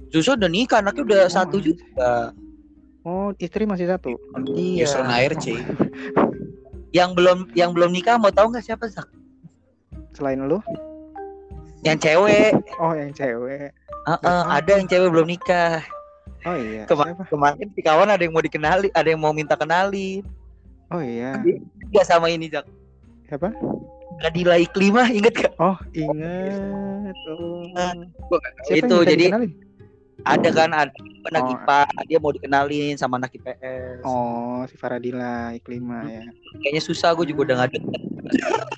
Zustron 0.09 0.39
udah 0.39 0.51
nikah, 0.51 0.79
anaknya 0.79 1.03
udah 1.05 1.21
Oh, 1.23 1.31
satu 1.31 1.57
juga. 1.59 2.33
Oh, 3.03 3.31
istri 3.37 3.63
masih 3.63 3.87
satu. 3.87 4.15
Iya. 4.51 4.83
Yusron 4.85 5.07
ARC. 5.07 5.45
Yang 6.97 7.09
belum 7.13 7.37
yang 7.53 7.69
belum 7.69 7.93
nikah 7.93 8.17
mau 8.17 8.33
tahu 8.33 8.49
nggak 8.49 8.65
siapa 8.65 8.89
Zak? 8.89 9.05
Selain 10.17 10.41
lu? 10.41 10.57
Yang 11.85 12.09
cewek. 12.09 12.57
Oh, 12.81 12.97
yang 12.97 13.13
cewek. 13.13 13.69
Heeh, 14.09 14.41
ada 14.49 14.71
yang 14.73 14.89
cewek 14.89 15.13
belum 15.13 15.29
nikah. 15.29 15.85
Oh 16.49 16.57
iya. 16.57 16.89
Kema- 16.89 17.13
Siapa? 17.13 17.23
Kemarin 17.29 17.67
si 17.77 17.81
kawan 17.85 18.09
ada 18.09 18.25
yang 18.25 18.33
mau 18.33 18.41
dikenali, 18.41 18.89
ada 18.89 19.05
yang 19.05 19.21
mau 19.21 19.29
minta 19.29 19.53
kenali. 19.53 20.25
Oh 20.89 20.97
iya. 20.97 21.37
Enggak 21.85 22.09
sama 22.09 22.33
ini 22.33 22.49
Zak. 22.49 22.65
Siapa? 23.29 23.53
Nadila 24.19 24.55
Iklimah 24.55 25.07
inget 25.09 25.33
gak? 25.37 25.53
Oh, 25.57 25.77
ingat. 25.91 27.15
Oh. 27.29 27.63
Siapa 28.67 28.85
Itu, 28.85 28.95
jadi- 29.03 29.27
dikenalin? 29.27 29.51
Ada 30.19 30.49
kan 30.51 30.69
ada 30.75 30.91
anak 31.31 31.41
Oh. 31.41 31.51
IPA, 31.55 31.79
dia 32.03 32.17
mau 32.19 32.35
dikenalin 32.35 32.99
sama 32.99 33.15
anak 33.15 33.31
IPS. 33.31 34.03
Oh, 34.03 34.67
si 34.67 34.75
Faradila 34.75 35.55
Iklima 35.55 36.03
ya. 36.03 36.27
Kayaknya 36.59 36.81
susah 36.83 37.15
gue 37.15 37.23
juga 37.23 37.47
udah 37.47 37.55
gak 37.57 37.67
ada. 37.71 37.79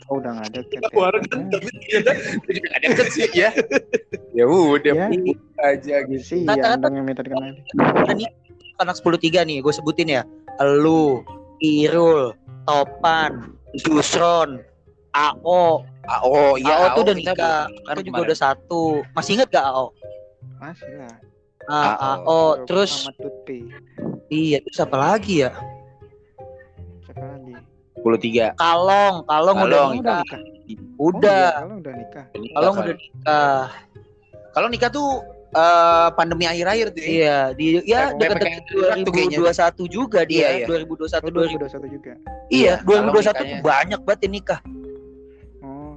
Oh, 0.05 0.21
udah 0.21 0.37
nggak 0.37 0.49
deket 0.53 0.79
ya. 0.85 0.89
Warga 0.93 1.25
tapi 1.49 1.69
ternyata 1.81 2.11
gue 2.37 2.53
juga 2.53 2.67
gak 2.69 2.81
deket 2.85 3.07
sih 3.09 3.25
ya. 3.33 3.49
Ya 4.31 4.45
udah 4.45 4.93
Ya. 4.93 5.07
aja 5.65 5.95
gitu. 6.05 6.21
Si 6.21 6.45
Rata-rata- 6.45 6.77
yang 6.77 6.79
dong 6.79 6.93
yang 6.93 7.05
minta 7.09 7.25
dikenalin. 7.25 7.57
Udah 7.73 8.13
nih 8.13 8.29
anak 8.77 8.95
10 9.01 9.17
nih, 9.41 9.65
gue 9.65 9.73
sebutin 9.73 10.13
ya. 10.13 10.21
Lu, 10.61 11.25
Irul, 11.57 12.37
Topan, 12.69 13.49
Dusron, 13.81 14.61
AO. 15.13 15.83
Oh 16.23 16.53
iya. 16.55 16.73
AO 16.73 16.85
tuh 16.93 17.01
udah 17.03 17.15
kita 17.15 17.31
nikah. 17.33 17.61
Aku 17.87 18.01
juga 18.01 18.17
kemarin. 18.17 18.27
udah 18.27 18.37
satu. 18.37 18.83
Masih 19.11 19.31
inget 19.35 19.47
gak 19.49 19.65
AO? 19.65 19.85
Masih 20.57 20.91
lah. 20.97 21.15
Ah, 21.65 21.93
AO. 22.17 22.25
AO. 22.25 22.41
Terus 22.65 23.07
iya, 24.27 24.57
terus 24.59 24.79
apa 24.79 24.97
lagi 24.97 25.43
ya? 25.43 25.51
Siapa 27.05 27.21
lagi? 27.21 27.53
23. 28.01 28.57
Kalong, 28.57 29.15
Kalong, 29.23 29.57
udah 29.57 29.67
Kalong, 29.67 29.91
nikah. 29.93 30.21
nikah. 30.25 30.39
Udah. 30.97 31.45
Oh, 31.45 31.45
iya, 31.45 31.49
kalau 31.53 31.75
udah 31.77 31.93
nikah. 31.93 32.25
Kalong 32.55 32.75
udah 32.75 32.95
nikah. 32.95 33.63
Kalau 34.51 34.67
nikah 34.67 34.89
tuh 34.89 35.09
eh, 35.51 36.07
pandemi 36.15 36.47
akhir-akhir 36.47 36.87
tuh 36.95 37.03
ya. 37.03 37.11
Iya, 37.11 37.37
di 37.53 37.65
ya 37.83 38.01
kayaknya. 38.09 38.63
2021 39.03 39.83
juga 39.85 40.19
dia, 40.23 40.47
Iya, 40.57 40.63
iya. 40.63 40.65
2021 40.65 41.27
Oh, 41.27 41.29
2000. 41.29 41.59
2021 41.59 41.87
juga. 41.91 42.11
Iya, 42.47 42.73
Iya, 42.79 42.87
2021 42.87 42.87
tuh 42.87 43.11
kalau 43.11 43.43
nikahnya- 43.43 43.61
banyak 43.61 43.99
banget 44.01 44.19
yang 44.23 44.33
nikah. 44.33 44.59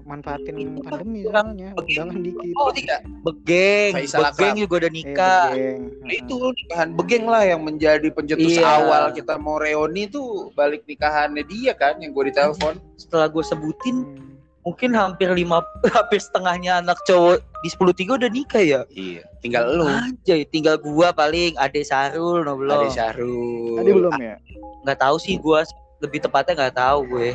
Manfaatin 0.05 0.55
pandemi 0.85 1.25
Kurang 1.25 1.57
soalnya. 1.57 1.71
Undangan 1.75 2.19
dikit. 2.21 2.53
Oh, 2.55 2.71
tiga. 2.71 2.97
Begeng, 3.25 3.93
Faisal 3.97 4.21
Begeng 4.29 4.55
juga 4.61 4.75
udah 4.85 4.91
Eh, 4.91 4.95
nikah. 4.95 5.47
begeng. 5.51 5.81
Nah, 6.05 6.15
itu 6.15 6.37
nikahan 6.55 6.89
begeng 6.93 7.25
lah 7.25 7.43
yang 7.43 7.61
menjadi 7.61 8.09
pencetus 8.13 8.55
Iya. 8.55 8.65
awal 8.69 9.03
kita 9.11 9.35
mau 9.37 9.57
reuni 9.57 10.05
tuh 10.07 10.53
balik 10.53 10.85
nikahannya 10.85 11.43
dia 11.43 11.73
kan 11.73 11.97
yang 11.99 12.13
gue 12.13 12.29
ditelepon. 12.29 12.77
Setelah 12.95 13.27
gue 13.27 13.41
sebutin, 13.41 13.97
Hmm. 14.05 14.37
mungkin 14.61 14.93
hampir 14.93 15.29
lima, 15.29 15.65
hampir 15.97 16.21
setengahnya 16.21 16.81
anak 16.81 17.01
cowok 17.05 17.41
di 17.61 17.69
10 17.69 18.13
udah 18.15 18.29
nikah 18.29 18.61
ya. 18.61 18.81
Iya. 18.89 19.25
Tinggal 19.41 19.65
lu. 19.73 19.85
Anjay, 19.85 20.45
tinggal 20.45 20.77
gua 20.77 21.13
paling 21.13 21.53
Ade 21.57 21.81
Sarul 21.81 22.45
no 22.45 22.57
Ada 22.57 22.61
belum. 22.61 22.89
Syahrul. 22.89 23.77
Tadi 23.77 23.91
belum 23.93 24.15
ya? 24.17 24.37
Nggak 24.85 24.99
tahu 25.01 25.17
sih 25.17 25.37
gua 25.37 25.65
lebih 26.01 26.21
tepatnya 26.21 26.53
nggak 26.61 26.77
tahu 26.77 26.99
gue. 27.09 27.31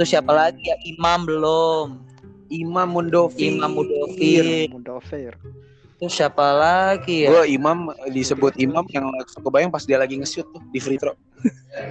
Terus 0.00 0.16
siapa 0.16 0.32
Hmm. 0.32 0.40
lagi 0.48 0.64
ya? 0.64 0.76
Imam 0.88 1.28
belum. 1.28 1.86
Imam 2.48 2.88
Mundofir. 2.88 3.52
Imam 3.52 3.68
Mudofir. 3.68 4.72
Mudofir. 4.72 5.36
Terus 6.00 6.16
siapa 6.16 6.56
lagi 6.56 7.28
ya? 7.28 7.36
Gue 7.36 7.52
Imam 7.52 7.92
disebut 8.08 8.56
Imam 8.56 8.88
yang 8.88 9.12
kebayang 9.44 9.68
pas 9.68 9.84
dia 9.84 10.00
lagi 10.00 10.16
nge-shoot 10.16 10.48
tuh 10.48 10.62
di 10.72 10.80
free 10.80 10.96
throw. 10.96 11.12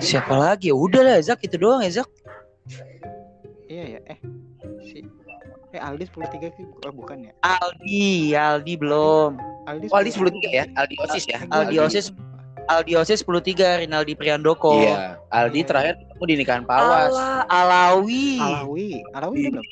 Siapa 0.01 0.33
lagi 0.33 0.73
ya? 0.73 0.75
Udah 0.75 1.05
lah 1.05 1.21
Zak 1.21 1.45
itu 1.45 1.53
doang 1.61 1.85
ya 1.85 2.01
Zak. 2.01 2.09
Iya 3.69 3.83
ya. 3.93 3.99
Eh, 4.09 4.17
si 4.81 5.05
Eh 5.69 5.77
Aldi 5.77 6.09
13 6.09 6.49
sih 6.57 6.65
oh, 6.65 6.89
bukan 6.89 7.29
ya? 7.29 7.31
Aldi, 7.45 8.33
Aldi 8.33 8.73
belum. 8.73 9.37
Aldi 9.69 9.85
Oh, 9.93 10.01
Aldi 10.01 10.09
13 10.17 10.49
ya? 10.49 10.65
Aldi 10.73 10.95
Osis 11.05 11.29
ya? 11.29 11.45
Aldi 11.45 11.77
Osis 11.77 12.09
Aldi 12.09 12.17
Osis 12.17 12.28
10 12.69 13.25
Rinaldi 13.81 14.13
Priandoko. 14.13 14.77
Iya. 14.77 15.17
Aldi 15.29 15.61
terakhir 15.65 15.93
ketemu 15.97 16.23
di 16.23 16.35
nikahan 16.37 16.63
Pawas. 16.63 17.09
Alah, 17.11 17.41
Alawi. 17.49 18.37
Alawi. 18.37 18.89
Alawi 19.11 19.35
Iya. 19.35 19.49
udah 19.49 19.61
belum? 19.61 19.65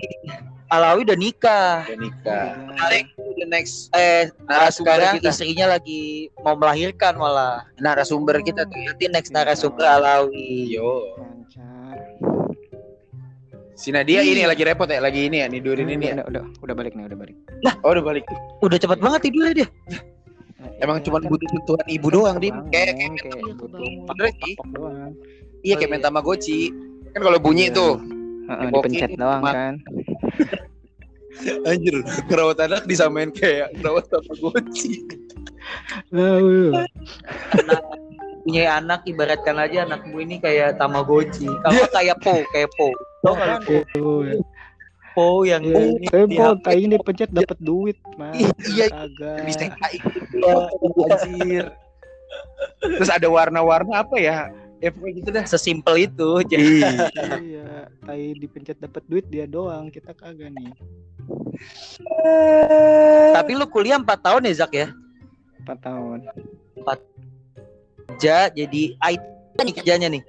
Alawi 0.68 1.00
udah 1.06 1.18
nikah. 1.18 1.76
Udah 1.86 2.00
nikah. 2.02 2.48
Udah. 2.52 2.68
Menarik 2.74 3.06
the 3.38 3.46
next 3.46 3.94
Eh, 3.94 4.28
narasumber 4.44 4.98
sekarang 4.98 5.14
kita. 5.22 5.30
istrinya 5.30 5.66
lagi 5.70 6.02
mau 6.42 6.58
melahirkan 6.58 7.14
malah. 7.16 7.64
Narasumber 7.78 8.42
kita 8.42 8.66
tuh. 8.66 8.76
Nanti 8.76 9.06
next 9.08 9.30
Iya. 9.30 9.46
narasumber 9.46 9.86
Alawi. 9.86 10.74
Yo. 10.74 11.14
Lancar. 11.16 11.98
Si 13.78 13.94
Nadia 13.94 14.26
ini 14.26 14.42
Iya. 14.42 14.50
lagi 14.50 14.64
repot 14.66 14.90
ya, 14.90 14.98
lagi 14.98 15.30
ini 15.30 15.38
ya, 15.40 15.48
nidurin 15.48 15.86
ini 15.86 16.10
ya. 16.10 16.14
udah, 16.18 16.26
udah, 16.34 16.44
udah 16.66 16.76
balik 16.76 16.98
nih, 16.98 17.06
udah 17.06 17.18
balik. 17.22 17.36
Oh, 17.86 17.94
udah 17.94 18.02
balik. 18.04 18.26
Udah 18.66 18.78
cepet 18.82 18.98
banget 18.98 19.20
tidurnya 19.30 19.54
dia. 19.54 19.68
Emang 20.82 20.98
Iya, 20.98 21.06
cuma 21.06 21.18
kan 21.22 21.30
butuh 21.30 21.48
sentuhan 21.54 21.86
ibu 21.86 22.08
doang, 22.10 22.38
Dim. 22.42 22.56
Kayak 22.74 22.94
kayak 22.98 23.14
Iya. 23.14 24.02
Bener 24.10 24.28
sih. 24.42 24.54
iya 25.62 25.74
Oh, 25.74 25.78
kayak 25.78 25.82
iya. 25.82 25.88
main 25.90 26.02
Tamagotchi. 26.02 26.60
Kan 27.14 27.22
kalau 27.22 27.40
bunyi 27.42 27.70
Iya. 27.70 27.78
tuh, 27.78 27.92
dipencet 28.48 29.12
doang 29.18 29.42
kan. 29.46 29.74
anjir, 31.70 32.02
ngerawat 32.26 32.58
anak 32.66 32.90
disamain 32.90 33.30
kayak 33.30 33.70
ngerawat 33.78 34.10
Tamagotchi. 34.10 35.06
Lalu. 36.10 36.74
Punya 38.48 38.80
anak 38.80 39.04
ibaratkan 39.06 39.60
aja 39.60 39.86
anakmu 39.86 40.24
ini 40.26 40.42
kayak 40.42 40.82
Tamagotchi. 40.82 41.46
Kalau 41.46 41.86
kayak 41.94 42.18
Po, 42.26 42.34
kayak 42.50 42.70
Po. 42.74 42.90
Tau 43.22 43.34
nggak 43.38 43.62
lu? 45.18 45.26
Po 45.34 45.42
yang 45.42 45.62
Iya, 45.66 45.78
di- 45.98 46.06
tapi 46.06 46.26
di 46.30 46.38
po, 46.38 46.44
HP. 46.54 46.62
tainya 46.62 46.88
dipencet 46.94 47.30
dapat 47.34 47.58
duit, 47.60 47.98
Mas. 48.16 48.34
Iya, 48.64 48.86
Kagak. 48.88 49.38
bisa 49.44 49.64
Iya, 49.66 50.54
anjir. 51.18 51.66
Terus 52.78 53.10
ada 53.10 53.28
warna-warna 53.28 54.06
apa 54.06 54.16
ya? 54.18 54.54
Ya 54.78 54.94
pokoknya 54.94 55.14
gitu 55.16 55.30
dah. 55.34 55.46
Sesimpel 55.50 56.06
itu. 56.06 56.30
Iya. 56.48 56.58
iya 57.42 57.68
tai 58.06 58.38
dipencet 58.38 58.78
dapat 58.78 59.02
duit 59.06 59.26
dia 59.26 59.44
doang 59.44 59.90
kita 59.90 60.14
kagak 60.14 60.54
nih 60.54 60.70
Tapi 63.34 63.52
lu 63.52 63.66
kuliah 63.66 63.98
4 63.98 64.06
tahun 64.22 64.46
ya 64.46 64.54
Zak 64.56 64.72
ya? 64.72 64.88
4 65.60 65.82
tahun 65.82 66.18
Kerja 68.08 68.54
jadi 68.54 68.82
IT 68.96 69.24
nih 69.58 69.74
kerjanya 69.74 70.08
nih. 70.08 70.24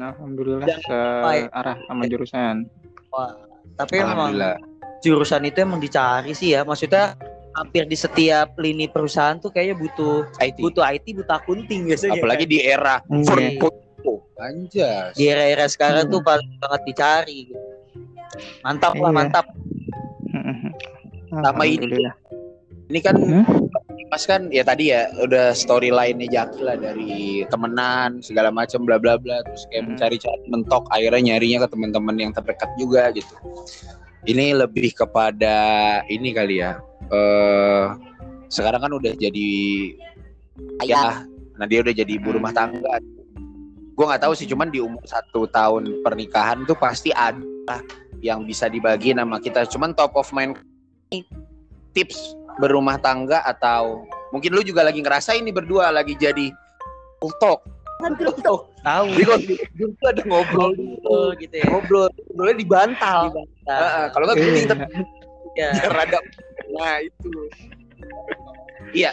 Alhamdulillah 0.00 0.66
Dan 0.66 0.78
searah 0.82 1.76
sama 1.86 2.02
jurusan 2.06 2.66
Wah, 3.08 3.30
tapi 3.80 3.96
memang 3.96 4.36
Alhamdulillah. 4.36 4.56
jurusan 5.00 5.42
itu 5.42 5.58
emang 5.58 5.80
dicari 5.80 6.32
sih 6.32 6.52
ya. 6.52 6.60
Maksudnya 6.62 7.16
hampir 7.52 7.82
di 7.84 7.96
setiap 7.96 8.52
lini 8.56 8.86
perusahaan 8.86 9.36
tuh 9.36 9.48
kayaknya 9.48 9.80
butuh 9.80 10.28
IT. 10.38 10.60
butuh 10.60 10.84
IT, 10.84 11.06
butuh 11.16 11.34
akunting 11.34 11.88
biasanya. 11.88 12.20
Apalagi 12.20 12.44
di 12.44 12.58
era. 12.60 13.00
4.0. 13.08 13.56
Anjas. 14.36 15.12
di 15.12 15.28
era-era 15.28 15.68
sekarang 15.68 16.08
Hmm. 16.08 16.12
tuh 16.12 16.20
paling 16.20 16.50
banget 16.56 16.80
dicari. 16.86 17.38
gitu. 17.46 17.60
Mantap 18.60 18.92
lah, 18.94 19.10
Iya. 19.10 19.16
mantap. 19.16 19.46
Sama 21.30 21.64
ini. 21.64 21.86
Ini 22.90 23.00
kan 23.00 23.14
Hmm? 23.14 23.44
Mas 24.10 24.26
kan 24.26 24.50
ya 24.50 24.66
tadi 24.66 24.90
ya 24.90 25.06
udah 25.22 25.54
storyline-nya 25.54 26.26
Jaki 26.26 26.66
lah 26.66 26.74
dari 26.74 27.46
temenan 27.46 28.18
segala 28.18 28.50
macam 28.50 28.82
bla 28.82 28.98
bla 28.98 29.14
bla 29.14 29.38
terus 29.46 29.70
kayak 29.70 29.86
Hmm. 29.86 29.90
mencari-cari 29.94 30.42
mentok 30.50 30.84
akhirnya 30.90 31.22
nyarinya 31.30 31.62
ke 31.62 31.68
teman-teman 31.70 32.16
yang 32.18 32.32
terdekat 32.34 32.70
juga 32.74 33.14
gitu. 33.14 33.30
Ini 34.26 34.58
lebih 34.58 34.98
kepada 34.98 35.56
ini 36.10 36.34
kali 36.34 36.58
ya. 36.58 36.82
Eh 37.14 37.86
sekarang 38.50 38.82
kan 38.82 38.92
udah 38.98 39.14
jadi 39.14 39.50
ayah, 40.82 41.22
nah 41.54 41.70
dia 41.70 41.78
udah 41.78 41.94
jadi 41.94 42.10
ibu 42.18 42.34
rumah 42.34 42.50
tangga. 42.50 42.98
Gue 43.94 44.04
nggak 44.10 44.26
tahu 44.26 44.34
sih, 44.34 44.50
cuman 44.50 44.74
di 44.74 44.82
umur 44.82 45.06
satu 45.06 45.46
tahun 45.46 46.02
pernikahan 46.02 46.66
tuh 46.66 46.74
pasti 46.74 47.14
ada 47.14 47.78
yang 48.18 48.42
bisa 48.42 48.66
dibagi 48.66 49.14
nama 49.14 49.38
kita. 49.38 49.70
Cuman 49.70 49.94
top 49.94 50.18
of 50.18 50.26
mind 50.34 50.58
tips 51.94 52.34
berumah 52.60 53.00
tangga 53.00 53.40
atau 53.42 54.04
mungkin 54.30 54.52
lu 54.52 54.60
juga 54.60 54.84
lagi 54.84 55.00
ngerasa 55.00 55.34
ini 55.34 55.48
berdua 55.50 55.88
lagi 55.90 56.12
jadi 56.14 56.52
talk. 57.40 57.64
Talk. 58.40 58.62
Tahu. 58.80 59.06
Di 59.12 59.24
grup 59.76 59.92
ada 60.08 60.22
ngobrol 60.24 60.72
dulu, 60.72 60.96
Oh, 61.04 61.28
gitu 61.36 61.52
ya. 61.52 61.68
ngobrol, 61.68 62.08
ngobrolnya 62.32 62.56
di 62.56 62.66
bantal. 62.68 63.20
Kalau 64.12 64.24
nggak 64.24 64.36
gue 64.40 64.50
Iya. 65.58 65.68
Ya. 65.76 65.88
rada. 65.90 66.18
Nah 66.72 66.96
itu. 67.02 67.30
iya. 68.94 69.10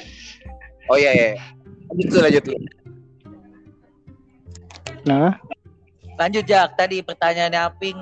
Oh 0.88 0.96
iya 0.96 1.12
iya. 1.12 1.28
Lanjut 1.92 2.08
tuh, 2.08 2.20
lanjut 2.24 2.44
tuh. 2.48 2.56
Nah, 5.08 5.32
Lanjut 6.18 6.44
Jak, 6.50 6.74
tadi 6.74 7.06
pertanyaannya 7.06 7.62
Aping, 7.62 7.98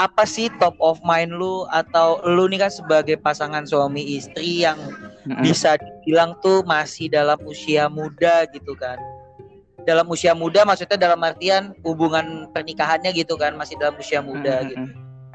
apa 0.00 0.24
sih 0.24 0.48
top 0.56 0.72
of 0.80 0.96
mind 1.04 1.36
lu 1.36 1.68
atau 1.68 2.24
lu 2.24 2.48
nih 2.48 2.64
kan 2.64 2.72
sebagai 2.72 3.20
pasangan 3.20 3.68
suami 3.68 4.16
istri 4.16 4.64
yang 4.64 4.80
mm-mm. 5.28 5.44
bisa 5.44 5.76
dibilang 5.76 6.32
tuh 6.40 6.64
masih 6.64 7.12
dalam 7.12 7.36
usia 7.44 7.84
muda 7.92 8.48
gitu 8.48 8.72
kan. 8.80 8.96
Dalam 9.84 10.08
usia 10.08 10.32
muda 10.32 10.64
maksudnya 10.64 10.96
dalam 10.96 11.20
artian 11.20 11.76
hubungan 11.84 12.48
pernikahannya 12.56 13.12
gitu 13.12 13.36
kan 13.36 13.52
masih 13.60 13.76
dalam 13.76 13.92
usia 14.00 14.24
muda 14.24 14.64
Mm-mm. 14.64 14.68
gitu. 14.72 14.84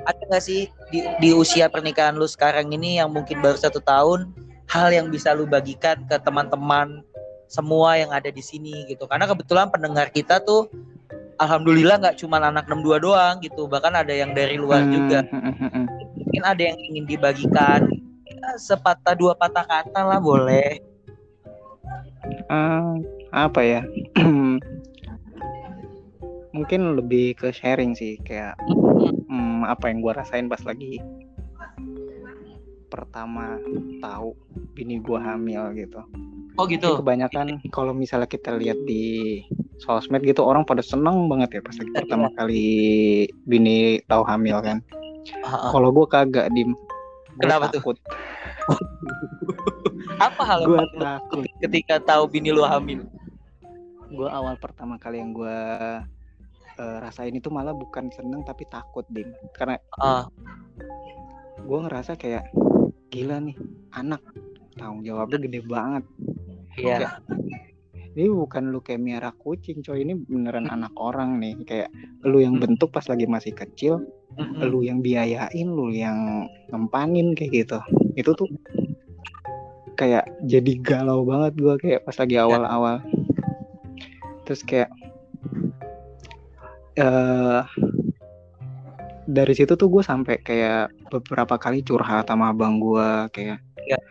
Ada 0.05 0.21
nggak 0.33 0.43
sih 0.43 0.61
di, 0.89 1.05
di 1.21 1.29
usia 1.29 1.69
pernikahan 1.69 2.17
lu 2.17 2.25
sekarang 2.25 2.73
ini 2.73 2.97
yang 2.97 3.13
mungkin 3.13 3.45
baru 3.45 3.61
satu 3.61 3.77
tahun 3.85 4.33
hal 4.65 4.89
yang 4.89 5.13
bisa 5.13 5.37
lu 5.37 5.45
bagikan 5.45 6.01
ke 6.09 6.17
teman-teman 6.25 7.05
semua 7.45 8.01
yang 8.01 8.09
ada 8.09 8.33
di 8.33 8.41
sini 8.41 8.89
gitu. 8.89 9.05
Karena 9.05 9.29
kebetulan 9.29 9.69
pendengar 9.69 10.09
kita 10.09 10.41
tuh 10.41 10.65
alhamdulillah 11.39 11.97
nggak 12.01 12.17
cuma 12.19 12.39
anak 12.39 12.65
62 12.69 13.05
doang 13.05 13.35
gitu, 13.43 13.67
bahkan 13.67 13.93
ada 13.95 14.11
yang 14.13 14.31
dari 14.35 14.55
luar 14.55 14.83
Hmm, 14.85 14.93
juga. 14.93 15.19
mm-mm. 15.29 15.85
Mungkin 16.15 16.43
ada 16.43 16.61
yang 16.61 16.77
ingin 16.91 17.05
dibagikan. 17.07 17.81
Ya, 18.25 18.57
sepatah 18.57 19.15
dua 19.15 19.33
patah 19.37 19.63
kata 19.63 20.01
lah 20.01 20.19
boleh. 20.19 20.79
Eh, 22.49 22.93
apa 23.33 23.61
ya? 23.61 23.81
Mungkin 26.55 26.95
lebih 26.95 27.35
ke 27.35 27.51
sharing 27.51 27.93
sih 27.99 28.15
kayak 28.23 28.55
hmm, 29.27 29.67
apa 29.67 29.91
yang 29.91 29.99
gua 29.99 30.15
rasain 30.23 30.47
pas 30.47 30.63
lagi 30.63 31.03
pertama 32.87 33.57
tahu 33.99 34.33
bini 34.73 34.99
gua 34.99 35.21
hamil 35.33 35.73
gitu. 35.75 35.99
Oh 36.55 36.63
Jadi 36.63 36.79
gitu. 36.79 37.03
kebanyakan 37.03 37.59
kalau 37.69 37.91
misalnya 37.91 38.29
kita 38.29 38.55
lihat 38.55 38.79
di 38.87 39.43
sosmed 39.83 40.23
gitu 40.23 40.39
orang 40.39 40.63
pada 40.63 40.79
seneng 40.79 41.27
banget 41.27 41.59
ya 41.59 41.61
pas 41.61 41.75
lagi 41.75 41.91
pertama 41.99 42.27
kali 42.33 42.65
bini 43.43 43.99
tahu 44.07 44.23
hamil 44.23 44.61
kan. 44.63 44.79
Kalau 45.43 45.89
gua 45.91 46.07
kagak 46.07 46.47
dim. 46.53 46.71
Gua 47.35 47.41
Kenapa 47.43 47.65
tuh? 47.69 47.81
takut. 47.83 47.97
Apa 50.23 50.41
hal 50.47 50.59
Gua 50.63 50.85
takut. 50.95 51.43
ketika 51.59 51.99
tahu 51.99 52.29
bini 52.29 52.55
lu 52.55 52.63
hamil? 52.63 53.03
Gua 54.09 54.31
awal 54.31 54.55
pertama 54.55 54.95
kali 54.95 55.19
yang 55.19 55.35
gua 55.35 55.57
eh, 56.75 56.97
rasain 57.03 57.35
itu 57.35 57.51
malah 57.51 57.75
bukan 57.75 58.07
seneng 58.11 58.45
tapi 58.47 58.63
takut 58.69 59.03
dim. 59.11 59.33
Karena 59.51 59.75
Ah, 59.97 60.27
gue 61.57 61.79
ngerasa 61.81 62.13
kayak 62.15 62.45
gila 63.09 63.37
nih 63.41 63.55
anak. 63.95 64.21
Tanggung 64.75 65.03
jawabnya 65.07 65.39
gede 65.39 65.59
banget. 65.63 66.03
Iya. 66.75 67.23
ini 68.15 68.31
bukan 68.31 68.71
lu 68.71 68.79
kayak 68.79 69.03
miara 69.03 69.31
kucing 69.35 69.83
coy. 69.83 70.03
Ini 70.03 70.15
beneran 70.27 70.71
anak 70.71 70.95
orang 70.95 71.39
nih. 71.39 71.55
Kayak 71.67 71.89
lu 72.23 72.39
yang 72.39 72.59
bentuk 72.59 72.91
pas 72.91 73.03
lagi 73.11 73.27
masih 73.27 73.51
kecil 73.51 74.03
Mm-mm. 74.35 74.67
lu 74.67 74.83
yang 74.83 74.99
biayain 74.99 75.67
lu 75.67 75.91
yang 75.91 76.47
ngempanin 76.71 77.35
kayak 77.35 77.67
gitu. 77.67 77.79
Itu 78.15 78.35
tuh 78.35 78.47
kayak 79.95 80.27
jadi 80.43 80.79
galau 80.83 81.23
banget 81.23 81.55
gua 81.59 81.75
kayak 81.79 82.03
pas 82.03 82.15
lagi 82.19 82.35
awal-awal. 82.39 83.03
Terus 84.47 84.61
kayak 84.63 84.91
eh 86.95 87.63
dari 89.25 89.53
situ 89.57 89.73
tuh 89.75 89.89
gue 89.91 90.03
sampai 90.05 90.39
kayak 90.39 90.94
beberapa 91.11 91.55
kali 91.59 91.85
curhat 91.85 92.27
sama 92.29 92.51
abang 92.51 92.81
gue 92.81 93.29
kayak 93.31 93.61
Ya. 93.85 94.01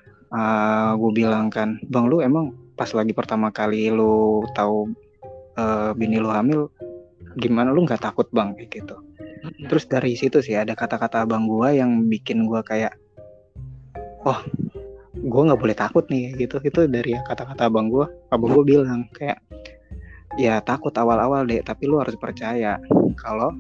gue 0.95 1.11
bilang 1.15 1.51
kan 1.51 1.83
bang 1.91 2.07
lu 2.07 2.23
emang 2.23 2.55
pas 2.79 2.91
lagi 2.95 3.11
pertama 3.11 3.51
kali 3.51 3.91
lu 3.91 4.43
tahu 4.55 4.91
eh, 5.59 5.91
bini 5.99 6.19
lu 6.19 6.31
hamil 6.31 6.71
gimana 7.39 7.75
lu 7.75 7.83
nggak 7.87 8.03
takut 8.03 8.27
bang? 8.31 8.55
Kayak 8.55 8.71
gitu. 8.83 8.97
Terus 9.69 9.85
dari 9.91 10.15
situ 10.17 10.41
sih 10.41 10.57
ada 10.57 10.73
kata-kata 10.73 11.27
abang 11.27 11.51
gua 11.51 11.75
yang 11.75 12.07
bikin 12.09 12.47
gua 12.49 12.65
kayak 12.65 12.95
oh 14.25 14.41
gua 15.27 15.53
nggak 15.53 15.61
boleh 15.61 15.77
takut 15.77 16.05
nih 16.09 16.35
gitu. 16.39 16.63
Itu 16.63 16.87
dari 16.87 17.19
kata-kata 17.27 17.69
abang 17.69 17.91
gua. 17.91 18.07
Abang 18.31 18.55
gua 18.55 18.65
bilang 18.65 19.11
kayak 19.13 19.43
ya 20.35 20.59
takut 20.63 20.91
awal-awal 20.99 21.47
deh 21.47 21.63
tapi 21.63 21.87
lu 21.87 22.03
harus 22.03 22.19
percaya 22.19 22.83
kalau 23.15 23.55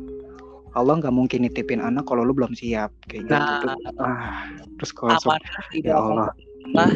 Allah 0.74 0.94
nggak 0.98 1.14
mungkin 1.14 1.46
nitipin 1.46 1.78
anak 1.78 2.04
kalau 2.04 2.26
lu 2.26 2.34
belum 2.34 2.52
siap 2.52 2.90
kayak 3.06 3.26
gitu 3.26 3.34
Nah. 3.34 3.62
tuh. 3.62 4.02
ah 4.02 4.50
terus 4.76 4.90
kalau 4.90 5.14
Aman 5.14 5.40
ya 5.72 5.94
Allah 5.96 6.30
Lah. 6.74 6.90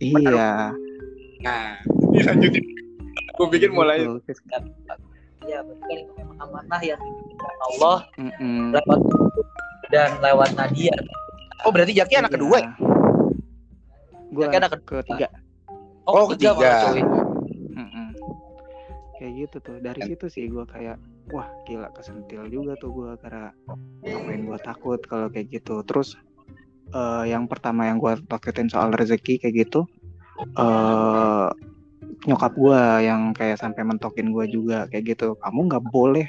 iya 0.00 0.72
Nah, 1.42 1.74
dilanjutin. 2.14 2.62
Gue 3.34 3.46
pikir 3.50 3.74
mulai 3.74 4.06
gitu. 4.06 4.22
Terus, 4.24 4.38
Ya, 5.42 5.58
berarti 5.58 5.82
kan 5.82 5.98
itu 6.06 6.12
memang 6.14 6.38
amanah 6.38 6.78
yang 6.86 7.02
Allah 7.66 8.06
mm-mm. 8.14 8.70
lewat 8.70 9.00
dan 9.90 10.14
lewat 10.22 10.54
Nadia. 10.54 10.94
Oh, 11.66 11.74
berarti 11.74 11.98
Jaki 11.98 12.22
anak 12.22 12.38
kedua 12.38 12.62
ya? 12.62 12.70
Gue 14.30 14.46
Jaki 14.46 14.56
anak 14.62 14.70
ketiga. 14.86 15.26
Oh, 16.06 16.30
ketiga. 16.30 16.54
malah, 16.54 16.78
cuy. 16.94 17.02
Mm-mm. 17.74 18.06
Kayak 19.18 19.32
gitu 19.42 19.56
tuh. 19.58 19.76
Dari 19.82 20.00
situ 20.06 20.26
sih 20.30 20.46
gue 20.46 20.62
kayak 20.62 20.94
wah 21.30 21.46
gila 21.68 21.88
kesentil 21.94 22.50
juga 22.50 22.74
tuh 22.80 22.90
gue 22.90 23.10
karena 23.22 23.54
ngapain 24.02 24.42
gue 24.42 24.58
takut 24.58 25.00
kalau 25.06 25.30
kayak 25.30 25.52
gitu. 25.54 25.84
Terus 25.86 26.18
eh, 26.90 27.24
yang 27.30 27.46
pertama 27.46 27.86
yang 27.86 28.02
gue 28.02 28.18
takutin 28.26 28.66
soal 28.66 28.90
rezeki 28.90 29.38
kayak 29.38 29.68
gitu 29.68 29.86
eh 30.42 31.48
nyokap 32.22 32.52
gue 32.54 32.82
yang 33.06 33.34
kayak 33.34 33.58
sampai 33.58 33.82
mentokin 33.86 34.30
gue 34.34 34.46
juga 34.50 34.90
kayak 34.90 35.14
gitu. 35.16 35.38
Kamu 35.38 35.70
nggak 35.70 35.84
boleh 35.90 36.26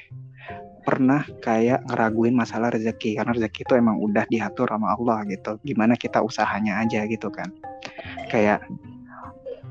pernah 0.83 1.23
kayak 1.39 1.87
ngeraguin 1.87 2.35
masalah 2.35 2.67
rezeki 2.67 3.15
karena 3.15 3.31
rezeki 3.31 3.63
itu 3.63 3.73
emang 3.79 3.97
udah 4.03 4.27
diatur 4.27 4.67
sama 4.67 4.93
Allah 4.93 5.23
gitu. 5.31 5.57
Gimana 5.63 5.95
kita 5.95 6.19
usahanya 6.19 6.83
aja 6.83 7.07
gitu 7.07 7.31
kan. 7.31 7.49
Kayak 8.27 8.67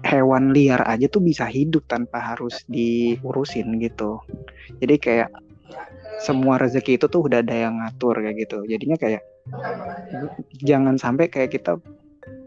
hewan 0.02 0.50
liar 0.50 0.82
aja 0.84 1.06
tuh 1.06 1.22
bisa 1.22 1.46
hidup 1.46 1.86
tanpa 1.86 2.18
harus 2.34 2.62
diurusin 2.66 3.78
gitu. 3.78 4.18
Jadi 4.82 4.94
kayak 4.98 5.30
semua 6.22 6.58
rezeki 6.58 6.98
itu 7.00 7.06
tuh 7.08 7.26
udah 7.26 7.42
ada 7.42 7.54
yang 7.54 7.80
ngatur 7.82 8.18
kayak 8.22 8.46
gitu. 8.46 8.62
Jadinya 8.66 8.98
kayak 8.98 9.22
jangan 10.62 10.98
sampai 10.98 11.26
kayak 11.30 11.54
kita 11.54 11.78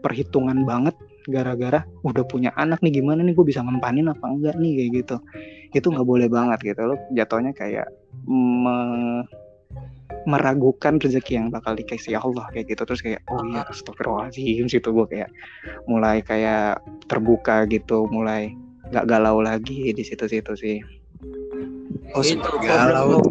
perhitungan 0.00 0.64
banget 0.64 0.96
gara-gara 1.26 1.82
udah 2.06 2.24
punya 2.24 2.54
anak 2.54 2.78
nih 2.80 3.02
gimana 3.02 3.20
nih 3.26 3.34
gue 3.34 3.46
bisa 3.46 3.60
ngempanin 3.60 4.06
apa 4.06 4.24
enggak 4.30 4.54
nih 4.62 4.72
kayak 4.78 4.90
gitu 5.02 5.16
itu 5.74 5.86
nggak 5.90 6.06
boleh 6.06 6.28
banget 6.30 6.58
gitu 6.62 6.82
lo 6.86 6.94
jatuhnya 7.10 7.50
kayak 7.50 7.90
me- 8.30 9.26
meragukan 10.26 10.98
rezeki 10.98 11.38
yang 11.38 11.48
bakal 11.48 11.78
dikasih 11.78 12.18
Allah 12.18 12.50
kayak 12.50 12.74
gitu. 12.74 12.82
Terus 12.82 13.00
kayak 13.00 13.20
oh 13.30 13.40
iya 13.46 13.62
astagfirullahaladzim 13.70 14.66
situ 14.66 14.88
gue 14.90 15.06
kayak 15.06 15.30
mulai 15.86 16.20
kayak 16.20 16.82
terbuka 17.06 17.64
gitu 17.70 18.10
mulai 18.10 18.52
nggak 18.90 19.06
galau 19.06 19.38
lagi 19.40 19.94
di 19.94 20.02
situ-situ 20.02 20.52
sih. 20.58 20.78
Oh, 22.14 22.22
itu 22.22 22.42
galau. 22.62 23.22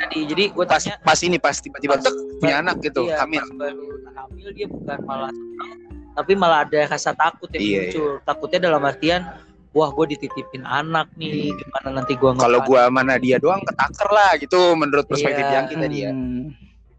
tadi. 0.00 0.20
Jadi 0.26 0.44
gue 0.52 0.64
Pas 0.64 0.80
tanya 0.80 0.96
pas 1.00 1.18
ini 1.22 1.36
pas 1.36 1.56
tiba-tiba 1.56 2.00
tek, 2.00 2.14
punya 2.40 2.64
anak 2.64 2.80
gitu, 2.82 3.06
iya, 3.06 3.20
hamil. 3.20 3.44
baru 3.54 4.00
hamil 4.16 4.48
dia 4.56 4.66
bukan 4.66 4.98
malah 5.06 5.30
tapi 6.20 6.32
malah 6.34 6.66
ada 6.66 6.90
rasa 6.90 7.14
takut 7.14 7.48
yang 7.54 7.62
Iya, 7.62 7.80
muncul. 7.86 8.10
Takutnya 8.26 8.58
dalam 8.68 8.82
artian 8.82 9.22
wah 9.70 9.88
gue 9.88 10.06
dititipin 10.10 10.62
anak 10.62 11.06
nih 11.14 11.52
gimana 11.52 11.88
nanti 11.96 12.14
gue 12.14 12.30
Kalau 12.32 12.58
gua 12.62 12.88
mana 12.88 13.16
dia 13.16 13.38
doang 13.38 13.62
ketaker 13.62 14.08
lah 14.08 14.34
gitu 14.36 14.74
menurut 14.74 15.06
perspektif 15.06 15.42
Iya. 15.42 15.54
yang 15.54 15.66
kita 15.66 15.86
dia. 15.86 16.08
Hmm, 16.10 16.42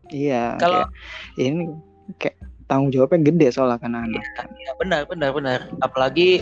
iya 0.07 0.43
Kalau- 0.55 0.87
kayak, 0.87 1.37
ini 1.37 1.63
kayak 2.15 2.37
tanggung 2.65 2.89
jawabnya 2.89 3.19
gede 3.25 3.47
soalnya 3.49 3.75
kan 3.77 3.91
anak 3.93 4.23
ya, 4.55 4.71
benar 4.75 5.03
benar 5.03 5.29
benar 5.31 5.59
apalagi 5.77 6.39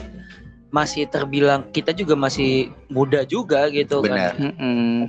masih 0.70 1.10
terbilang 1.10 1.66
kita 1.68 1.90
juga 1.92 2.14
masih 2.14 2.70
muda 2.88 3.26
juga 3.26 3.66
gitu 3.70 4.06
Benar. 4.06 4.38
kan 4.38 4.54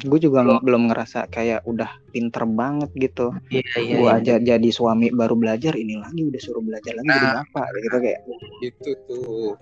gue 0.01 0.18
juga 0.18 0.41
nge- 0.41 0.64
belum 0.64 0.89
ngerasa 0.89 1.29
kayak 1.29 1.68
udah 1.68 2.01
pinter 2.09 2.49
banget 2.49 2.89
gitu 2.97 3.29
iya 3.53 3.61
iya 3.77 3.95
gue 3.95 4.09
iya. 4.09 4.16
aja 4.16 4.35
jadi 4.41 4.68
suami 4.73 5.12
baru 5.12 5.37
belajar 5.37 5.77
ini 5.77 6.01
lagi 6.01 6.25
udah 6.25 6.41
suruh 6.41 6.64
belajar 6.64 6.97
lagi 6.97 7.05
jadi 7.07 7.27
Nah. 7.27 7.45
bapak 7.45 7.66
gitu 7.77 7.99
kayak 8.01 8.21
Itu 8.64 8.91
tuh. 9.05 9.53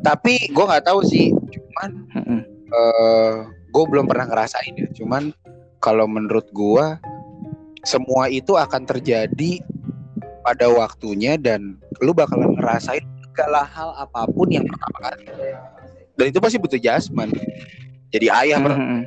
Tapi 0.00 0.48
gua 0.56 0.76
nggak 0.76 0.86
tahu 0.88 1.00
sih, 1.04 1.28
cuman 1.30 1.90
mm-mm. 2.16 2.40
eh 2.70 3.34
gue 3.70 3.84
belum 3.86 4.10
pernah 4.10 4.26
ngerasain 4.26 4.74
ya. 4.74 4.88
Cuman 4.96 5.34
kalau 5.82 6.08
menurut 6.08 6.48
gua 6.50 6.96
semua 7.84 8.28
itu 8.28 8.56
akan 8.56 8.84
terjadi 8.84 9.60
pada 10.44 10.66
waktunya 10.72 11.36
dan 11.36 11.76
lu 12.00 12.16
bakalan 12.16 12.56
ngerasain 12.56 13.04
segala 13.30 13.64
hal 13.64 13.92
apa 13.96 14.24
pun 14.32 14.48
yang 14.48 14.64
pertama 14.64 14.98
kali. 15.12 15.24
Dan 16.16 16.24
itu 16.32 16.38
pasti 16.40 16.56
butuh 16.60 16.80
jasman. 16.80 17.32
Jadi 18.10 18.26
ayah 18.26 18.58
per- 18.58 18.74
Mm-mm. 18.74 19.06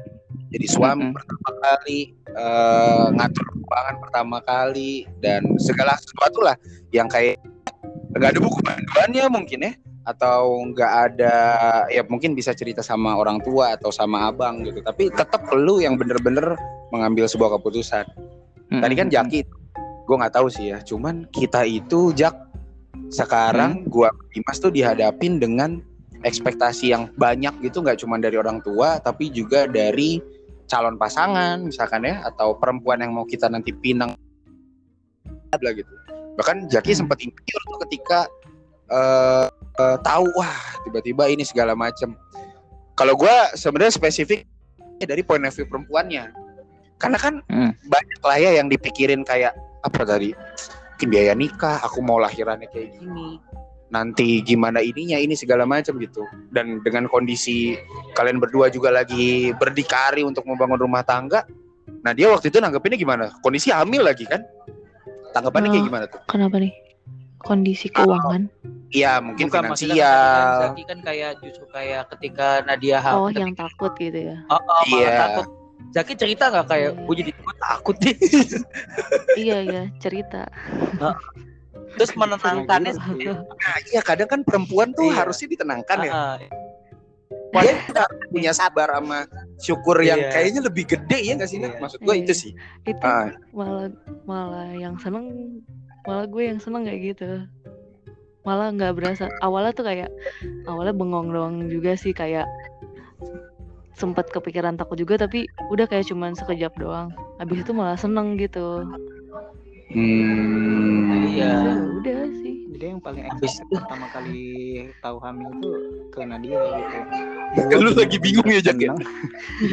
jadi 0.53 0.65
suami 0.69 1.09
Mm-mm. 1.09 1.17
pertama 1.17 1.49
kali, 1.59 2.15
eh, 2.15 3.05
ngatur 3.17 3.45
keuangan 3.51 3.95
pertama 3.97 4.37
kali 4.45 5.09
dan 5.19 5.41
segala 5.57 5.97
sesuatu 5.97 6.39
lah 6.45 6.55
yang 6.93 7.09
kayak 7.09 7.41
nggak 8.13 8.37
ada 8.37 8.39
buku 8.39 8.61
panduannya 8.61 9.25
mungkin 9.33 9.59
ya 9.65 9.73
atau 10.03 10.59
nggak 10.71 10.93
ada 11.11 11.37
ya 11.87 12.03
mungkin 12.11 12.35
bisa 12.35 12.51
cerita 12.51 12.83
sama 12.83 13.15
orang 13.15 13.39
tua 13.39 13.79
atau 13.79 13.87
sama 13.89 14.27
abang 14.27 14.63
gitu. 14.67 14.83
Tapi 14.83 15.07
tetap 15.11 15.47
lu 15.55 15.79
yang 15.79 15.95
bener-bener 15.95 16.59
mengambil 16.91 17.27
sebuah 17.27 17.59
keputusan. 17.59 18.05
Tadi 18.73 18.93
kan 18.97 19.07
Jaki 19.07 19.39
gue 20.03 20.15
nggak 20.19 20.35
tahu 20.35 20.47
sih 20.51 20.75
ya. 20.75 20.83
Cuman 20.83 21.27
kita 21.31 21.63
itu 21.63 22.11
Jak 22.11 22.35
sekarang 23.13 23.85
gua 23.87 24.09
Dimas 24.33 24.57
tuh 24.57 24.73
dihadapin 24.73 25.37
dengan 25.37 25.79
ekspektasi 26.27 26.91
yang 26.91 27.07
banyak 27.15 27.53
gitu. 27.63 27.79
Nggak 27.79 28.03
cuma 28.03 28.19
dari 28.19 28.35
orang 28.35 28.59
tua 28.59 28.99
tapi 28.99 29.31
juga 29.31 29.69
dari 29.69 30.19
calon 30.67 30.99
pasangan 30.99 31.63
misalkan 31.63 32.03
ya. 32.03 32.27
Atau 32.27 32.59
perempuan 32.59 32.99
yang 32.99 33.15
mau 33.15 33.23
kita 33.23 33.47
nanti 33.47 33.71
pinang 33.71 34.17
lah 35.53 35.73
gitu. 35.77 35.93
Bahkan 36.33 36.67
Jaki 36.67 36.91
Hmm. 36.97 36.99
sempat 37.05 37.21
insecure 37.21 37.63
tuh 37.69 37.79
ketika 37.87 38.25
eh 38.93 39.45
eh, 39.81 39.97
tahu 40.05 40.25
wah 40.37 40.53
tiba-tiba 40.85 41.25
ini 41.27 41.41
segala 41.41 41.73
macem. 41.73 42.13
Kalau 42.93 43.17
gua 43.17 43.49
sebenarnya 43.57 43.89
spesifik 43.91 44.45
dari 45.01 45.25
point 45.25 45.43
of 45.43 45.51
view 45.51 45.65
perempuannya. 45.65 46.29
Karena 47.01 47.17
kan 47.17 47.41
Hmm. 47.49 47.73
banyak 47.89 48.21
lah 48.21 48.37
ya 48.37 48.51
yang 48.61 48.69
dipikirin 48.69 49.25
kayak 49.25 49.51
apa 49.81 50.05
tadi? 50.05 50.31
Mungkin 50.95 51.07
biaya 51.09 51.33
nikah 51.33 51.81
aku 51.81 51.99
mau 51.99 52.21
lahirannya 52.21 52.69
kayak 52.69 53.01
gini. 53.01 53.41
Nanti 53.89 54.39
gimana 54.41 54.79
ininya 54.79 55.17
ini 55.17 55.35
segala 55.35 55.65
macam 55.67 55.97
gitu. 55.99 56.23
Dan 56.53 56.79
dengan 56.85 57.09
kondisi 57.09 57.75
kalian 58.13 58.39
berdua 58.39 58.69
juga 58.69 58.93
lagi 58.93 59.51
berdikari 59.53 60.21
untuk 60.23 60.45
membangun 60.45 60.79
rumah 60.79 61.01
tangga 61.03 61.43
nah 62.03 62.11
dia 62.11 62.27
waktu 62.27 62.51
itu 62.51 62.59
nanggepinnya 62.59 62.99
gimana? 62.99 63.23
Kondisi 63.39 63.71
hamil 63.71 64.03
lagi 64.03 64.27
kan? 64.27 64.43
Tanggapannya 65.31 65.71
kayak 65.71 65.83
Oh. 65.83 65.87
gimana 65.87 66.05
tuh? 66.11 66.19
Kenapa 66.27 66.59
nih? 66.59 66.71
Kondisi 67.43 67.91
keuangan. 67.91 68.47
Iya 68.93 69.17
mungkin 69.19 69.49
Bukan 69.49 69.73
maksudnya 69.73 69.97
kan 69.97 70.05
tadi 70.05 70.05
finansial 70.05 70.13
kan 70.37 70.61
Zaki 70.61 70.83
kan 70.85 70.99
kayak 71.01 71.31
justru 71.41 71.65
kayak 71.67 72.01
ketika 72.13 72.47
Nadia 72.63 72.97
Oh, 73.09 73.25
hamil 73.27 73.41
yang 73.41 73.53
takut 73.53 73.91
gitu 73.97 74.19
ya. 74.31 74.37
oh, 74.47 74.61
oh, 74.61 74.81
Iya. 74.87 75.13
takut 75.19 75.47
Zaki 75.93 76.13
cerita 76.15 76.43
nggak 76.49 76.65
kayak 76.69 76.91
gue 76.95 77.15
jadi 77.19 77.31
gue 77.33 77.53
takut 77.59 77.95
nih 78.01 78.15
iya, 79.43 79.57
iya, 79.61 79.83
cerita. 79.97 80.45
terus 81.93 82.13
menenangkannya 82.17 82.93
Cerita. 82.93 83.05
sendiri. 83.05 83.33
nah, 83.37 83.77
iya 83.89 84.01
kadang 84.01 84.29
kan 84.29 84.39
perempuan 84.41 84.89
tuh 84.93 85.09
Iya. 85.09 85.25
harusnya 85.25 85.47
ditenangkan 85.51 85.97
ya 86.05 86.11
ah. 86.13 86.35
dia 87.53 88.05
punya 88.29 88.49
sabar 88.49 88.89
sama 88.97 89.29
syukur 89.57 90.01
yang 90.01 90.17
Iya. 90.17 90.29
kayaknya 90.33 90.61
lebih 90.65 90.85
gede 90.89 91.19
ya 91.21 91.33
nggak 91.37 91.49
sih? 91.49 91.57
Iya. 91.61 91.77
maksud 91.77 91.99
gue 92.01 92.13
Iya. 92.13 92.23
itu 92.25 92.33
sih 92.33 92.51
Itu 92.85 93.05
Ah. 93.05 93.29
malah 93.53 93.89
malah 94.25 94.69
yang 94.73 94.97
seneng 94.97 95.61
malah 96.03 96.25
gue 96.27 96.43
yang 96.43 96.59
seneng 96.59 96.83
kayak 96.87 97.15
gitu. 97.15 97.47
Malah 98.43 98.75
nggak 98.75 98.93
berasa. 98.99 99.31
Awalnya 99.39 99.71
tuh 99.71 99.85
kayak 99.87 100.09
awalnya 100.67 100.93
bengong 100.95 101.31
doang 101.31 101.55
juga 101.71 101.95
sih 101.95 102.11
kayak 102.11 102.47
sempat 103.93 104.27
kepikiran 104.33 104.75
takut 104.75 104.97
juga 104.99 105.21
tapi 105.21 105.47
udah 105.71 105.87
kayak 105.87 106.09
cuman 106.09 106.35
sekejap 106.35 106.75
doang. 106.75 107.13
Habis 107.39 107.63
itu 107.63 107.71
malah 107.71 107.95
seneng 107.95 108.35
gitu. 108.35 108.83
Hmm. 109.93 111.12
Iya. 111.23 111.51
Ya 111.51 111.73
udah 111.79 112.19
sih. 112.41 112.53
Jadi 112.73 112.85
yang 112.89 112.99
paling 112.99 113.23
Habis 113.29 113.61
pertama 113.69 114.05
kali 114.11 114.41
tahu 114.99 115.17
hamil 115.21 115.49
itu 115.55 115.71
ke 116.09 116.19
Nadia 116.25 116.57
gitu. 116.57 116.97
Lu 117.79 117.91
lagi 117.93 118.17
bingung 118.17 118.49
ya 118.49 118.61
Jak 118.65 118.77
ya? 118.81 118.93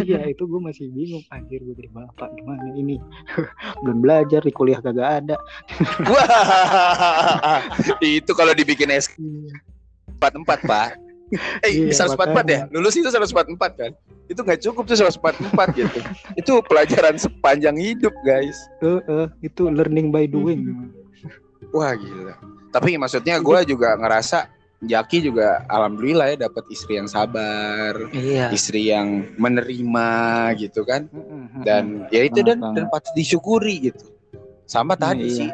Iya 0.04 0.20
itu 0.28 0.44
gue 0.44 0.60
masih 0.60 0.92
bingung 0.92 1.24
anjir 1.32 1.64
gue 1.64 1.72
jadi 1.74 1.88
bapak 1.88 2.28
gimana 2.36 2.76
ini 2.76 3.00
belum 3.82 4.04
belajar 4.04 4.44
di 4.44 4.52
kuliah 4.52 4.84
kagak 4.84 5.24
ada 5.24 5.36
Wah, 6.04 7.64
itu 8.04 8.30
kalau 8.36 8.52
dibikin 8.52 8.92
S 8.92 9.08
empat 10.20 10.32
empat 10.36 10.60
pak. 10.68 10.88
Eh, 11.64 11.70
Iya, 11.72 11.94
bisa 11.94 12.04
empat 12.10 12.34
empat 12.36 12.44
ya? 12.50 12.58
makanya. 12.68 12.74
Lulus 12.76 12.94
itu 13.00 13.08
seratus 13.08 13.32
empat 13.32 13.46
empat 13.48 13.72
kan? 13.80 13.92
Itu 14.28 14.40
nggak 14.44 14.60
cukup 14.60 14.82
tuh 14.84 14.96
seratus 15.00 15.16
empat 15.16 15.34
empat 15.40 15.68
gitu. 15.72 15.98
Itu 16.36 16.52
pelajaran 16.68 17.16
sepanjang 17.16 17.80
hidup 17.80 18.12
guys. 18.26 18.58
Eh, 18.84 19.00
eh, 19.00 19.26
itu 19.40 19.72
learning 19.72 20.12
by 20.12 20.28
doing 20.28 20.92
Wah 21.70 21.94
gila. 21.94 22.34
Tapi 22.70 22.94
maksudnya 22.98 23.38
gue 23.42 23.58
juga 23.66 23.98
ngerasa 23.98 24.60
Jaki 24.80 25.28
juga 25.28 25.60
alhamdulillah 25.68 26.32
ya 26.32 26.48
dapat 26.48 26.64
istri 26.72 26.96
yang 26.96 27.04
sabar, 27.04 27.92
iya. 28.16 28.48
istri 28.48 28.88
yang 28.88 29.28
menerima 29.36 30.08
gitu 30.56 30.88
kan. 30.88 31.04
Dan 31.60 32.08
ya 32.08 32.24
itu 32.24 32.40
dan 32.40 32.64
dan 32.72 32.88
patut 32.88 33.12
disyukuri 33.12 33.92
gitu. 33.92 34.08
Sama 34.64 34.96
tadi 34.96 35.28
iya. 35.28 35.36
sih 35.36 35.50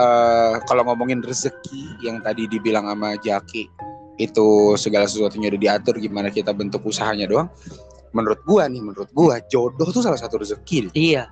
eh 0.00 0.54
kalau 0.70 0.86
ngomongin 0.86 1.18
rezeki 1.18 1.98
yang 2.06 2.22
tadi 2.22 2.46
dibilang 2.46 2.86
sama 2.86 3.18
Jaki 3.18 3.66
itu 4.22 4.78
segala 4.78 5.10
sesuatunya 5.10 5.50
udah 5.50 5.60
diatur 5.66 5.98
gimana 5.98 6.30
kita 6.30 6.54
bentuk 6.54 6.86
usahanya 6.86 7.26
doang. 7.26 7.50
Menurut 8.14 8.38
gua 8.46 8.70
nih 8.70 8.86
menurut 8.86 9.10
gua 9.10 9.42
jodoh 9.50 9.90
tuh 9.90 10.06
salah 10.06 10.18
satu 10.18 10.46
rezeki 10.46 10.94
iya 10.94 11.26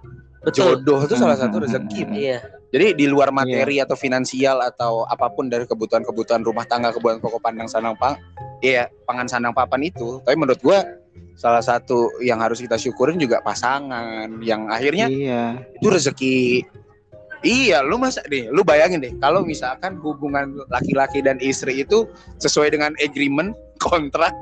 betul. 0.45 0.79
Jodoh 0.79 1.01
tuh 1.09 1.17
salah 1.19 1.37
satu 1.39 1.59
hmm, 1.59 1.65
rezeki 1.67 2.01
hmm, 2.05 2.15
iya. 2.15 2.39
Jadi 2.69 3.01
di 3.01 3.07
luar 3.09 3.33
materi 3.33 3.81
atau 3.81 3.97
finansial 3.97 4.61
atau 4.61 5.09
apa 5.09 5.33
pun 5.33 5.49
dari 5.49 5.65
kebutuhan-kebutuhan 5.65 6.45
rumah 6.45 6.69
tangga 6.69 6.93
kebutuhan 6.93 7.17
pokok 7.17 7.41
pandang 7.41 7.65
sandang 7.65 7.97
pang 7.97 8.21
iya 8.61 8.93
pangan 9.09 9.25
sandang 9.25 9.57
papan 9.57 9.89
itu. 9.89 10.21
Tapi 10.23 10.37
menurut 10.37 10.61
gua 10.61 10.85
salah 11.39 11.63
satu 11.63 12.19
yang 12.21 12.43
harus 12.43 12.59
kita 12.61 12.75
syukurin 12.75 13.17
juga 13.17 13.39
pasangan 13.41 14.29
yang 14.43 14.69
akhirnya 14.69 15.07
iya. 15.09 15.45
itu 15.79 15.89
rezeki. 15.89 16.67
Iya 17.39 17.87
lu 17.87 18.03
masa 18.03 18.19
deh 18.27 18.51
lu 18.51 18.67
bayangin 18.67 18.99
deh 18.99 19.15
kalau 19.23 19.47
misalkan 19.47 19.95
hubungan 20.03 20.59
laki-laki 20.75 21.23
dan 21.23 21.39
istri 21.39 21.87
itu 21.87 22.11
sesuai 22.43 22.75
dengan 22.75 22.91
agreement 22.99 23.55
kontrak 23.87 24.35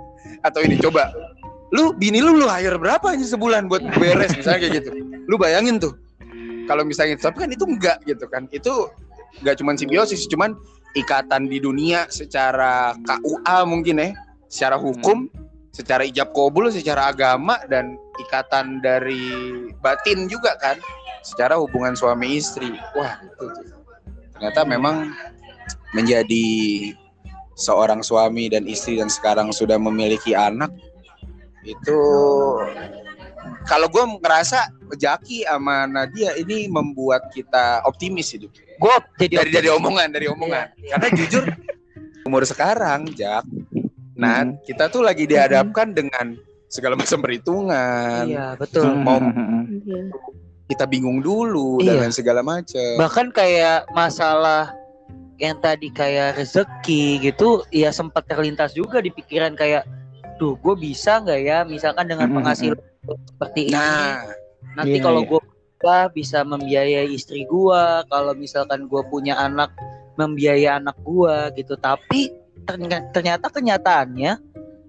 atau 0.42 0.64
ini 0.64 0.80
coba 0.80 1.12
lu 1.76 1.92
bini 1.92 2.24
lu 2.24 2.38
lu 2.40 2.46
hire 2.48 2.80
berapa 2.80 3.04
aja 3.04 3.26
sebulan 3.36 3.68
buat 3.68 3.82
beres 4.00 4.32
misalnya 4.38 4.64
kayak 4.64 4.74
gitu 4.80 4.90
lu 5.26 5.36
bayangin 5.38 5.78
tuh 5.82 5.94
kalau 6.66 6.82
misalnya 6.82 7.14
tapi 7.16 7.46
kan 7.46 7.50
itu 7.54 7.64
enggak 7.64 7.98
gitu 8.04 8.26
kan. 8.26 8.50
Itu 8.50 8.90
enggak 9.40 9.62
cuman 9.62 9.78
simbiosis 9.78 10.26
cuman 10.26 10.58
ikatan 10.98 11.46
di 11.46 11.62
dunia 11.62 12.10
secara 12.10 12.98
KUA 13.06 13.58
mungkin 13.64 14.02
ya 14.02 14.10
secara 14.50 14.76
hukum 14.76 15.30
secara 15.70 16.02
ijab 16.08 16.34
kabul 16.34 16.72
secara 16.72 17.14
agama 17.14 17.60
dan 17.70 17.94
ikatan 18.18 18.82
dari 18.82 19.22
batin 19.80 20.26
juga 20.26 20.58
kan. 20.58 20.76
Secara 21.22 21.58
hubungan 21.58 21.98
suami 21.98 22.38
istri. 22.38 22.70
Wah 22.94 23.18
itu 23.22 23.46
ternyata 24.36 24.62
memang 24.68 25.10
menjadi 25.90 26.46
seorang 27.56 28.04
suami 28.04 28.52
dan 28.52 28.68
istri 28.68 29.00
dan 29.00 29.08
sekarang 29.08 29.48
sudah 29.48 29.80
memiliki 29.80 30.36
anak 30.36 30.68
itu 31.64 31.98
kalau 33.66 33.90
gue 33.90 34.04
ngerasa 34.22 34.70
Jaki 34.94 35.42
sama 35.42 35.84
Nadia 35.84 36.38
ini 36.38 36.70
membuat 36.70 37.26
kita 37.34 37.82
optimis 37.84 38.30
hidup 38.32 38.54
Gue 38.78 38.94
jadi 39.18 39.42
dari 39.42 39.50
dari 39.50 39.68
omongan 39.68 40.08
dari 40.14 40.26
omongan 40.30 40.66
Iya, 40.78 40.80
iya. 40.80 40.90
karena 40.94 41.08
jujur 41.18 41.42
umur 42.24 42.42
sekarang 42.46 43.10
Jak 43.12 43.42
nah 44.16 44.46
Hmm. 44.46 44.56
kita 44.64 44.88
tuh 44.88 45.04
lagi 45.04 45.28
dihadapkan 45.28 45.92
dengan 45.92 46.38
segala 46.66 46.96
macam 46.96 47.18
perhitungan 47.20 48.24
Iya 48.24 48.54
betul. 48.56 48.94
mau 48.96 49.18
Iya. 49.20 50.14
kita 50.66 50.84
bingung 50.86 51.20
dulu 51.20 51.82
dan 51.82 51.98
Iya. 51.98 52.00
lain 52.06 52.14
segala 52.14 52.40
macam 52.40 52.94
Bahkan 52.96 53.26
kayak 53.34 53.90
masalah 53.92 54.72
yang 55.36 55.60
tadi 55.60 55.92
kayak 55.92 56.40
rezeki 56.40 57.20
gitu, 57.20 57.60
ya 57.68 57.92
sempat 57.92 58.24
terlintas 58.24 58.72
juga 58.72 59.04
di 59.04 59.12
pikiran 59.12 59.52
kayak, 59.52 59.84
duh 60.40 60.56
gue 60.56 60.72
bisa 60.80 61.20
nggak 61.20 61.40
ya, 61.44 61.60
misalkan 61.68 62.08
dengan 62.08 62.32
penghasilan 62.32 62.80
seperti 63.06 63.60
ini, 63.68 63.76
nah 63.76 64.26
nanti 64.74 64.98
Iya, 64.98 65.04
kalau 65.04 65.22
iya. 65.22 65.30
gue 65.30 65.42
bisa 66.12 66.38
membiayai 66.42 67.08
istri 67.08 67.44
gue, 67.44 67.82
kalau 68.08 68.32
misalkan 68.34 68.88
gue 68.88 69.02
punya 69.06 69.36
anak 69.36 69.70
membiayai 70.16 70.80
anak 70.80 70.96
gue 71.00 71.36
gitu. 71.54 71.76
Tapi 71.76 72.32
terny- 72.64 73.06
ternyata 73.12 73.46
kenyataannya 73.46 74.40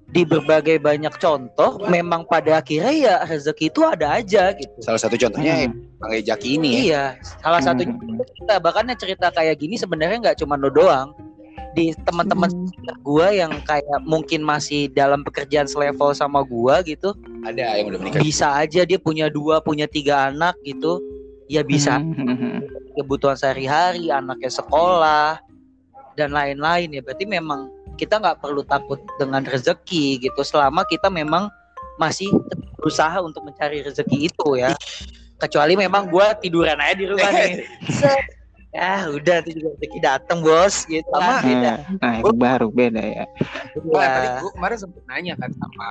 di 0.08 0.24
berbagai 0.24 0.80
banyak 0.80 1.12
contoh, 1.20 1.84
memang 1.86 2.24
pada 2.24 2.64
akhirnya 2.64 2.96
ya 2.96 3.16
rezeki 3.28 3.68
itu 3.68 3.84
ada 3.84 4.16
aja 4.16 4.56
gitu. 4.56 4.80
salah 4.80 4.96
satu 4.98 5.20
contohnya 5.20 5.68
Hmm. 5.68 5.84
Bang 6.00 6.16
Jaki 6.24 6.56
ini 6.56 6.70
ya. 6.72 6.80
Iya, 6.80 7.04
salah 7.44 7.60
satunya 7.60 7.92
Hmm. 7.92 8.24
cerita 8.24 8.56
bahkan 8.64 8.88
cerita 8.96 9.28
kayak 9.36 9.60
gini 9.60 9.76
sebenarnya 9.76 10.18
nggak 10.24 10.40
cuma 10.40 10.56
lo 10.56 10.72
doang 10.72 11.12
di 11.78 11.94
teman-teman 12.10 12.50
gua 13.06 13.30
yang 13.30 13.54
kayak 13.62 14.02
mungkin 14.02 14.42
masih 14.42 14.90
dalam 14.90 15.22
pekerjaan 15.22 15.70
selevel 15.70 16.10
sama 16.18 16.42
gua 16.42 16.82
gitu 16.82 17.14
ada 17.46 17.78
yang 17.78 17.94
udah 17.94 18.00
menikah. 18.02 18.22
bisa 18.26 18.50
aja 18.58 18.82
dia 18.82 18.98
punya 18.98 19.30
dua 19.30 19.62
punya 19.62 19.86
tiga 19.86 20.34
anak 20.34 20.58
gitu. 20.66 20.98
Ya 21.48 21.62
bisa. 21.62 22.02
Hmm. 22.02 22.66
kebutuhan 22.98 23.38
sehari-hari 23.38 24.10
anaknya 24.10 24.50
sekolah 24.50 25.38
dan 26.18 26.34
lain-lain 26.34 26.98
ya. 26.98 27.02
Berarti 27.06 27.30
memang 27.30 27.70
kita 27.94 28.18
nggak 28.18 28.42
perlu 28.42 28.66
takut 28.66 28.98
dengan 29.22 29.46
rezeki 29.46 30.18
gitu. 30.18 30.42
Selama 30.42 30.82
kita 30.90 31.14
memang 31.14 31.46
masih 32.02 32.34
berusaha 32.82 33.22
untuk 33.22 33.46
mencari 33.46 33.86
rezeki 33.86 34.34
itu 34.34 34.58
ya. 34.58 34.74
Kecuali 35.38 35.78
memang 35.78 36.10
gua 36.10 36.34
tiduran 36.34 36.82
aja 36.82 36.98
di 36.98 37.06
rumah 37.06 37.30
nih 37.30 37.62
Ya 38.78 39.10
udah 39.10 39.42
tuh 39.42 39.52
juga 39.58 39.68
rezeki 39.74 40.00
datang 40.06 40.38
bos 40.46 40.86
gitu 40.86 41.10
Sama- 41.10 41.26
lah 41.26 41.40
beda 41.42 41.74
Nah, 41.98 41.98
nah, 41.98 42.14
itu 42.22 42.34
baru 42.38 42.68
beda 42.70 43.02
ya. 43.02 43.26
Tadi 43.74 44.28
gue 44.38 44.52
kemarin 44.54 44.78
sempet 44.78 45.02
nanya 45.10 45.34
kan 45.34 45.50
sama 45.50 45.86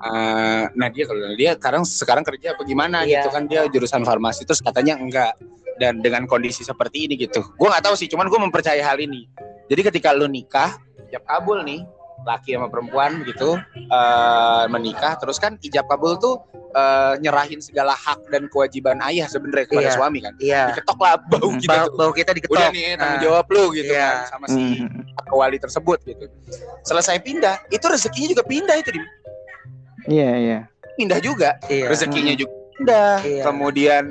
Nadia 0.78 1.04
kalau 1.10 1.20
Nadia 1.26 1.50
sekarang 1.58 1.82
sekarang 1.82 2.22
kerja 2.22 2.54
apa 2.54 2.62
gimana 2.62 3.02
Iya. 3.02 3.26
gitu 3.26 3.28
kan 3.34 3.42
dia 3.50 3.66
jurusan 3.66 4.06
farmasi 4.06 4.46
terus 4.46 4.62
katanya 4.62 4.94
enggak 5.02 5.34
dan 5.76 6.00
dengan 6.00 6.24
kondisi 6.24 6.62
seperti 6.62 7.04
ini 7.04 7.18
gitu. 7.20 7.42
Gue 7.58 7.68
nggak 7.68 7.84
tahu 7.84 7.94
sih, 7.98 8.08
cuman 8.08 8.30
gue 8.30 8.40
mempercayai 8.40 8.80
hal 8.80 8.96
ini. 8.96 9.28
Jadi 9.68 9.80
ketika 9.84 10.14
lu 10.14 10.24
nikah, 10.24 10.78
ijab 11.10 11.20
kabul 11.26 11.60
nih, 11.66 11.84
laki 12.24 12.56
sama 12.56 12.70
perempuan 12.70 13.20
gitu 13.26 13.60
eh, 13.76 14.64
menikah, 14.66 15.18
terus 15.20 15.36
kan 15.36 15.60
ijab 15.60 15.84
kabul 15.86 16.16
tuh 16.16 16.40
eh, 16.72 17.14
nyerahin 17.20 17.60
segala 17.60 17.92
hak 17.92 18.30
dan 18.30 18.48
kewajiban 18.48 18.96
ayah 19.04 19.26
sebenarnya 19.26 19.66
kepada 19.66 19.90
Iya. 19.90 19.96
suami 19.96 20.18
kan. 20.24 20.32
iya 20.38 20.62
Diketok 20.72 20.98
lah 20.98 21.14
bau 21.30 21.48
kita 21.56 21.72
bau, 21.72 21.86
tuh. 21.86 21.96
bau 21.96 22.12
kita 22.12 22.30
diketok 22.32 22.56
Udah 22.56 22.68
nih 22.70 22.84
tanggung 22.94 23.12
Nah, 23.12 23.22
jawab 23.22 23.46
lu 23.52 23.64
gitu 23.72 23.92
Iya. 23.92 24.08
kan 24.08 24.16
sama 24.32 24.46
si 24.48 24.62
Hmm. 24.80 25.02
wali 25.28 25.58
tersebut 25.58 25.98
gitu. 26.02 26.24
Selesai 26.82 27.18
pindah, 27.20 27.58
itu 27.68 27.82
rezekinya 27.84 28.28
juga 28.30 28.42
pindah 28.46 28.76
itu. 28.78 28.90
Iya, 30.06 30.30
iya. 30.38 30.58
pindah 30.96 31.20
juga 31.20 31.60
iya. 31.68 31.92
rezekinya 31.92 32.32
juga 32.32 32.52
pindah 32.72 33.16
Iya. 33.20 33.42
kemudian 33.44 34.04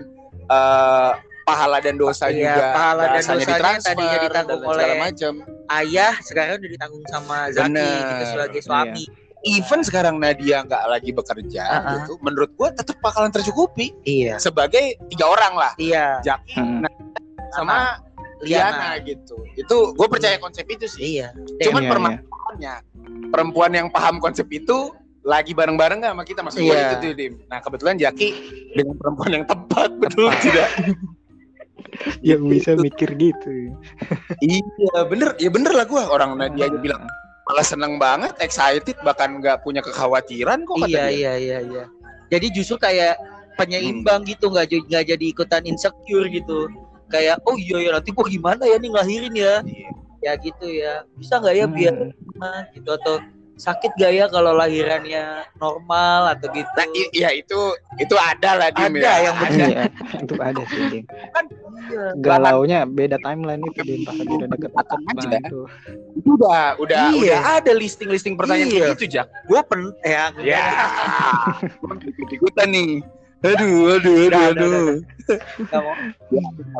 eh, 0.45 1.12
pahala 1.46 1.78
dan 1.78 1.96
dosa 1.96 2.26
Iya, 2.28 2.52
juga. 2.52 2.66
pahala 2.74 3.04
dan 3.08 3.22
dosanya 3.22 3.46
ditransfer 3.46 3.89
tadinya 3.91 4.18
ditanggung 4.20 4.58
dan 4.58 4.68
segala 4.68 4.82
oleh- 4.84 5.00
macam 5.00 5.34
ayah 5.76 6.14
sekarang 6.20 6.54
udah 6.58 6.72
ditanggung 6.72 7.04
sama 7.08 7.38
Zaki 7.50 7.64
Bener. 7.64 7.93
gitu 8.02 8.24
sebagai 8.28 8.60
suami. 8.62 9.04
Even 9.46 9.80
sekarang 9.80 10.16
Nadia 10.18 10.58
nggak 10.60 10.84
lagi 10.89 11.10
bekerja 11.12 11.64
Uh-uh. 11.64 11.89
gitu 12.02 12.12
menurut 12.20 12.50
gua 12.56 12.74
tetap 12.74 12.98
bakalan 13.00 13.30
tercukupi. 13.30 13.93
Iya. 14.02 14.36
Sebagai 14.36 14.98
tiga 15.08 15.26
orang 15.28 15.54
lah. 15.54 15.72
Iya. 15.78 16.18
Jaki 16.20 16.58
Hmm. 16.58 16.82
Nadia, 16.82 17.06
sama 17.52 18.02
Liana. 18.41 18.74
Liana 18.74 18.89
gitu. 19.00 19.38
Itu 19.54 19.93
gue 19.93 20.08
percaya 20.10 20.36
konsep 20.36 20.66
itu 20.66 20.86
sih. 20.88 21.22
Iya. 21.22 21.30
Cuman 21.62 21.78
Iya, 21.80 21.89
permasalahannya 21.89 22.74
perempuan 23.28 23.72
yang 23.72 23.88
paham 23.88 24.18
konsep 24.18 24.50
itu 24.50 24.89
lagi 25.22 25.54
bareng-bareng 25.54 25.98
nggak 26.00 26.14
sama 26.14 26.24
kita? 26.24 26.41
Maksud 26.41 26.60
gua 26.60 26.74
Iya. 26.74 26.82
itu 26.84 26.96
tuh 27.00 27.12
Dim. 27.14 27.34
Nah 27.46 27.60
kebetulan 27.60 27.96
Jaki 27.96 28.28
dengan 28.74 28.98
perempuan 28.98 29.30
yang 29.32 29.46
tepat 29.46 29.89
betul 29.96 30.34
tidak 30.39 30.70
Yang 32.30 32.41
bisa 32.50 32.72
mikir 32.76 33.10
gitu. 33.16 33.76
Iya 34.41 35.00
bener, 35.08 35.36
ya 35.39 35.50
bener 35.52 35.72
lah 35.74 35.86
gua. 35.88 36.10
Orang 36.10 36.38
Nadia 36.39 36.68
aja 36.68 36.80
bilang 36.80 37.04
malah 37.46 37.62
seneng 37.62 38.02
banget, 38.02 38.34
excited, 38.41 38.98
bahkan 39.06 39.38
nggak 39.38 39.62
punya 39.62 39.80
kekhawatiran 39.86 40.66
kok 40.66 40.82
iya 40.89 41.14
iya 41.14 41.34
iya 41.38 41.58
iya. 41.62 41.84
Jadi 42.34 42.50
justru 42.58 42.82
kayak 42.82 43.22
penyeimbang 43.56 44.26
gitu 44.26 44.50
nggak 44.50 44.66
jadi 44.68 44.84
nggak 44.89 45.06
jadi 45.14 45.26
ikutan 45.30 45.64
insecure 45.70 46.26
gitu. 46.28 46.66
Kayak 47.14 47.38
oh 47.46 47.54
iya 47.54 47.78
ya 47.86 47.89
nanti 48.02 48.10
gua 48.10 48.26
gimana 48.26 48.66
ya 48.66 48.82
nih 48.82 48.89
ngelahirin 48.89 49.36
ya? 49.38 49.56
Iya. 49.62 49.89
ya 50.26 50.32
gitu 50.41 50.66
ya. 50.66 50.93
Bisa 51.22 51.38
nggak 51.38 51.54
ya 51.54 51.66
biar 51.70 51.96
Hmm. 51.96 52.62
gitu? 52.74 52.89
Atau 52.98 53.22
sakit 53.56 53.95
gak 53.95 54.12
ya 54.12 54.26
kalau 54.28 54.51
lahirannya 54.51 55.24
normal 55.56 56.36
atau 56.36 56.51
gitu 56.51 56.68
Nah, 56.68 56.84
iya 57.12 57.32
itu 57.32 57.56
itu 57.95 58.12
ada 58.14 58.60
lah 58.60 58.70
Dim 58.70 58.93
Ada 58.93 58.99
ya. 58.99 59.14
yang 59.24 59.36
bener. 59.39 59.68
Iya, 59.70 59.84
itu 60.20 60.34
ada 60.36 60.62
sih, 60.66 60.80
Dim. 60.91 61.03
Iya. 61.86 62.06
Galaunya 62.20 62.80
beda 62.84 63.16
timeline 63.24 63.64
itu, 63.64 63.80
Dim. 63.82 64.03
Pas 64.03 64.12
lagi 64.14 64.34
udah 64.34 64.47
deket-deket 64.51 64.99
banget. 65.08 65.41
Itu 66.16 66.30
udah 66.36 66.64
udah 66.78 66.99
Iya. 67.14 67.16
udah 67.16 67.41
ada 67.58 67.72
listing-listing 67.72 68.36
pertanyaan 68.36 68.68
Iya. 68.68 68.76
kayak 68.82 68.91
gitu, 68.93 69.06
Jak. 69.10 69.28
gue 69.45 69.62
pen 69.64 69.82
ya 70.03 70.24
Ya. 70.43 70.64
Ikut-ikutan 72.12 72.68
nih. 72.70 72.91
Aduh, 73.45 73.93
aduh, 73.93 74.16
aduh, 74.26 74.43
aduh. 74.51 74.86
nggak 75.60 75.82
mau. 75.82 75.93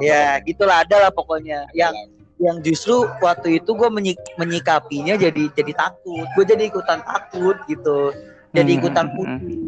ya 0.01 0.38
gitulah 0.41 0.82
ada 0.82 0.97
lah 0.97 1.11
pokoknya 1.13 1.69
yang 1.71 1.93
yang 2.38 2.59
justru 2.59 3.07
waktu 3.19 3.57
itu 3.57 3.71
gue 3.71 3.89
menyikapinya 4.36 5.15
jadi 5.15 5.47
jadi 5.51 5.71
takut 5.71 6.27
gue 6.36 6.43
jadi 6.43 6.67
ikutan 6.67 6.99
takut 7.01 7.55
gitu 7.65 8.11
jadi 8.51 8.71
Hmm, 8.71 8.79
ikutan 8.79 9.05
hmm, 9.07 9.15
putih 9.15 9.59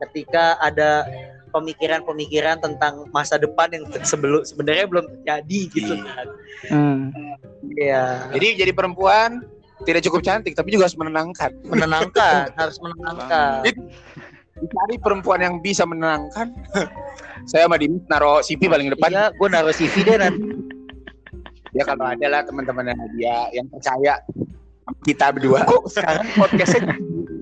ketika 0.00 0.58
ada 0.58 1.06
pemikiran-pemikiran 1.50 2.58
tentang 2.58 3.06
masa 3.10 3.34
depan 3.36 3.70
yang 3.70 3.84
sebelum 4.00 4.42
sebenarnya 4.42 4.86
belum 4.86 5.06
terjadi 5.08 5.60
gitu 5.68 5.92
Iya. 5.92 6.06
kan 6.08 6.26
Hmm. 6.62 7.00
ya 7.74 8.04
Jadi 8.30 8.48
jadi 8.58 8.72
perempuan 8.72 9.42
tidak 9.80 10.04
cukup 10.04 10.20
cantik 10.20 10.52
tapi 10.52 10.70
juga 10.70 10.86
harus 10.86 10.94
menenangkan. 10.94 11.50
menenangkan 11.64 12.50
harus 12.60 12.76
menenangkan 12.78 13.64
Cari 14.60 15.00
perempuan 15.00 15.40
yang 15.40 15.56
bisa 15.56 15.88
menenangkan. 15.88 16.52
Saya 17.48 17.64
sama 17.64 17.80
Dimas 17.80 18.04
naro 18.06 18.44
CV 18.44 18.68
paling 18.68 18.92
depan. 18.92 19.08
iya 19.08 19.24
gue 19.32 19.48
naruh 19.48 19.72
CV 19.72 20.04
deh 20.04 20.20
nanti 20.20 20.59
Ya 21.70 21.82
kalau 21.84 22.04
ada 22.04 22.26
lah 22.26 22.42
teman-teman 22.42 22.90
dia 23.14 23.46
yang 23.52 23.66
percaya 23.70 24.18
sama 24.82 24.98
kita 25.06 25.30
berdua. 25.30 25.62
kok 25.64 25.86
sekarang 25.86 26.26
podcastnya 26.34 26.98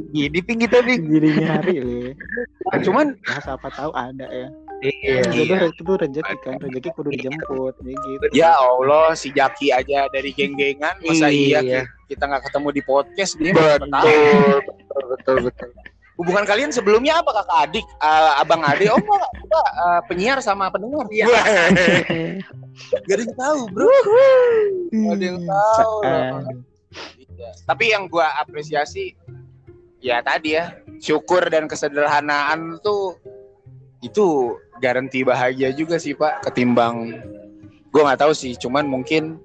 gini 0.08 0.38
ping 0.40 0.60
kita 0.60 0.84
nih 0.84 0.98
Jadi 1.00 1.28
nyari 1.38 1.74
loh. 1.80 2.12
Cuman 2.84 3.06
Ya, 3.24 3.40
siapa 3.40 3.68
tahu 3.70 3.90
ada 3.92 4.26
ya. 4.28 4.48
iya 4.78 5.26
Jodoh 5.26 5.68
itu 5.68 5.82
tuh 5.82 5.96
rezeki 5.98 6.34
kan, 6.38 6.54
rezeki 6.62 6.88
kudu 6.94 7.10
dijemput, 7.10 7.74
ya 7.82 7.96
gitu. 7.98 8.26
ya 8.30 8.50
Allah 8.54 9.10
si 9.12 9.34
Jaki 9.34 9.74
aja 9.74 10.06
dari 10.06 10.30
geng-gengan 10.30 10.94
masa 11.02 11.26
iya, 11.28 11.58
Iya. 11.58 11.82
kita 12.06 12.30
nggak 12.30 12.46
ketemu 12.46 12.68
di 12.70 12.82
podcast 12.86 13.32
dia 13.34 13.52
betul 13.58 13.90
tahu. 13.90 14.06
betul 14.62 15.02
betul 15.10 15.36
betul 15.50 15.70
Hubungan 16.18 16.42
kalian 16.42 16.74
sebelumnya 16.74 17.22
apa 17.22 17.30
kakak 17.30 17.58
adik, 17.70 17.86
Eh, 18.02 18.32
abang 18.42 18.58
adik? 18.66 18.90
Oh 18.90 18.98
enggak, 18.98 19.30
kita 19.38 19.60
eh, 19.62 20.00
penyiar 20.10 20.38
sama 20.42 20.66
pendengar. 20.66 21.06
Iya. 21.14 21.26
Gak 23.06 23.14
ada 23.14 23.22
yang 23.22 23.36
tahu 23.38 23.60
bro. 23.70 23.86
Gak 24.90 25.14
ada 25.14 25.24
yang 25.24 25.40
tahu. 25.46 25.94
Ah, 26.02 26.42
Iya. 27.38 27.54
Tapi 27.70 27.84
yang 27.94 28.10
gua 28.10 28.34
apresiasi 28.42 29.14
ya 30.02 30.18
tadi 30.22 30.58
ya 30.58 30.74
syukur 30.98 31.46
dan 31.46 31.70
kesederhanaan 31.70 32.82
tuh 32.82 33.14
itu 34.02 34.58
garansi 34.82 35.22
bahagia 35.22 35.70
juga 35.74 35.98
sih 35.98 36.14
pak 36.18 36.46
ketimbang 36.50 37.18
gua 37.94 38.10
nggak 38.10 38.26
tahu 38.26 38.32
sih 38.34 38.54
cuman 38.58 38.86
mungkin 38.86 39.38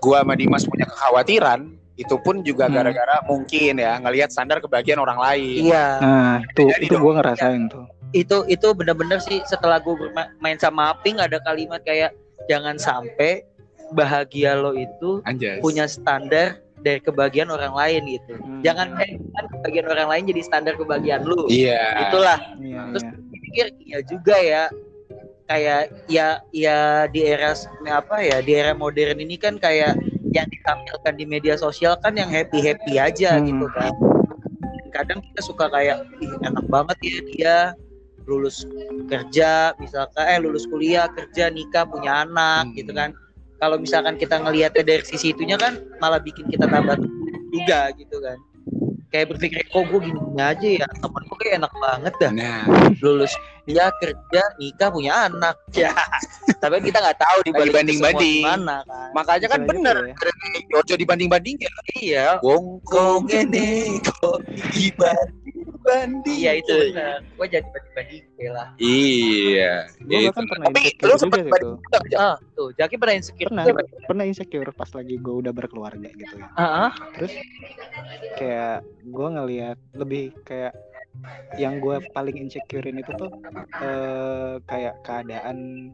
gua 0.00 0.24
sama 0.24 0.36
Dimas 0.36 0.64
punya 0.68 0.88
kekhawatiran 0.88 1.72
itu 1.94 2.14
pun 2.18 2.42
juga 2.42 2.66
Hmm. 2.66 2.74
gara-gara 2.74 3.22
mungkin 3.24 3.76
ya 3.76 3.98
ngelihat 3.98 4.28
standar 4.28 4.58
kebahagiaan 4.58 4.98
orang 4.98 5.16
lain 5.16 5.62
iya 5.64 5.86
Nah, 5.98 6.36
itu 6.42 6.66
Jadi 6.66 6.84
itu 6.84 6.96
gue 6.96 7.12
ngerasain 7.14 7.62
tuh. 7.68 7.84
itu 8.12 8.36
itu 8.46 8.66
bener-bener 8.72 9.18
sih 9.18 9.42
setelah 9.44 9.78
gue 9.78 9.94
bermain 9.94 10.56
sama 10.56 10.92
Aping 10.92 11.18
ada 11.18 11.38
kalimat 11.40 11.82
kayak 11.82 12.14
jangan 12.44 12.74
sampai 12.76 13.42
bahagia 13.90 14.54
lo 14.54 14.72
itu 14.72 15.22
Anjas 15.22 15.58
punya 15.60 15.84
standar 15.84 16.58
dari 16.76 16.98
kebahagiaan 16.98 17.48
orang 17.48 17.72
lain 17.72 18.02
gitu 18.12 18.34
Hmm. 18.36 18.60
jangan 18.60 18.92
eh 18.98 19.14
kan 19.30 19.44
kebahagiaan 19.48 19.88
orang 19.88 20.08
lain 20.08 20.24
jadi 20.28 20.40
standar 20.42 20.74
kebahagiaan 20.74 21.22
lu 21.22 21.46
Iya. 21.46 22.08
itulah 22.08 22.38
Iya, 22.56 22.80
Terus 22.90 23.04
iya. 23.04 23.14
pikir 23.40 23.66
iya 23.80 23.98
juga 24.02 24.36
ya 24.36 24.62
kayak 25.44 25.82
ya 26.06 26.26
ya 26.50 26.78
di 27.06 27.20
era 27.22 27.52
apa 27.86 28.16
ya 28.18 28.40
di 28.40 28.52
era 28.52 28.72
modern 28.72 29.20
ini 29.20 29.36
kan 29.36 29.56
kayak 29.56 29.94
yang 30.34 30.50
ditampilkan 30.50 31.14
di 31.14 31.24
media 31.24 31.54
sosial 31.54 31.94
kan 32.02 32.18
yang 32.18 32.26
happy 32.26 32.58
happy 32.58 32.98
aja 32.98 33.38
Hmm. 33.38 33.46
gitu 33.46 33.66
kan 33.70 33.94
kadang 34.90 35.18
kita 35.22 35.40
suka 35.42 35.70
kayak 35.70 36.02
Ih, 36.18 36.34
enak 36.42 36.66
banget 36.66 36.98
ya 37.02 37.16
dia 37.30 37.56
lulus 38.26 38.66
kerja 39.06 39.74
misalkan 39.78 40.24
eh 40.26 40.38
lulus 40.42 40.66
kuliah 40.66 41.06
kerja 41.14 41.54
nikah 41.54 41.86
punya 41.86 42.26
anak 42.26 42.66
Hmm. 42.66 42.74
gitu 42.74 42.90
kan 42.90 43.14
kalau 43.62 43.78
misalkan 43.78 44.18
kita 44.18 44.42
ngelihatnya 44.42 44.82
dari 44.82 45.06
sisi 45.06 45.30
itunya 45.30 45.54
kan 45.54 45.78
malah 46.02 46.18
bikin 46.18 46.50
kita 46.50 46.66
tambah 46.66 46.98
juga 47.54 47.94
gitu 47.94 48.18
kan 48.18 48.36
kayak 49.14 49.30
berpikir 49.30 49.62
kok 49.70 49.86
gue 49.86 50.00
gini, 50.02 50.18
gini 50.18 50.42
aja 50.42 50.68
ya 50.82 50.86
temen 50.98 51.22
gue 51.22 51.38
kayak 51.38 51.54
enak 51.62 51.72
banget 51.78 52.14
dah 52.18 52.32
Nah, 52.34 52.62
lulus 52.98 53.30
dia 53.64 53.86
kerja 54.02 54.42
nikah 54.58 54.90
punya 54.90 55.30
anak 55.30 55.54
ya 55.70 55.94
tapi 56.58 56.82
kita 56.82 56.98
nggak 56.98 57.16
tahu 57.22 57.38
di 57.46 57.52
balik 57.54 57.70
itu 57.78 57.94
semua 57.94 58.10
Banding-banding. 58.10 58.42
gimana 58.42 58.76
kan 58.82 59.08
makanya 59.14 59.46
kan 59.48 59.60
Bisa 59.62 59.70
bener 59.70 59.96
ya. 60.02 60.14
Jojo 60.74 60.94
dibanding-banding 60.98 61.56
ya. 61.62 61.70
iya 61.94 62.26
Bongkong 62.42 63.30
ini 63.30 64.02
kok 64.02 64.42
dibanding-banding. 65.84 66.36
iya 66.40 66.52
itu 66.56 66.72
benar 66.90 67.20
gue 67.20 67.46
jadi 67.46 67.68
banding 67.68 67.92
banding 67.94 68.50
lah 68.50 68.68
Iya. 68.80 69.74
Gue 70.00 70.18
gitu. 70.18 70.28
bahkan 70.32 70.44
pernah 70.48 70.66
Tapi 70.66 70.80
insecure 70.80 71.04
lu 71.04 71.12
juga 71.12 71.20
sempat 71.20 71.38
gitu. 71.38 71.50
banding 71.52 71.76
juga 71.76 72.16
ah 72.18 72.34
tuh 72.56 72.68
Jaki 72.74 72.94
pernah 72.96 73.14
insecure 73.14 73.48
Pernah, 73.52 73.64
juga, 73.68 73.82
pernah 74.08 74.24
insecure 74.24 74.70
pas 74.72 74.90
lagi 74.90 75.14
gue 75.16 75.34
udah 75.44 75.52
berkeluarga 75.52 76.08
gitu 76.10 76.34
ya. 76.40 76.48
ah 76.56 76.64
ah. 76.88 76.92
Terus 77.14 77.32
kayak 78.34 78.76
gue 79.04 79.28
ngelihat 79.30 79.78
lebih 79.94 80.24
kayak 80.42 80.72
yang 81.54 81.78
gue 81.78 82.02
paling 82.10 82.34
insecurein 82.40 82.98
itu 82.98 83.12
tuh 83.14 83.30
eh, 83.78 84.58
kayak 84.66 84.98
keadaan 85.06 85.90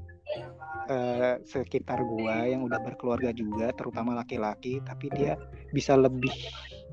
eh, 0.88 1.34
sekitar 1.44 2.00
gue 2.00 2.36
yang 2.48 2.64
udah 2.64 2.80
berkeluarga 2.80 3.28
juga, 3.30 3.68
terutama 3.76 4.16
laki-laki, 4.16 4.80
tapi 4.80 5.12
dia 5.12 5.36
bisa 5.70 5.92
lebih 5.92 6.32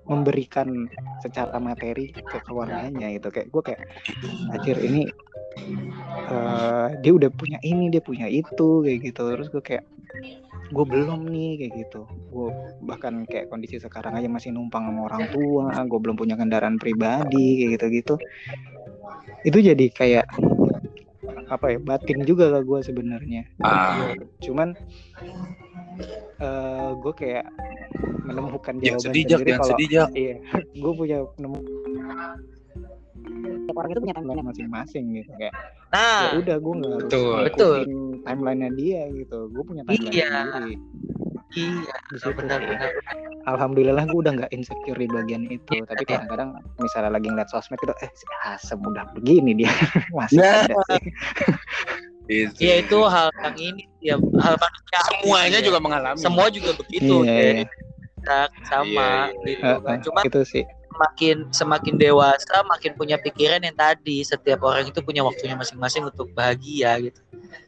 memberikan 0.08 0.88
secara 1.22 1.60
materi 1.60 2.12
ke 2.16 2.38
keluarganya 2.48 3.12
gitu. 3.14 3.28
Kayak 3.32 3.48
gue 3.52 3.64
kayak 3.64 3.82
anjir 4.56 4.78
ini 4.80 5.02
eh, 6.32 6.88
dia 7.04 7.12
udah 7.14 7.30
punya 7.32 7.60
ini 7.64 7.92
dia 7.92 8.02
punya 8.02 8.28
itu 8.32 8.84
kayak 8.84 9.00
gitu. 9.12 9.22
Terus 9.36 9.48
gue 9.52 9.64
kayak 9.64 9.84
gue 10.68 10.86
belum 10.88 11.28
nih 11.32 11.52
kayak 11.64 11.74
gitu. 11.86 12.02
Gue 12.32 12.50
bahkan 12.84 13.28
kayak 13.28 13.52
kondisi 13.52 13.80
sekarang 13.80 14.16
aja 14.16 14.28
masih 14.32 14.56
numpang 14.56 14.88
sama 14.88 15.12
orang 15.12 15.28
tua 15.32 15.72
gue 15.84 16.00
belum 16.00 16.16
punya 16.16 16.36
kendaraan 16.40 16.80
pribadi 16.80 17.64
kayak 17.64 17.72
gitu 17.78 17.86
gitu 17.92 18.16
itu 19.46 19.58
jadi 19.62 19.86
kayak 19.94 20.26
apa 21.48 21.66
ya 21.72 21.78
batin 21.80 22.24
juga 22.24 22.52
ke 22.52 22.60
gue 22.64 22.80
sebenarnya 22.84 23.42
Ah, 23.62 24.14
cuman 24.40 24.76
eh 26.38 26.90
gue 26.94 27.14
kayak 27.16 27.46
menemukan 28.24 28.76
jawaban 28.78 29.02
sedih 29.02 29.24
Jak, 29.26 29.40
sendiri 29.42 29.52
kalau 29.58 29.78
iya 30.14 30.36
gue 30.84 30.92
punya 30.94 31.18
nemu 31.40 31.60
orang 33.78 33.90
itu 33.94 34.00
punya 34.02 34.16
timeline 34.18 34.42
masing-masing 34.44 35.06
gitu 35.16 35.32
kayak 35.38 35.54
ya 35.54 35.62
nah 35.88 36.36
udah 36.36 36.56
gue 36.60 36.74
nggak 36.76 36.92
harus 36.92 37.06
Betul. 37.08 37.38
Betul. 37.48 37.78
timelinenya 38.28 38.70
dia 38.76 39.02
gitu 39.16 39.40
gue 39.50 39.64
punya 39.64 39.82
timeline 39.88 40.12
Iya. 40.12 40.30
sendiri 40.52 40.76
iya 41.54 41.96
situ 42.12 42.30
benar 42.34 42.60
benar 42.60 42.92
alhamdulillah 43.46 44.04
gue 44.04 44.20
udah 44.20 44.34
nggak 44.36 44.52
insecure 44.52 44.96
di 44.96 45.08
bagian 45.08 45.48
itu 45.48 45.72
Iya, 45.72 45.86
tapi 45.86 46.04
iya. 46.04 46.10
kadang-kadang 46.18 46.50
misalnya 46.78 47.12
lagi 47.14 47.28
ngeliat 47.28 47.48
sosmed 47.48 47.78
itu 47.78 47.94
eh 47.98 48.12
si 48.12 48.26
asem 48.44 48.80
udah 48.80 49.06
begini 49.14 49.52
dia 49.56 49.72
masih 50.18 50.40
Nah. 50.40 50.66
ada 50.66 50.76
sih 50.90 51.04
Gitu. 52.28 52.60
ya 52.60 52.84
itu 52.84 53.00
hal 53.08 53.32
yang 53.40 53.56
ini 53.56 53.84
ya 54.04 54.20
hal 54.20 54.60
manusia 54.60 55.00
semuanya 55.08 55.60
juga 55.64 55.80
mengalami. 55.80 56.20
semua 56.20 56.52
juga 56.52 56.76
begitu 56.76 57.24
Iya, 57.24 57.64
iya. 57.64 57.64
kita 58.20 58.40
sama 58.68 59.32
Iya, 59.32 59.48
gitu 59.48 59.64
Eh, 59.64 59.80
kan 59.80 59.96
eh, 59.96 60.02
cuma 60.04 60.20
itu 60.28 60.42
sih 60.44 60.64
semakin 60.92 61.38
semakin 61.54 61.96
dewasa 61.96 62.68
makin 62.68 63.00
punya 63.00 63.16
pikiran 63.16 63.64
yang 63.64 63.72
tadi 63.72 64.28
setiap 64.28 64.60
orang 64.60 64.92
itu 64.92 65.00
punya 65.00 65.24
waktunya 65.24 65.56
masing-masing 65.56 66.04
untuk 66.04 66.28
bahagia 66.36 67.00
gitu 67.00 67.22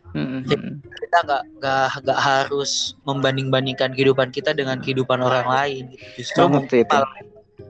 Mm, 0.10 0.42
kita 0.82 1.18
nggak 1.22 1.44
nggak 1.58 1.86
nggak 2.02 2.20
harus 2.20 2.72
membanding-bandingkan 3.04 3.94
kehidupan 3.94 4.30
kita 4.30 4.52
dengan 4.52 4.80
kehidupan 4.80 5.22
orang 5.22 5.46
lain 5.46 5.84
justru 6.16 6.44
Banget 6.44 6.66
mungkin 6.66 6.80
itu. 6.80 6.90
malah 6.92 7.10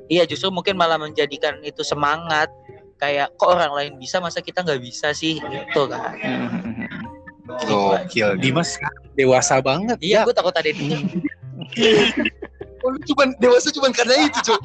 iya 0.07 0.23
justru 0.23 0.47
mungkin 0.47 0.75
malah 0.75 0.95
menjadikan 0.95 1.59
itu 1.61 1.83
semangat 1.83 2.47
kayak 2.95 3.35
kok 3.35 3.49
orang 3.49 3.71
lain 3.71 3.91
bisa 3.95 4.17
masa 4.17 4.39
kita 4.39 4.63
nggak 4.63 4.79
bisa 4.79 5.11
sih 5.11 5.35
gitu 5.37 5.81
kan 5.85 6.15
Mm, 6.15 6.47
mm, 6.47 6.61
mm, 6.61 6.75
mm. 6.79 7.01
Gokil. 7.59 8.37
Dimas 8.37 8.77
dewasa 9.13 9.59
banget. 9.59 9.97
iya 9.99 10.21
Jak. 10.21 10.31
gue 10.31 10.35
takut 10.37 10.53
ada 10.53 10.69
ini 10.69 10.95
Oh, 12.79 12.95
cuman 13.09 13.35
dewasa 13.35 13.67
cuman 13.69 13.91
karena 13.91 14.15
itu, 14.21 14.39
Cuk. 14.45 14.61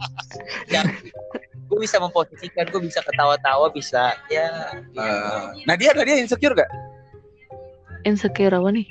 gue 1.64 1.78
bisa 1.80 1.98
memposisikan 1.98 2.70
gue 2.70 2.80
bisa 2.80 3.02
ketawa-tawa 3.02 3.66
bisa 3.68 4.14
ya 4.28 4.46
Eh, 4.94 5.42
Nadia, 5.66 5.90
Nadia 5.90 6.14
insecure 6.16 6.54
gak? 6.54 6.70
Insecure 8.04 8.52
apa 8.52 8.68
nih? 8.68 8.86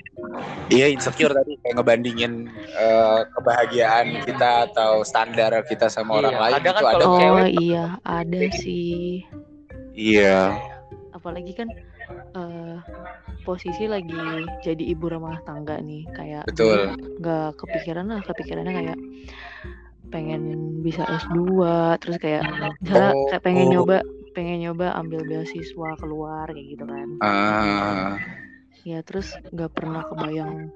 Iya 0.74 0.90
insecure 0.90 1.34
tadi 1.34 1.54
kayak 1.62 1.76
ngebandingin 1.78 2.50
eh, 2.74 3.22
kebahagiaan 3.38 4.26
kita 4.26 4.72
atau 4.72 5.06
standar 5.06 5.54
kita 5.70 5.86
sama 5.88 6.18
Iya, 6.18 6.20
orang 6.20 6.38
lain 6.42 6.54
kadang 6.58 6.66
kan 6.66 6.74
itu 6.74 6.86
ada. 6.86 6.94
kalau 6.94 7.06
Oh 7.06 7.18
cewek 7.20 7.50
iya, 7.54 7.86
ada 8.02 8.42
sih. 8.58 9.22
Iya. 9.94 10.38
Apalagi 11.14 11.54
kan 11.54 11.68
eh, 12.34 12.78
posisi 13.46 13.86
lagi 13.86 14.18
jadi 14.66 14.84
ibu 14.84 15.06
rumah 15.12 15.38
tangga 15.46 15.78
nih, 15.78 16.10
kayak 16.16 16.50
Betul. 16.50 16.96
nggak 17.22 17.60
kepikiran 17.60 18.10
lah, 18.10 18.22
kepikirannya 18.26 18.74
kayak 18.74 18.98
pengen 20.10 20.42
bisa 20.82 21.06
S2, 21.06 21.38
terus 22.02 22.18
kayak 22.18 22.46
misalnya 22.82 23.12
Oh, 23.14 23.26
kayak 23.30 23.44
pengen 23.46 23.68
oh. 23.70 23.72
nyoba 23.78 23.98
pengen 24.34 24.66
nyoba 24.66 24.98
ambil 24.98 25.22
beasiswa 25.26 25.90
keluar 26.02 26.50
kayak 26.50 26.68
gitu 26.74 26.86
kan. 26.90 27.08
Ah, 27.22 28.18
Ya 28.84 29.00
terus 29.02 29.32
nggak 29.50 29.72
pernah 29.74 30.04
kebayang 30.06 30.68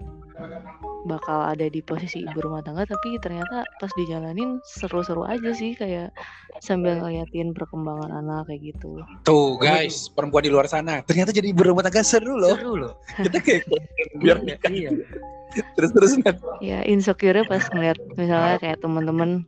bakal 1.08 1.40
ada 1.42 1.66
di 1.66 1.80
posisi 1.82 2.22
ibu 2.22 2.40
rumah 2.40 2.62
tangga 2.62 2.84
tapi 2.84 3.16
ternyata 3.18 3.64
pas 3.80 3.90
dijalanin 3.96 4.60
seru-seru 4.64 5.24
aja 5.24 5.50
sih 5.52 5.74
kayak 5.74 6.12
sambil 6.60 7.00
ngeliatin 7.00 7.56
perkembangan 7.56 8.12
anak 8.12 8.46
kayak 8.46 8.76
gitu. 8.76 9.02
tuh 9.24 9.56
guys, 9.58 10.12
perempuan 10.12 10.44
di 10.44 10.52
luar 10.52 10.68
sana 10.68 11.00
ternyata 11.02 11.32
jadi 11.32 11.50
ibu 11.50 11.64
rumah 11.64 11.82
tangga 11.82 12.04
seru 12.04 12.36
loh. 12.38 12.54
seru 12.54 12.74
loh 12.78 12.94
Kita 13.24 13.38
kayak 13.40 13.62
biar 14.22 14.38
Iya, 14.40 14.56
nikah. 14.56 14.72
iya. 14.72 14.92
Terus 15.80 15.92
terus 15.92 16.12
Nat. 16.22 16.38
Ya 16.62 16.84
insecure 16.86 17.42
pas 17.48 17.64
ngeliat 17.72 17.98
misalnya 18.14 18.62
kayak 18.62 18.78
teman-teman 18.78 19.42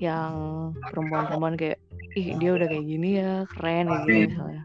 yang 0.00 0.32
perempuan-perempuan 0.90 1.54
kayak 1.54 1.78
ih 2.18 2.34
dia 2.36 2.50
udah 2.52 2.66
kayak 2.66 2.84
gini 2.84 3.22
ya 3.22 3.44
keren 3.54 3.86
kayak 3.86 4.02
gitu 4.02 4.18
misalnya. 4.34 4.62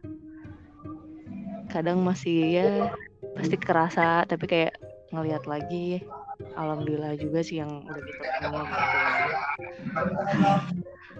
Kadang 1.77 2.01
masih 2.01 2.57
ya 2.57 2.69
pasti 3.37 3.53
kerasa 3.53 4.25
tapi 4.25 4.49
kayak 4.49 4.73
ngelihat 5.13 5.45
lagi 5.45 6.01
alhamdulillah 6.57 7.13
juga 7.21 7.45
sih 7.45 7.61
yang 7.61 7.85
udah 7.85 8.01
kita 8.01 8.25
punya 8.49 8.61
gitu. 10.09 10.49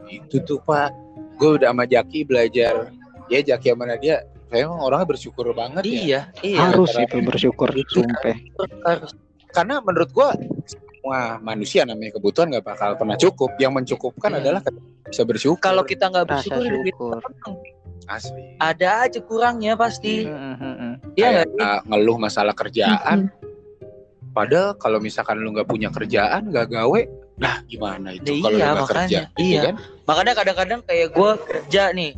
Itu 0.10 0.38
tuh 0.50 0.58
Pak, 0.66 0.90
gue 1.38 1.62
udah 1.62 1.70
sama 1.70 1.86
Jaki 1.86 2.26
belajar. 2.26 2.90
Ya 3.30 3.46
Jaki 3.46 3.70
sama 3.78 3.86
Nadia, 3.86 4.26
saya 4.50 4.66
emang 4.66 4.82
orangnya 4.82 5.14
bersyukur 5.14 5.46
banget 5.54 5.86
ya. 5.86 5.92
iya 5.94 6.22
iya 6.42 6.60
harus 6.74 6.90
itu 6.98 7.22
bersyukur 7.22 7.70
sumpah 7.94 8.34
harus 8.82 9.14
Karena 9.54 9.78
menurut 9.84 10.10
gue 10.10 10.28
semua 10.66 11.38
manusia 11.38 11.86
namanya 11.86 12.18
kebutuhan 12.18 12.50
nggak 12.50 12.66
bakal 12.66 12.98
pernah 12.98 13.14
cukup. 13.14 13.54
Yang 13.62 13.72
mencukupkan 13.78 14.32
Iya. 14.34 14.42
adalah 14.42 14.62
bisa 15.06 15.22
bersyukur. 15.22 15.62
kalau 15.62 15.86
kita 15.86 16.10
nggak 16.10 16.26
bersyukur 16.26 16.66
syukur. 16.66 17.22
Asli. 18.08 18.56
ada 18.58 19.04
aja 19.04 19.20
kurangnya 19.20 19.76
pasti 19.76 20.24
Mm, 20.24 20.34
mm, 20.34 20.56
mm, 20.56 20.76
mm. 20.78 20.94
Iya 21.14 21.28
nggak 21.46 21.48
uh, 21.60 21.80
ngeluh 21.86 22.18
masalah 22.18 22.54
kerjaan. 22.54 23.28
Padahal 24.30 24.78
kalau 24.78 24.98
misalkan 24.98 25.42
lu 25.42 25.50
nggak 25.50 25.66
punya 25.66 25.90
kerjaan, 25.90 26.48
nggak 26.48 26.70
gawe, 26.70 27.02
nah 27.36 27.58
gimana 27.66 28.14
itu 28.14 28.38
Nah, 28.38 28.42
kalau 28.44 28.54
lu 28.54 28.58
iya, 28.58 28.66
nggak 28.66 28.78
makanya. 28.80 28.94
kerja? 29.02 29.20
Iya. 29.36 29.62
kan? 29.64 29.76
makanya 30.06 30.34
kadang-kadang 30.34 30.80
kayak 30.84 31.08
gue 31.12 31.32
kerja 31.44 31.84
nih 31.92 32.12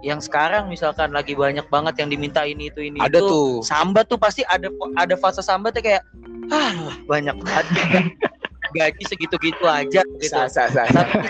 yang 0.00 0.18
sekarang 0.18 0.66
misalkan 0.66 1.12
lagi 1.12 1.36
banyak 1.36 1.68
banget 1.68 1.94
yang 2.00 2.08
diminta 2.08 2.40
ini 2.42 2.72
itu 2.72 2.80
ini 2.80 2.96
Ada 2.98 3.20
itu 3.20 3.28
tuh. 3.28 3.52
sambat 3.60 4.08
tuh 4.08 4.16
pasti 4.16 4.40
ada 4.48 4.66
ada 4.96 5.12
fase 5.14 5.44
sambatnya 5.44 5.84
kayak 5.84 6.02
ah 6.48 6.72
banyak 7.04 7.36
banget 7.36 7.66
gaji 8.74 9.02
segitu-gitu 9.04 9.64
aja 9.68 10.00
gitu 10.16 10.32
Sa, 10.32 10.48
sa, 10.48 10.64
sa. 10.72 10.88
tapi 10.88 11.20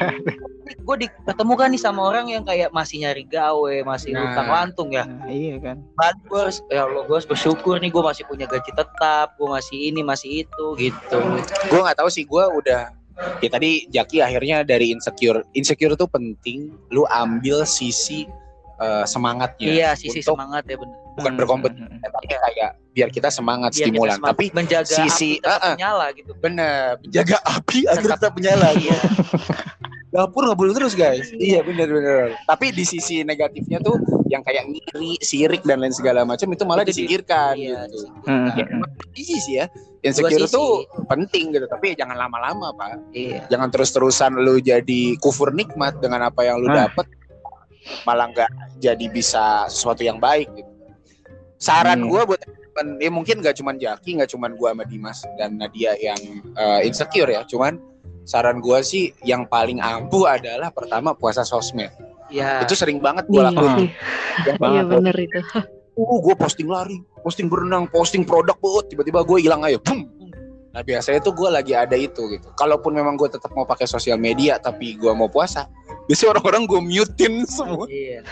gue 0.73 0.97
ketemu 1.25 1.53
kan 1.55 1.69
nih 1.69 1.81
sama 1.81 2.01
orang 2.05 2.27
yang 2.29 2.43
kayak 2.43 2.71
masih 2.71 3.01
nyari 3.01 3.25
gawe 3.25 3.75
masih 3.83 4.11
Nah. 4.11 4.21
luntang 4.23 4.49
lantung 4.49 4.89
ya 4.91 5.05
Nah, 5.05 5.27
iya 5.27 5.57
kan 5.57 5.77
Balik 5.93 6.21
gue 6.25 6.39
harus 6.41 6.59
ya 6.67 6.83
Allah 6.83 7.03
gue 7.03 7.15
harus 7.15 7.27
bersyukur 7.27 7.77
nih 7.77 7.89
gue 7.89 8.03
masih 8.03 8.25
punya 8.25 8.45
gaji 8.45 8.71
tetap 8.71 9.35
gue 9.35 9.49
masih 9.49 9.79
ini 9.85 10.01
masih 10.01 10.43
itu 10.43 10.67
gitu 10.77 11.19
gue 11.67 11.81
nggak 11.81 11.97
tahu 11.97 12.09
sih 12.09 12.23
gue 12.23 12.45
udah 12.47 12.95
Ya 13.39 13.49
tadi 13.49 13.85
Jaki 13.87 14.25
akhirnya 14.25 14.65
dari 14.65 14.89
insecure. 14.89 15.45
Insecure 15.53 15.93
itu 15.93 16.09
penting. 16.09 16.73
Lu 16.89 17.05
ambil 17.05 17.69
sisi 17.69 18.25
eh, 18.81 19.05
semangatnya. 19.05 19.69
Iya, 19.69 19.91
sisi 19.93 20.25
untuk 20.25 20.41
semangat 20.41 20.65
ya 20.65 20.81
benar. 20.81 20.97
bukan 21.11 21.33
berkompetisi 21.37 21.85
tapi 22.01 22.25
kayak 22.33 22.71
biar 22.91 23.09
kita 23.11 23.29
semangat 23.29 23.71
Biar 23.71 23.77
kita 23.77 23.87
stimulan. 23.93 24.17
semangat 24.17 24.33
Tapi 24.33 24.45
menjaga 24.57 24.95
sisi- 24.97 25.37
api 25.37 25.45
tetap 25.45 25.53
ah, 25.53 25.61
ah. 25.61 25.75
menyala 25.77 26.07
gitu. 26.11 26.33
bener 26.35 26.91
menjaga 26.97 27.37
api 27.45 27.79
agar 27.85 28.01
Tetap- 28.01 28.17
tetap 28.17 28.33
menyala. 28.33 28.67
Iya. 28.73 28.99
Dapur 30.11 30.43
nggak 30.43 30.59
boleh 30.59 30.75
terus 30.75 30.99
guys. 30.99 31.31
Iya 31.31 31.63
bener 31.63 31.87
bener. 31.87 32.35
Tapi 32.43 32.75
di 32.75 32.83
sisi 32.83 33.23
negatifnya 33.23 33.79
tuh 33.79 33.95
yang 34.27 34.43
kayak 34.43 34.67
ngiri, 34.67 35.15
sirik 35.23 35.63
dan 35.63 35.79
lain 35.79 35.95
segala 35.95 36.27
macam 36.27 36.51
itu 36.51 36.63
malah 36.67 36.83
di- 36.83 36.91
disingkirkan 36.91 37.55
Iya, 37.55 37.87
gitu. 37.87 37.99
Hmm, 38.27 38.47
Ya, 38.51 38.65
hmm, 38.67 38.75
emang 38.75 38.91
sisi 39.15 39.37
sih 39.39 39.55
ya. 39.59 39.67
Insecure 40.01 40.49
tuh 40.49 40.83
penting 41.07 41.55
gitu, 41.55 41.67
tapi 41.67 41.95
jangan 41.95 42.19
lama-lama 42.19 42.75
pak. 42.75 42.99
Iya. 43.15 43.47
Jangan 43.49 43.71
terus-terusan 43.71 44.35
lu 44.35 44.59
jadi 44.59 45.15
kufur 45.19 45.55
nikmat 45.55 46.03
dengan 46.03 46.27
apa 46.27 46.43
yang 46.43 46.59
lu 46.59 46.67
Ah. 46.71 46.91
dapet, 46.91 47.07
malah 48.03 48.27
nggak 48.31 48.51
jadi 48.79 49.07
bisa 49.07 49.71
sesuatu 49.71 50.03
yang 50.03 50.19
baik. 50.19 50.51
Gitu. 50.53 50.71
Saran 51.55 52.03
Hmm. 52.03 52.09
gua 52.09 52.25
buat 52.25 52.41
temen, 52.41 52.99
ya 52.99 53.11
mungkin 53.13 53.45
nggak 53.45 53.55
cuman 53.55 53.77
Jaki, 53.77 54.19
nggak 54.19 54.31
cuman 54.33 54.57
gua 54.57 54.73
sama 54.73 54.85
Dimas 54.87 55.23
dan 55.37 55.55
Nadia 55.55 55.93
yang 55.95 56.19
eh, 56.57 56.81
insecure 56.83 57.29
ya, 57.29 57.45
cuman 57.45 57.77
saran 58.31 58.63
gua 58.63 58.79
sih 58.87 59.11
yang 59.27 59.43
paling 59.51 59.83
ampuh 59.83 60.31
adalah 60.31 60.71
pertama 60.71 61.11
puasa 61.19 61.43
sosmed. 61.43 61.91
Iya. 62.31 62.63
Itu 62.63 62.79
sering 62.79 63.03
banget 63.03 63.27
gua 63.27 63.43
Iya 63.43 63.49
lakuin. 63.51 63.77
Iya 64.47 64.55
banget 64.63 64.85
tuh. 64.87 64.95
bener 65.03 65.17
itu. 65.19 65.41
Uh, 65.99 66.19
gue 66.23 66.33
posting 66.39 66.71
lari, 66.71 67.03
posting 67.27 67.51
berenang, 67.51 67.85
posting 67.91 68.23
produk 68.23 68.57
buat 68.63 68.89
tiba-tiba 68.89 69.21
gue 69.27 69.43
hilang 69.43 69.67
aja, 69.67 69.77
boom. 69.83 70.07
Nah 70.71 70.81
biasanya 70.87 71.19
tuh 71.21 71.35
gue 71.35 71.51
lagi 71.51 71.75
ada 71.75 71.93
itu 71.99 72.31
gitu. 72.31 72.49
Kalaupun 72.55 72.95
memang 72.95 73.19
gue 73.19 73.27
tetap 73.27 73.51
mau 73.53 73.67
pakai 73.67 73.85
sosial 73.91 74.17
media, 74.17 74.57
tapi 74.57 74.95
gue 74.97 75.13
mau 75.13 75.27
puasa, 75.27 75.67
biasanya 76.07 76.39
orang-orang 76.39 76.63
gue 76.71 76.81
mutein 76.81 77.35
semua. 77.45 77.85
Iya. 77.91 78.23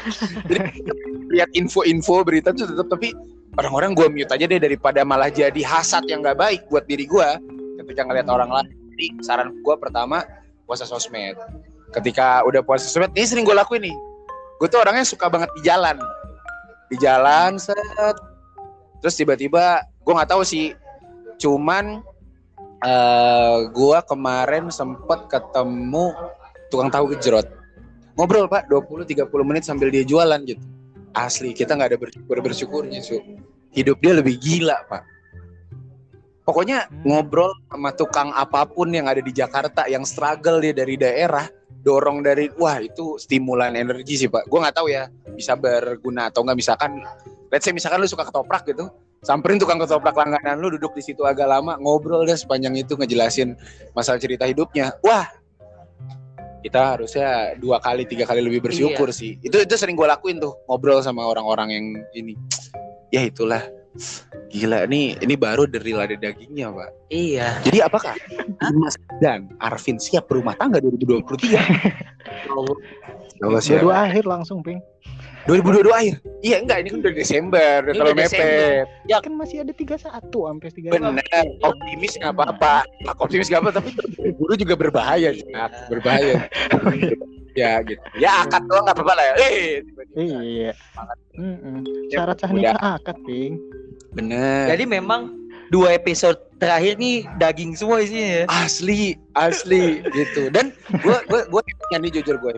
Jadi 0.47 0.61
lihat 1.35 1.51
info-info 1.53 2.25
berita 2.25 2.55
tuh 2.55 2.71
tetap 2.73 2.89
tapi 2.89 3.13
orang-orang 3.59 3.93
gue 3.93 4.07
mute 4.07 4.33
aja 4.33 4.47
deh 4.49 4.63
daripada 4.63 5.03
malah 5.03 5.29
jadi 5.29 5.61
hasad 5.67 6.07
yang 6.07 6.23
gak 6.23 6.39
baik 6.39 6.63
buat 6.71 6.87
diri 6.87 7.05
gue 7.05 7.29
ketika 7.85 8.07
ngeliat 8.07 8.31
orang 8.31 8.49
lain. 8.49 8.88
Saran 9.23 9.55
gue 9.63 9.75
pertama 9.79 10.25
puasa 10.67 10.85
sosmed. 10.85 11.39
Ketika 11.95 12.45
udah 12.45 12.61
puasa 12.61 12.91
sosmed, 12.91 13.15
ini 13.15 13.27
sering 13.27 13.45
gue 13.47 13.57
lakuin 13.57 13.87
nih. 13.87 13.97
Gue 14.59 14.69
tuh 14.69 14.83
orangnya 14.83 15.07
suka 15.07 15.31
banget 15.31 15.49
di 15.59 15.63
jalan. 15.65 15.97
Di 16.91 16.97
jalan 16.99 17.57
set. 17.57 18.17
Terus 18.99 19.15
tiba-tiba 19.15 19.87
gue 20.03 20.13
nggak 20.13 20.31
tahu 20.31 20.43
sih. 20.43 20.75
Cuman 21.39 22.03
eh 22.79 23.59
gue 23.71 23.99
kemarin 24.07 24.71
sempet 24.71 25.31
ketemu 25.31 26.15
tukang 26.71 26.91
tahu 26.91 27.15
gejrot. 27.15 27.47
Ngobrol 28.19 28.51
pak 28.51 28.67
20-30 28.67 29.31
menit 29.47 29.63
sambil 29.63 29.95
dia 29.95 30.03
jualan 30.03 30.43
gitu 30.43 30.79
asli 31.17 31.51
kita 31.57 31.75
nggak 31.75 31.95
ada 31.95 31.99
bersyukur 31.99 32.37
bersyukurnya 32.39 33.01
su 33.01 33.19
hidup 33.73 33.99
dia 34.03 34.15
lebih 34.15 34.37
gila 34.39 34.77
pak 34.87 35.03
pokoknya 36.49 36.89
ngobrol 37.05 37.53
sama 37.69 37.93
tukang 37.93 38.33
apa 38.33 38.65
pun 38.65 38.89
yang 38.89 39.05
ada 39.05 39.21
di 39.21 39.29
Jakarta 39.37 39.85
yang 39.85 40.09
struggle 40.09 40.65
dia 40.65 40.73
dari 40.73 40.97
daerah 40.97 41.45
dorong 41.85 42.25
dari 42.25 42.49
wah 42.57 42.81
itu 42.81 43.21
stimulan 43.21 43.77
energi 43.77 44.17
sih 44.17 44.33
pak. 44.33 44.49
Gue 44.49 44.65
nggak 44.65 44.81
tahu 44.81 44.89
ya 44.89 45.13
bisa 45.37 45.53
berguna 45.61 46.33
atau 46.33 46.41
nggak. 46.49 46.57
Misalkan 46.57 47.05
let's 47.53 47.69
say 47.69 47.77
misalkan 47.77 48.01
lu 48.01 48.09
suka 48.09 48.25
ketoprak 48.25 48.65
gitu 48.65 48.89
samperin 49.21 49.61
tukang 49.61 49.77
ketoprak 49.77 50.17
langganan 50.17 50.57
lu 50.57 50.73
duduk 50.73 50.97
di 50.97 51.03
situ 51.05 51.27
agak 51.29 51.51
lama 51.51 51.75
ngobrol 51.77 52.23
deh 52.25 52.39
sepanjang 52.39 52.79
itu 52.81 52.97
ngejelasin 52.97 53.53
masalah 53.93 54.17
cerita 54.17 54.49
hidupnya. 54.49 54.97
Wah 55.05 55.29
kita 56.65 56.97
harusnya 56.97 57.55
dua 57.61 57.79
kali 57.79 58.09
tiga 58.09 58.25
kali 58.25 58.41
lebih 58.41 58.73
bersyukur 58.73 59.13
sih. 59.13 59.37
Itu 59.45 59.61
itu 59.61 59.75
sering 59.77 60.01
gue 60.01 60.09
lakuin 60.09 60.41
tuh 60.41 60.57
ngobrol 60.65 61.05
sama 61.05 61.29
orang-orang 61.29 61.69
yang 61.77 61.87
ini. 62.17 62.35
Ya 63.13 63.25
itulah 63.25 63.78
gila 64.49 64.85
ini 64.85 65.15
ini 65.19 65.35
baru 65.35 65.65
dari 65.65 65.93
lada 65.93 66.15
dagingnya 66.15 66.71
pak 66.71 66.91
Iya. 67.09 67.59
jadi 67.63 67.85
apakah 67.85 68.15
Dimas 68.61 68.95
dan 69.19 69.49
Arvin 69.59 69.97
siap 69.97 70.27
berumah 70.27 70.55
tangga 70.55 70.79
2023 70.79 71.57
Allah 73.39 73.61
siap 73.61 73.81
Dua 73.81 74.03
akhir 74.05 74.27
langsung, 74.27 74.61
Ping. 74.61 74.83
2022 75.47 75.89
akhir 75.89 76.15
iya 76.43 76.61
enggak 76.61 76.79
ini 76.79 76.89
kan 76.91 76.99
udah 77.01 77.15
Desember 77.15 77.77
udah 77.81 77.89
Ini 77.89 77.97
terlalu 77.97 78.13
udah 78.13 78.27
Desember. 78.29 78.85
mepet 79.09 79.23
Kan 79.25 79.33
masih 79.35 79.57
ada 79.65 79.73
31 79.73 80.05
sampai 80.05 80.69
31. 80.69 80.93
bener 80.93 81.15
optimis 81.63 82.13
nggak 82.19 82.33
apa-apa 82.37 82.75
Nah, 83.09 83.15
optimis 83.17 83.47
nggak 83.49 83.63
apa 83.63 83.71
tapi 83.73 83.89
buru 84.37 84.55
juga 84.55 84.75
berbahaya 84.77 85.33
Jak. 85.33 85.71
berbahaya 85.89 86.45
ya 87.59 87.73
gitu 87.83 87.99
ya 88.23 88.47
akad 88.47 88.63
doang 88.71 88.87
nggak 88.87 88.97
apa-apa 88.97 89.15
lah 89.19 89.25
ya 89.27 89.35
eh. 89.43 89.83
Iya. 90.15 90.73
Mm-mm. 91.39 91.83
Ya, 92.11 92.23
Syarat 92.23 92.37
sah 92.43 92.51
nikah 92.51 92.79
akad, 92.99 93.19
Ping. 93.27 93.59
bener 94.15 94.67
Jadi 94.71 94.85
memang 94.87 95.35
dua 95.69 95.95
episode 95.95 96.39
terakhir 96.59 96.97
nih 96.99 97.27
daging 97.39 97.77
semua 97.77 98.03
isinya 98.03 98.43
ya. 98.43 98.45
asli 98.65 99.15
asli 99.37 100.03
gitu 100.11 100.49
dan 100.51 100.75
gue 100.91 101.19
gue 101.29 101.41
gue 101.47 101.61
nih 101.95 102.11
jujur 102.19 102.41
gue 102.41 102.57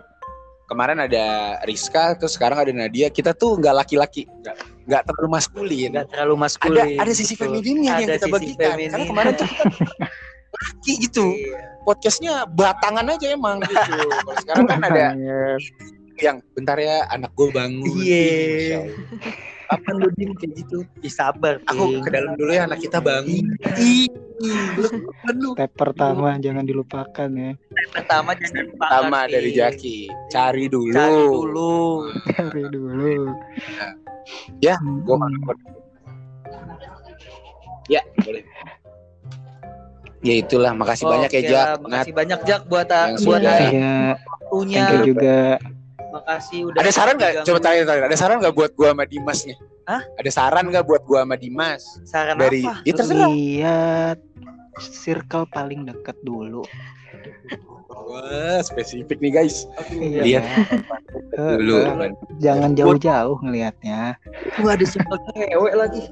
kemarin 0.70 1.03
ada 1.03 1.59
Rizka 1.66 2.14
terus 2.14 2.38
sekarang 2.38 2.62
ada 2.62 2.70
Nadia 2.72 3.11
kita 3.11 3.34
tuh 3.34 3.59
nggak 3.59 3.74
laki-laki 3.84 4.24
nggak 4.40 4.55
nggak 4.86 5.03
terlalu 5.05 5.28
maskulin 5.34 5.90
Enggak 5.90 6.07
terlalu 6.14 6.34
ada 6.34 6.42
maskulin. 6.46 6.96
ada 7.03 7.12
sisi 7.12 7.34
Betul. 7.34 7.42
femininnya 7.51 7.92
yang 7.98 8.09
Ada 8.09 8.16
kita 8.16 8.26
sisi 8.26 8.32
bagikan 8.32 8.70
karena 8.78 9.07
kemarin 9.11 9.32
tuh 9.34 9.48
kita 9.51 9.64
laki 10.51 10.92
gitu 11.01 11.26
Iya. 11.30 11.59
podcastnya 11.82 12.32
batangan 12.46 13.07
aja 13.07 13.26
emang 13.30 13.62
gitu 13.62 13.78
kalau 14.20 14.34
sekarang 14.38 14.66
kan 14.66 14.80
ada 14.82 15.07
Iya. 15.14 15.40
yang 16.20 16.36
bentar 16.53 16.76
ya 16.76 17.07
anak 17.09 17.30
gue 17.32 17.48
bangun 17.48 17.86
Iya. 17.96 18.76
Allah. 18.76 18.94
kapan 19.70 19.94
lu 19.96 20.09
dim 20.18 20.30
kayak 20.34 20.53
gitu 20.59 20.78
Ih, 20.98 21.09
sabar, 21.09 21.62
aku 21.62 22.03
ke 22.03 22.11
dalam 22.11 22.34
dulu 22.34 22.51
ya 22.51 22.66
anak 22.66 22.82
kita 22.82 22.98
bangun 22.98 23.46
Ih, 23.78 24.11
lu 24.74 24.86
kapan 25.07 25.34
lu 25.38 25.51
Step 25.55 25.70
pertama 25.78 26.28
jangan 26.36 26.64
dilupakan 26.64 27.28
ya. 27.30 27.53
Pertama 27.90 28.34
jangan 28.34 28.66
lupa 28.66 28.82
pertama 28.82 29.18
dari 29.24 29.51
Jaki 29.55 29.98
cari 30.26 30.66
dulu 30.66 30.90
Cari 30.90 31.22
dulu. 31.22 31.74
Cari 32.34 32.62
dulu. 32.66 33.14
Ya, 34.59 34.74
Hmm. 34.74 35.07
Gua 35.07 35.16
makan. 35.18 35.57
Ya, 37.86 38.03
boleh. 38.22 38.42
Ya 40.20 40.34
itulah, 40.36 40.76
makasih 40.76 41.08
banyak 41.08 41.30
ya 41.32 41.40
Nat, 41.40 41.80
Makasih 41.80 42.12
banyak 42.12 42.38
Jak 42.44 42.62
buat 42.68 42.84
Yang 42.86 43.24
buat 43.24 43.40
sudah- 43.40 43.56
hari 43.56 43.66
Iya, 43.72 43.96
waktunya. 44.20 44.76
thank 44.76 44.92
you 44.92 45.00
juga. 45.08 45.38
Makasih 46.10 46.58
udah 46.66 46.80
ada 46.82 46.90
saran 46.90 47.14
nggak? 47.16 47.32
Coba 47.46 47.58
tanya, 47.58 47.82
tanya. 47.86 48.02
Ada 48.04 48.16
saran 48.18 48.36
nggak 48.38 48.52
buat 48.52 48.70
gua 48.74 48.88
sama 48.92 49.04
Dimas 49.06 49.40
nih? 49.46 49.56
Hah? 49.86 50.02
Ada 50.18 50.30
saran 50.30 50.64
nggak 50.68 50.84
buat 50.84 51.02
gua 51.06 51.18
sama 51.22 51.36
Dimas? 51.36 51.82
Saran 52.04 52.34
Dari 52.36 52.60
apa? 52.62 52.82
ya 52.82 52.92
terserah. 52.92 53.30
Lihat 53.30 54.18
circle 54.76 55.46
paling 55.48 55.80
dekat 55.84 56.16
dulu. 56.20 56.66
Wah, 57.90 58.58
spesifik 58.60 59.20
nih 59.20 59.32
guys. 59.32 59.64
Iya. 59.88 60.20
Lihat 60.20 60.44
Eh, 61.30 61.54
dulu. 61.56 61.78
Jangan 62.38 62.74
jauh-jauh 62.74 63.38
ngelihatnya. 63.40 64.18
Tuh 64.52 64.68
ada 64.68 64.84
simpel 64.84 65.16
cewek 65.30 65.74
lagi. 65.74 66.02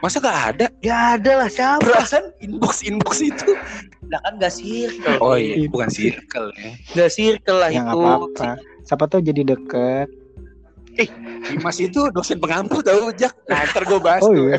Masa 0.00 0.16
nggak 0.16 0.38
ada? 0.56 0.66
Gak 0.80 1.02
ada 1.20 1.32
lah 1.36 1.48
siapa? 1.48 1.84
Perasaan 1.84 2.32
inbox 2.40 2.80
inbox 2.80 3.20
itu. 3.20 3.52
Lah 4.08 4.18
kan 4.24 4.40
gak 4.40 4.50
circle. 4.50 5.16
Oh 5.20 5.36
iya, 5.36 5.54
Itu. 5.60 5.70
bukan 5.70 5.88
circle 5.88 6.48
ya. 6.56 6.70
Gak 6.96 7.10
circle 7.12 7.58
lah 7.60 7.68
Ya 7.68 7.84
itu. 7.84 7.94
apa-apa. 7.94 8.48
Siapa 8.82 9.04
tahu 9.06 9.20
jadi 9.20 9.44
deket. 9.46 10.08
Dimas 11.46 11.78
itu 11.78 12.10
dosen 12.10 12.36
pengampu 12.36 12.80
tahu 12.80 13.12
Jak. 13.14 13.32
Nah, 13.46 13.64
ntar 13.66 13.84
gue 13.84 13.96
bahas 13.96 14.20
Oh, 14.20 14.32
tuh 14.32 14.50
iya. 14.50 14.58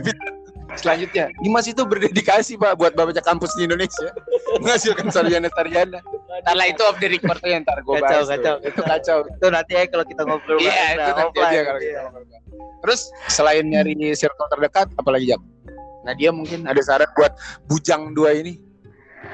selanjutnya. 0.73 1.25
Dimas 1.37 1.67
itu 1.67 1.83
berdedikasi 1.83 2.55
Pak 2.55 2.79
buat 2.79 2.93
baca 2.93 3.19
kampus 3.19 3.51
di 3.53 3.65
Indonesia. 3.65 4.09
Menghasilkan 4.57 5.09
sarjana-sarjana. 5.09 5.99
Ntar 6.41 6.55
lah 6.55 6.65
itu 6.65 6.81
off 6.81 6.97
the 6.97 7.09
record 7.09 7.37
tuh 7.37 7.49
yang 7.49 7.61
ntar 7.61 7.81
gue 7.81 7.93
Kacau, 7.93 8.07
bahas. 8.23 8.25
tuh. 8.25 8.31
kacau. 8.31 8.55
Itu 8.63 8.81
kacau. 8.81 9.17
Itu 9.27 9.47
nanti 9.49 9.71
ya 9.73 9.83
kalau 9.85 10.05
kita 10.07 10.21
ngobrol 10.23 10.57
Iya, 10.57 10.71
bareng, 10.71 10.93
itu 10.95 11.01
nah, 11.03 11.17
nanti 11.19 11.37
aja 11.37 11.59
kalau 11.61 11.79
iya. 11.79 11.89
kita 11.91 12.01
ngobrol. 12.07 12.30
Terus 12.81 13.01
selain 13.29 13.65
nyari 13.67 13.95
circle 14.17 14.49
terdekat, 14.51 14.87
apalagi 14.97 15.31
Jak? 15.31 15.41
Nah 16.01 16.13
dia 16.17 16.33
mungkin 16.33 16.65
ada 16.65 16.81
saran 16.81 17.07
buat 17.13 17.37
bujang 17.69 18.17
dua 18.17 18.33
ini. 18.33 18.57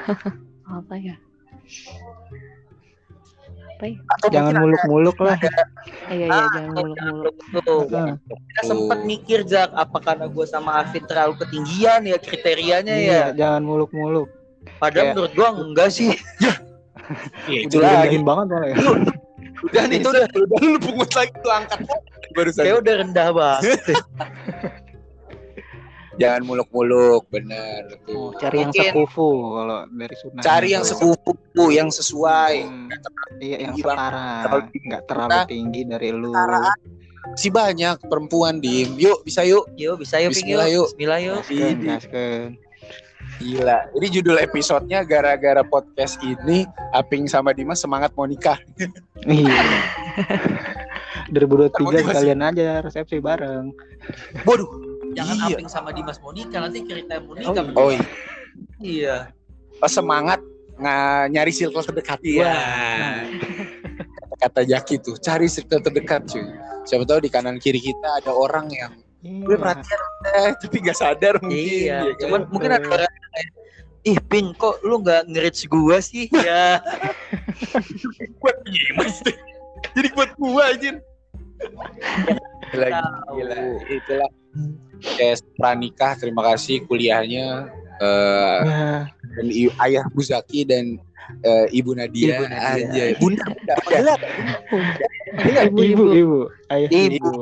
Apa 0.67 0.99
ya? 0.99 1.15
Apa 3.77 3.83
ya? 3.87 3.97
Atau 4.09 4.27
Jangan 4.33 4.53
muluk-muluk 4.57 5.17
lah. 5.21 5.37
Iya, 6.07 6.27
iya, 6.31 6.43
jangan 6.55 6.71
muluk-muluk. 6.71 7.35
Tuh. 7.67 7.83
Heeh. 7.91 8.11
Kita 8.31 8.61
sempet 8.63 8.99
mikir 9.03 9.39
Jak, 9.43 9.75
apa 9.75 9.99
karena 9.99 10.31
gue 10.31 10.45
sama 10.47 10.79
Afid 10.79 11.03
terlalu 11.03 11.35
ketinggian 11.43 12.07
ya 12.07 12.15
kriterianya 12.15 12.95
ya. 12.95 13.03
Iya, 13.03 13.25
jangan 13.35 13.61
muluk-muluk. 13.67 14.31
Padahal 14.79 15.15
menurut 15.15 15.33
gua 15.35 15.49
enggak 15.55 15.89
sih. 15.91 16.11
Iya, 17.47 17.71
itu 17.71 17.79
lagi. 17.79 18.19
banget 18.19 18.51
malah 18.51 18.67
ya. 18.67 18.75
Udah 19.63 19.83
nih, 19.85 19.97
itu 19.97 20.09
udah, 20.09 20.25
udah 20.29 20.59
lu 20.61 20.77
pungut 20.77 21.09
lagi 21.11 21.33
lu 21.33 21.49
angkat 21.49 21.79
barusan. 22.33 22.61
Kayak 22.61 22.77
udah 22.81 22.93
rendah 23.01 23.27
banget. 23.31 23.79
Jangan 26.17 26.49
muluk-muluk, 26.49 27.29
bener 27.29 27.85
Oh, 28.09 28.33
tuh. 28.33 28.41
cari 28.41 28.65
yang 28.65 28.73
Mungkin 28.73 28.89
sekufu 28.89 29.29
kalau 29.53 29.79
dari 29.87 30.15
sunnah. 30.17 30.41
cari 30.41 30.67
yang 30.73 30.81
sekufu, 30.81 31.33
yang 31.69 31.89
sesuai. 31.93 32.53
Hmm, 32.65 32.89
iya 33.37 33.57
yang 33.61 33.73
setara, 33.77 34.29
Terlalu 34.41 34.61
nggak 34.81 35.03
terlalu 35.05 35.29
Nah, 35.29 35.45
tinggi 35.45 35.81
dari 35.85 36.09
lu. 36.09 36.33
Si 37.37 37.53
banyak 37.53 38.01
perempuan 38.09 38.57
dim. 38.57 38.97
Yuk, 38.97 39.21
bisa 39.21 39.45
yuk. 39.45 39.69
Yuk 39.77 40.01
bisa 40.01 40.17
yuk 40.17 40.33
Ping, 40.33 40.41
Bismillah, 40.41 40.69
yuk. 40.73 40.89
Bismillah 40.89 41.19
yuk. 41.21 41.39
Gaskeun, 41.45 41.77
Ini. 41.85 42.66
Gila. 43.37 43.77
Jadi 43.93 44.07
judul 44.11 44.37
episodenya 44.37 45.03
gara-gara 45.03 45.61
podcast 45.61 46.17
ini 46.19 46.63
Aping 46.91 47.25
sama 47.25 47.51
Dimas 47.51 47.77
semangat 47.77 48.11
mau 48.13 48.25
nikah. 48.25 48.57
Iya. 49.23 49.61
2023 51.29 51.83
Motivasi. 51.83 52.07
sekalian 52.07 52.41
aja 52.41 52.67
resepsi 52.81 53.17
bareng. 53.19 53.75
Waduh. 54.43 54.69
Jangan 55.13 55.35
Iya. 55.39 55.47
Aping 55.53 55.69
sama 55.69 55.89
Dimas 55.91 56.17
mau 56.17 56.31
nikah 56.31 56.59
nanti 56.59 56.81
cerita 56.83 57.19
mau 57.19 57.33
nikah. 57.33 57.53
iya. 57.53 57.75
Oh 57.75 57.89
iya. 57.89 58.05
Iya. 58.77 59.15
Oh, 59.77 59.85
semangat 59.87 60.41
nga- 60.75 61.27
nyari 61.27 61.51
circle 61.51 61.83
terdekat. 61.83 62.17
Iya. 62.21 62.47
Wah. 62.47 63.21
Kata 64.37 64.61
Jaki 64.63 65.01
tuh, 65.01 65.17
cari 65.17 65.45
circle 65.45 65.81
terdekat 65.81 66.25
cuy. 66.25 66.45
Siapa 66.85 67.03
tahu 67.03 67.19
di 67.19 67.29
kanan 67.29 67.57
kiri 67.57 67.81
kita 67.81 68.21
ada 68.21 68.31
orang 68.31 68.69
yang 68.69 68.93
gue 69.27 69.53
Iya. 69.53 69.59
perhatian 69.59 70.01
eh, 70.27 70.51
tapi 70.61 70.75
gak 70.81 70.97
sadar 70.97 71.35
mungkin. 71.39 71.57
Iya, 71.57 71.97
ya 72.03 72.13
kan? 72.13 72.19
cuman 72.23 72.41
mungkin 72.49 72.69
ada 72.73 72.87
orang 72.87 73.11
kayak, 73.11 73.49
ih 74.03 74.19
Ping 74.23 74.55
kok 74.55 74.79
lu 74.81 75.03
nggak 75.03 75.27
nge-reach 75.27 75.67
gua 75.67 75.99
sih 75.99 76.31
ya 76.47 76.79
buat 78.41 78.57
Dimas. 78.63 79.19
Jadi 79.93 80.07
buat 80.15 80.31
gua 80.35 80.71
aja. 80.71 80.95
Gila, 82.69 82.87
gila. 83.33 83.59
Itulah. 83.87 84.29
Kayak 85.17 85.45
pranikah, 85.53 86.13
terima 86.17 86.41
kasih 86.53 86.81
kuliahnya. 86.85 87.69
eh 87.97 88.59
Nah, 88.61 89.01
dan 89.09 89.47
ayah 89.81 90.05
Bu 90.09 90.21
Zaki 90.21 90.65
dan 90.65 91.01
eh, 91.43 91.65
Ibu 91.71 91.91
Nadia, 91.93 92.37
Ibu 92.37 92.43
Nadia. 92.47 92.87
Anjay. 92.87 93.11
Bunda, 93.19 93.43
bunda, 93.47 93.75
bunda. 93.83 95.05
ibu, 95.67 95.79
ibu, 95.83 96.05
ibu, 96.15 96.39
ayah 96.71 96.89
Ibu. 96.89 97.15
ibu. 97.19 97.33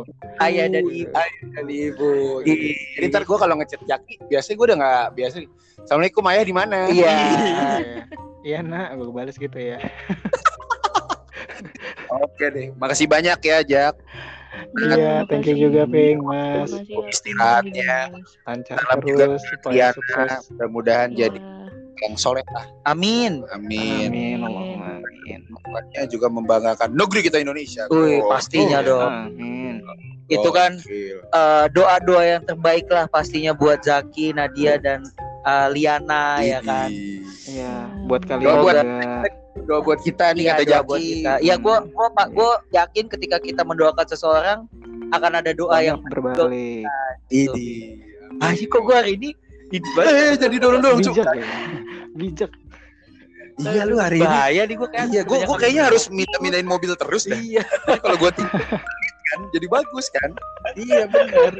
ayah 0.41 0.65
dan 0.67 0.85
ibu 0.89 1.11
Ayah 1.13 1.41
dan 1.53 1.65
Ibu. 1.69 2.11
Jadi 2.43 3.05
ntar 3.07 3.23
gue 3.23 3.37
kalau 3.37 3.55
ngechat 3.61 3.81
Jaki, 3.85 4.15
biasanya 4.27 4.55
gue 4.57 4.65
udah 4.65 4.77
nggak 4.77 5.05
biasa. 5.15 5.35
Assalamualaikum 5.85 6.23
ayah 6.31 6.43
di 6.43 6.53
mana? 6.55 6.77
iya 6.89 7.15
Iya 8.45 8.61
nak, 8.61 8.93
gue 8.93 9.09
balas 9.09 9.37
gitu 9.41 9.57
ya. 9.57 9.81
Oke 12.21 12.45
deh, 12.53 12.69
makasih 12.77 13.09
banyak 13.09 13.39
ya 13.41 13.57
Jak. 13.65 13.95
Iya, 14.75 15.27
thank 15.27 15.47
you 15.47 15.55
juga 15.67 15.83
Ping, 15.87 16.23
Mas. 16.23 16.71
Istirahatnya. 17.11 18.11
Lancar 18.47 18.77
terus 19.03 19.43
supaya 19.51 19.91
sukses. 19.91 20.47
mudah-mudahan 20.51 21.09
Iya. 21.11 21.27
jadi 21.27 21.39
yang 21.97 22.15
soleh 22.15 22.43
lah. 22.49 22.65
amin 22.85 23.43
Amin. 23.49 24.07
Amin, 24.07 24.37
Allahumma 24.41 24.99
amin. 24.99 25.39
Semuanya 25.45 26.03
juga 26.05 26.27
membanggakan 26.27 26.89
negeri 26.91 27.21
kita 27.23 27.37
Indonesia. 27.37 27.87
Wih, 27.87 28.19
Oh, 28.19 28.29
pastinya 28.29 28.79
dong 28.79 29.11
Amin. 29.31 29.81
itu 30.25 30.49
kan 30.49 30.77
eh, 31.29 31.65
doa-doa 31.69 32.23
yang 32.27 32.43
terbaik 32.43 32.85
lah 32.87 33.05
pastinya 33.05 33.51
buat 33.51 33.79
Zaki 33.79 34.33
Nadia 34.33 34.75
dan 34.75 35.05
eh, 35.41 35.67
Liana 35.69 36.41
ya 36.41 36.59
kan 36.59 36.89
Idih. 36.89 37.21
Iya, 37.45 37.73
buat 38.05 38.21
kalian 38.23 38.45
Doa 38.45 38.57
buat- 38.59 38.75
juga. 38.75 39.29
Doa 39.55 39.79
buat 39.81 39.99
kita 40.01 40.35
nih 40.35 40.43
Iya, 40.43 40.51
kata 40.51 40.63
Jaki. 40.67 40.83
buat 40.83 40.99
kita. 41.01 41.33
Iya, 41.39 41.55
gua 41.55 41.77
gua 41.87 42.07
Pak, 42.11 42.27
gua 42.33 42.51
yakin 42.69 43.05
ketika 43.07 43.37
kita 43.39 43.61
mendoakan 43.61 44.03
seseorang 44.03 44.59
akan 45.09 45.31
ada 45.31 45.51
doa 45.53 45.77
yang 45.79 45.95
Banyak 45.97 46.11
berbalik. 46.11 46.83
Idih. 47.29 48.03
ah 48.35 48.51
kok 48.51 48.81
gua 48.83 48.99
hari 48.99 49.15
ini 49.15 49.29
banget 49.91 50.13
Eh, 50.13 50.35
jadi 50.39 50.55
dorong-dorong 50.57 50.99
Cuk. 51.01 51.15
Bijak 51.15 51.33
ya. 51.33 51.47
Bijak. 52.13 52.51
Iya 53.55 53.83
lu 53.83 53.95
hari 53.95 54.19
ini. 54.19 54.27
bahaya 54.27 54.61
nih 54.63 54.75
gua 54.75 54.89
kan 54.89 55.07
Iya, 55.07 55.21
gue 55.23 55.37
gue 55.41 55.57
kayaknya 55.57 55.83
harus 55.87 56.03
minta 56.09 56.35
mindahin 56.39 56.67
mobil 56.67 56.91
terus 56.93 57.23
dah. 57.23 57.39
iya 57.39 57.63
kalau 57.97 58.15
gue 58.17 58.31
kan 59.25 59.39
jadi 59.49 59.67
bagus 59.67 60.05
kan. 60.09 60.29
Iya 60.73 61.07
benar. 61.07 61.55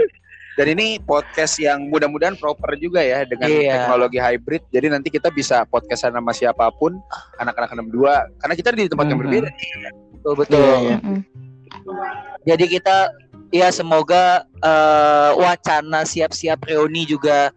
Dan 0.56 0.72
ini 0.72 1.00
podcast 1.00 1.56
yang 1.58 1.88
mudah-mudahan 1.88 2.36
proper 2.36 2.76
juga 2.76 3.00
ya 3.00 3.24
dengan 3.24 3.48
Iya. 3.48 3.72
teknologi 3.76 4.16
hybrid. 4.18 4.64
Jadi 4.70 4.88
nanti 4.88 5.08
kita 5.08 5.28
bisa 5.30 5.64
podcast 5.64 6.04
sama 6.06 6.32
siapa 6.32 6.72
pun, 6.74 6.96
anak-anak 7.38 7.76
62 7.76 8.08
karena 8.40 8.54
kita 8.54 8.68
di 8.72 8.88
tempat 8.88 9.06
yang 9.06 9.20
berbeda. 9.20 9.50
betul 10.14 10.34
betul 10.36 10.60
Iya, 10.60 10.76
iya. 10.82 10.98
Jadi 12.46 12.66
kita 12.70 13.12
ya 13.52 13.68
semoga 13.70 14.44
eh, 14.58 15.32
wacana 15.34 16.04
siap-siap 16.04 16.60
reuni 16.62 17.06
juga 17.06 17.52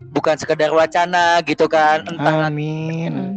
bukan 0.00 0.36
sekedar 0.36 0.70
wacana 0.70 1.40
gitu 1.42 1.66
kan 1.66 2.04
entah 2.04 2.46
Amin. 2.46 3.32
Mm. 3.32 3.36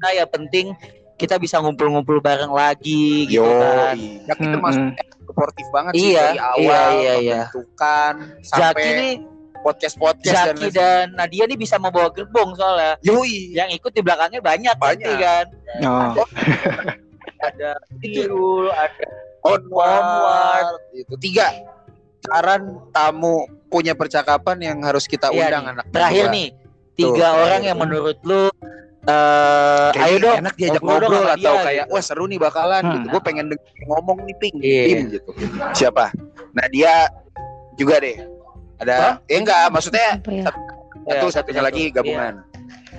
mana 0.00 0.08
ya 0.12 0.24
penting 0.24 0.72
kita 1.14 1.36
bisa 1.36 1.60
ngumpul-ngumpul 1.60 2.16
bareng 2.18 2.48
lagi 2.48 3.28
gitu 3.28 3.44
Yo, 3.44 3.60
kan 3.60 3.96
ya 4.00 4.34
kita 4.34 4.56
Mm-mm. 4.56 4.64
masuk 4.64 4.84
sportif 5.30 5.66
banget 5.70 5.92
sih 5.94 6.10
Iya, 6.10 6.24
dari 6.26 6.38
awal 6.40 6.58
iya, 6.58 6.80
iya, 6.90 7.14
iya. 7.20 7.40
pembentukan 7.52 8.14
Zaki 8.40 8.56
sampai 8.56 8.84
nih 8.96 9.14
podcast-podcast 9.60 10.32
dan 10.32 10.56
Zaki 10.56 10.68
dan 10.72 11.04
Nadia 11.12 11.44
nih 11.44 11.58
bisa 11.60 11.76
membawa 11.76 12.08
gerbong 12.08 12.56
soalnya 12.56 12.96
Yoi. 13.04 13.52
yang 13.52 13.68
ikut 13.68 13.92
di 13.92 14.00
belakangnya 14.00 14.40
banyak, 14.40 14.72
Banyak. 14.74 14.96
nanti 14.96 15.12
kan 15.20 15.46
Oh, 15.84 16.24
ada 17.40 17.70
Irul 18.00 18.72
ada 18.72 19.08
onward. 19.44 20.00
Onward. 20.00 20.68
itu 20.96 21.14
tiga 21.20 21.52
saran 22.24 22.80
tamu 22.90 23.44
punya 23.70 23.94
percakapan 23.94 24.58
yang 24.60 24.78
harus 24.82 25.06
kita 25.06 25.30
Iya 25.30 25.46
undang 25.46 25.62
nih. 25.62 25.72
anak 25.72 25.86
terakhir 25.88 26.24
kedua. 26.24 26.34
nih 26.34 26.48
tiga 26.92 27.26
Tuh. 27.26 27.40
orang 27.40 27.62
yang 27.62 27.78
menurut 27.78 28.18
lu 28.22 28.42
eh 29.00 29.88
Kayaknya 29.90 30.04
ayo 30.04 30.16
dong 30.20 30.36
enak 30.36 30.54
diajak 30.54 30.82
ngobrol 30.82 31.08
ngobrol 31.08 31.24
atau 31.30 31.54
dia, 31.56 31.64
kayak 31.64 31.80
gitu. 31.80 31.92
wah 31.94 32.02
seru 32.02 32.24
nih 32.26 32.38
bakalan 32.38 32.82
Hmm. 32.82 32.92
gitu 32.92 33.06
gue 33.08 33.22
pengen 33.22 33.46
ngomong 33.86 34.18
nih 34.20 34.36
ping 34.36 34.56
Iya. 34.58 34.82
tim 34.84 34.98
gitu 35.08 35.30
siapa 35.72 36.04
nah 36.52 36.66
dia 36.68 37.08
juga 37.74 37.96
deh 37.96 38.16
ada 38.76 38.94
Hah? 38.94 39.14
ya 39.24 39.36
enggak 39.38 39.62
maksudnya 39.68 40.08
Apa 40.14 40.30
ya? 40.30 40.42
satu 40.44 40.66
Ya, 41.22 41.32
satunya 41.32 41.62
lagi 41.62 41.82
Iya. 41.86 41.94
gabungan 41.94 42.34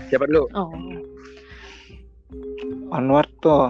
siapa 0.08 0.26
dulu 0.26 0.44
Oh. 0.52 0.74
onward 2.92 3.30
tuh 3.40 3.70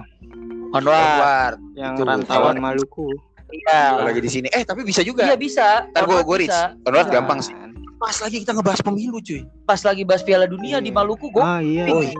Onward 0.71 0.87
Onward 0.95 1.57
yang 1.75 1.93
Itu, 1.93 2.03
rantauan. 2.07 2.55
Maluku. 2.55 3.11
Iya 3.53 3.79
Kalau 3.91 4.05
lagi 4.05 4.19
di 4.19 4.29
sini 4.29 4.47
eh 4.47 4.63
tapi 4.63 4.81
bisa 4.81 5.01
juga 5.01 5.23
iya 5.23 5.35
bisa 5.35 5.85
ntar 5.87 6.03
gue 6.03 6.13
Onward 6.13 6.25
gue 6.25 6.37
reach. 6.41 6.59
Onward 6.83 7.07
gampang 7.07 7.39
sih 7.39 7.53
pas 7.97 8.17
lagi 8.17 8.37
kita 8.39 8.51
ngebahas 8.51 8.81
pemilu 8.81 9.19
cuy 9.19 9.41
pas 9.61 9.77
lagi 9.79 10.01
bahas 10.01 10.21
Piala 10.21 10.45
Dunia 10.45 10.77
Iya. 10.77 10.79
di 10.79 10.89
Maluku 10.89 11.29
gue 11.29 11.37
Ah 11.39 11.59
iya. 11.59 11.85
Oh, 11.87 12.01
iya. 12.01 12.15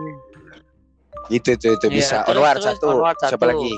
itu 1.28 1.48
itu 1.50 1.66
itu 1.70 1.86
Iya, 1.86 1.92
bisa 1.92 2.16
terus, 2.20 2.30
Onward 2.32 2.56
terus, 2.56 2.66
satu 2.70 2.86
Onward 2.92 3.16
siapa 3.18 3.34
satu. 3.34 3.50
lagi 3.50 3.74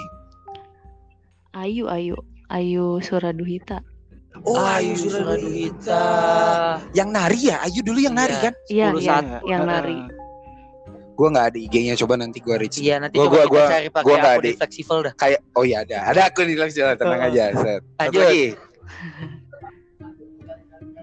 Ayu, 1.54 1.86
Ayu, 1.86 2.18
Ayu 2.50 2.98
Suraduhita. 2.98 3.78
Oh, 4.42 4.58
Ayu 4.58 4.98
Suraduhita 4.98 6.02
Yang 6.90 7.08
nari 7.08 7.40
ya? 7.46 7.56
Ayu 7.62 7.80
dulu 7.80 7.98
yang 7.98 8.12
nari 8.12 8.34
Iya. 8.34 8.42
kan? 8.42 8.54
Iya, 8.66 8.86
10 8.90 8.98
iya, 8.98 9.16
yang 9.46 9.62
Ah, 9.62 9.68
nari. 9.70 9.98
Gua 11.14 11.28
nggak 11.30 11.46
ada 11.46 11.58
IG-nya, 11.60 11.94
coba 11.96 12.14
nanti 12.16 12.38
gua 12.38 12.56
reach. 12.56 12.78
iya 12.78 12.98
nanti 12.98 13.14
Gua- 13.16 13.26
coba 13.26 13.34
gua- 13.34 13.44
kita 13.44 13.54
gua- 13.54 13.70
cari 13.70 13.88
pakai 13.88 14.04
gua 14.04 14.16
akun 14.16 14.26
ada. 14.26 14.42
di 14.42 14.52
fleksibel 14.52 14.98
dah 15.00 15.12
Kayak 15.14 15.40
oh 15.52 15.64
iya 15.64 15.78
ada. 15.80 15.98
Ada 16.04 16.20
akun 16.26 16.46
di 16.46 16.56
Langsung 16.56 16.90
tenang 16.92 17.20
Oh. 17.20 17.28
aja. 17.30 17.44
Set. 17.52 17.80
Satu 17.96 18.18
lagi. 18.20 18.44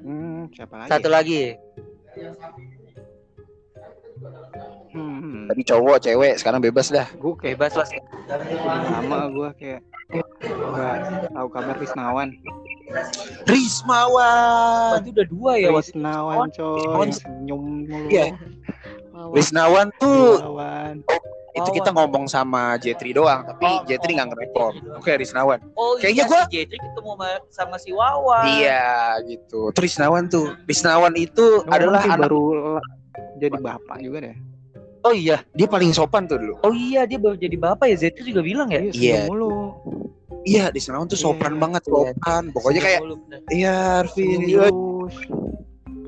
Hmm, 0.01 0.41
siapa 0.51 0.75
lagi? 0.77 0.89
satu 0.89 1.07
lagi 1.07 1.41
Hmm, 4.91 5.47
Tadi 5.47 5.61
cowok, 5.63 5.97
cewek, 6.01 6.33
sekarang 6.35 6.59
bebas 6.59 6.91
dah. 6.91 7.07
gue 7.09 7.33
kayak 7.33 7.55
bebas 7.55 7.73
lah 7.73 7.87
lama 8.67 9.19
gue 9.31 9.49
kayak 9.55 9.79
nggak 10.11 10.95
tahu 11.31 11.47
kabar 11.47 11.75
Risnawan. 11.79 12.29
Rismawan. 13.47 14.99
Berarti 14.99 15.09
udah 15.09 15.27
dua 15.29 15.51
ya 15.55 15.69
waktu 15.71 15.95
Risnawan 15.95 16.47
coy, 16.51 17.07
senyum 17.09 17.61
mulu. 17.87 18.07
Iya. 18.11 18.35
Wawan. 19.23 19.33
Risnawan 19.33 19.87
tuh 19.95 20.23
Risnawan. 20.35 20.95
itu 21.51 21.69
kita 21.73 21.89
ngomong 21.91 22.25
sama 22.25 22.79
Jetri 22.79 23.11
doang, 23.11 23.43
tapi 23.43 23.67
Oh, 23.67 23.83
Jetri 23.83 24.11
oh. 24.11 24.15
nggak 24.15 24.27
nge-report. 24.29 24.75
Oke, 24.97 25.11
Risnawan. 25.15 25.59
Oh 25.73 25.99
Kayaknya 25.99 26.15
iya 26.17 26.23
gua- 26.25 26.47
si 26.47 26.55
Jetri 26.55 26.77
ketemu 26.79 27.09
sama- 27.11 27.43
sama 27.51 27.75
si 27.75 27.89
Wawan. 27.91 28.45
Iya, 28.47 28.87
gitu. 29.25 29.61
Terus 29.71 29.91
Risnawan 29.91 30.23
tuh, 30.25 30.55
Risnawan 30.63 31.13
itu 31.13 31.45
Emang 31.61 31.75
adalah 31.75 32.01
anak 32.01 32.19
baru 32.25 32.43
jadi 33.37 33.57
bapak 33.57 33.97
juga 33.99 34.17
deh. 34.23 34.35
Oh 35.01 35.11
iya. 35.11 35.41
dia 35.51 35.65
paling 35.65 35.91
sopan 35.91 36.23
tuh 36.23 36.37
dulu. 36.37 36.55
Oh 36.61 36.71
iya 36.71 37.03
dia 37.03 37.17
baru 37.17 37.35
jadi 37.35 37.57
bapak 37.57 37.89
ya 37.89 37.97
Jetri 37.99 38.21
juga 38.23 38.41
bilang 38.41 38.69
ya. 38.69 38.85
Iya, 38.87 38.93
Iya. 38.93 39.21
Iya, 40.41 40.63
Risnawan 40.69 41.05
tuh 41.05 41.19
sopan 41.19 41.53
Iya, 41.53 41.59
banget, 41.59 41.83
iya. 41.83 41.91
sopan. 41.91 42.43
Pokoknya 42.49 42.81
kayak 42.81 43.01
iya, 43.51 43.75
Arvin. 44.01 44.39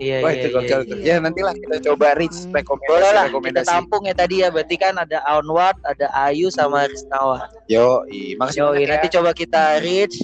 Iya. 0.04 0.18
Iya 0.20 0.24
Wah, 0.24 0.30
iya. 0.30 0.36
itu 0.36 0.48
iya, 0.48 0.54
gokil 0.54 0.68
iya. 0.76 0.90
tuh. 0.92 0.98
Ya, 1.00 1.16
nantilah 1.18 1.54
kita 1.56 1.78
coba 1.88 2.08
reach 2.14 2.38
Hmm. 2.44 2.52
rekomendasi 2.52 2.92
Boleh 2.92 3.10
lah 3.10 3.24
kita 3.24 3.30
rekomendasi. 3.32 3.70
tampung 3.72 4.04
ya 4.04 4.14
tadi 4.14 4.36
ya. 4.44 4.48
Berarti 4.52 4.76
kan 4.76 4.94
ada 5.00 5.18
Onward, 5.32 5.78
ada 5.84 6.08
Ayu 6.28 6.52
sama 6.52 6.86
Risnawa. 6.86 7.48
Yo, 7.66 8.04
makasih 8.36 8.60
Yoi, 8.60 8.68
banyak 8.68 8.84
ya. 8.84 8.90
nanti 8.92 9.08
coba 9.10 9.30
kita 9.32 9.64
reach. 9.80 10.18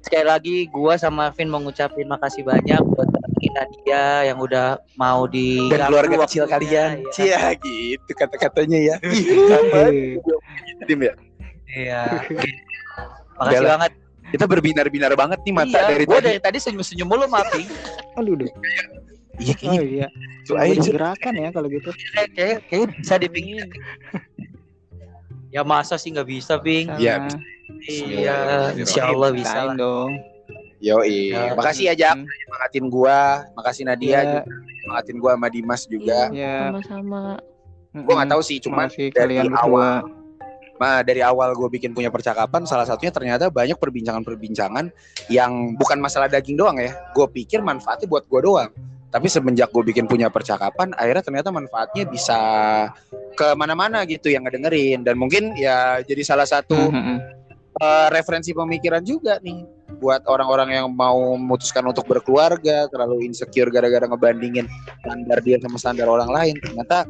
Sekali 0.00 0.24
lagi 0.24 0.56
gua 0.68 0.96
sama 0.96 1.28
Arvin 1.28 1.48
mengucapin 1.48 2.04
makasih 2.04 2.40
banyak 2.40 2.80
buat 2.86 3.08
Nadia 3.50 4.30
yang 4.30 4.38
udah 4.38 4.78
mau 4.94 5.26
di 5.26 5.66
Dan 5.68 5.90
keluarga 5.90 6.22
kecil 6.24 6.44
kalian. 6.46 7.02
Cia 7.10 7.50
gitu 7.56 8.10
kata-katanya 8.14 8.78
ya. 8.78 8.96
Tim 10.88 11.00
ya. 11.02 11.12
Iya. 11.66 12.02
Makasih 13.36 13.64
banget. 13.66 13.92
Kita 14.30 14.44
berbinar-binar 14.46 15.12
banget 15.18 15.38
nih 15.42 15.54
mata 15.54 15.74
iya, 15.74 15.90
dari 15.90 16.04
gua 16.06 16.18
tadi. 16.22 16.26
dari 16.34 16.40
tadi 16.40 16.58
senyum-senyum 16.62 17.08
mulu 17.10 17.26
mapi. 17.26 17.66
Aduh, 18.18 18.34
duh. 18.38 18.50
Iya 19.40 19.54
Oh 19.56 19.72
kayaknya 19.72 19.82
iya. 19.82 20.08
itu 20.44 20.52
aja. 20.54 20.90
Gerakan 20.92 21.34
ya 21.34 21.48
kalau 21.50 21.68
gitu. 21.72 21.90
Kayak 22.14 22.28
kayak 22.36 22.56
kayak 22.68 22.86
bisa 23.00 23.14
dipikir. 23.18 23.66
Ya 25.50 25.66
masa 25.66 25.98
sih 25.98 26.14
nggak 26.14 26.28
bisa, 26.30 26.62
Ping? 26.62 26.86
Iya, 26.94 27.26
Sama. 27.26 27.42
Iya, 27.90 28.38
insya 28.78 29.02
Allah 29.10 29.30
bisa 29.34 29.58
lah. 29.66 29.74
dong. 29.74 30.14
Yoi. 30.78 31.34
Ya. 31.34 31.52
Makasih 31.58 31.90
ya 31.90 31.94
Jak, 31.98 32.16
semangatin 32.22 32.86
gua. 32.86 33.44
Makasih 33.58 33.82
Nadia 33.84 34.10
Ya. 34.10 34.20
juga. 34.22 34.42
Semangatin 34.80 35.16
gua 35.18 35.32
sama 35.36 35.48
Dimas 35.50 35.82
juga. 35.90 36.20
Ya. 36.30 36.70
sama-sama 36.70 37.22
Gua 37.90 38.14
nggak 38.22 38.30
tahu 38.30 38.42
sih, 38.46 38.62
cuman 38.62 38.86
dari 38.86 39.10
kalian 39.10 39.50
awal 39.58 40.06
berdua. 40.06 40.19
Nah, 40.80 41.04
dari 41.04 41.20
awal 41.20 41.52
gue 41.52 41.68
bikin 41.68 41.92
punya 41.92 42.08
percakapan, 42.08 42.64
salah 42.64 42.88
satunya 42.88 43.12
ternyata 43.12 43.52
banyak 43.52 43.76
perbincangan-perbincangan 43.76 44.88
yang 45.28 45.76
bukan 45.76 46.00
masalah 46.00 46.24
daging 46.24 46.56
doang 46.56 46.80
ya. 46.80 46.96
Gue 47.12 47.28
pikir 47.28 47.60
manfaatnya 47.60 48.08
buat 48.08 48.24
gue 48.24 48.40
doang. 48.40 48.72
Tapi 49.12 49.26
semenjak 49.28 49.68
gue 49.74 49.84
bikin 49.84 50.06
punya 50.08 50.30
percakapan, 50.32 50.94
akhirnya 50.94 51.20
ternyata 51.20 51.50
manfaatnya 51.50 52.06
bisa 52.06 52.38
ke 53.34 53.52
mana-mana 53.58 54.06
gitu 54.08 54.32
yang 54.32 54.48
ngedengerin. 54.48 55.04
Dan 55.04 55.20
mungkin 55.20 55.52
ya 55.58 56.00
jadi 56.00 56.22
salah 56.24 56.48
satu 56.48 56.78
eh, 57.76 58.08
referensi 58.14 58.56
pemikiran 58.56 59.04
juga 59.04 59.36
nih 59.42 59.66
buat 60.00 60.24
orang-orang 60.30 60.80
yang 60.80 60.86
mau 60.94 61.36
memutuskan 61.36 61.84
untuk 61.84 62.08
berkeluarga, 62.08 62.88
terlalu 62.88 63.28
insecure 63.28 63.68
gara-gara 63.68 64.06
ngebandingin 64.08 64.64
standar 65.04 65.38
dia 65.44 65.60
sama 65.60 65.76
standar 65.76 66.08
orang 66.08 66.30
lain. 66.30 66.56
Ternyata 66.56 67.04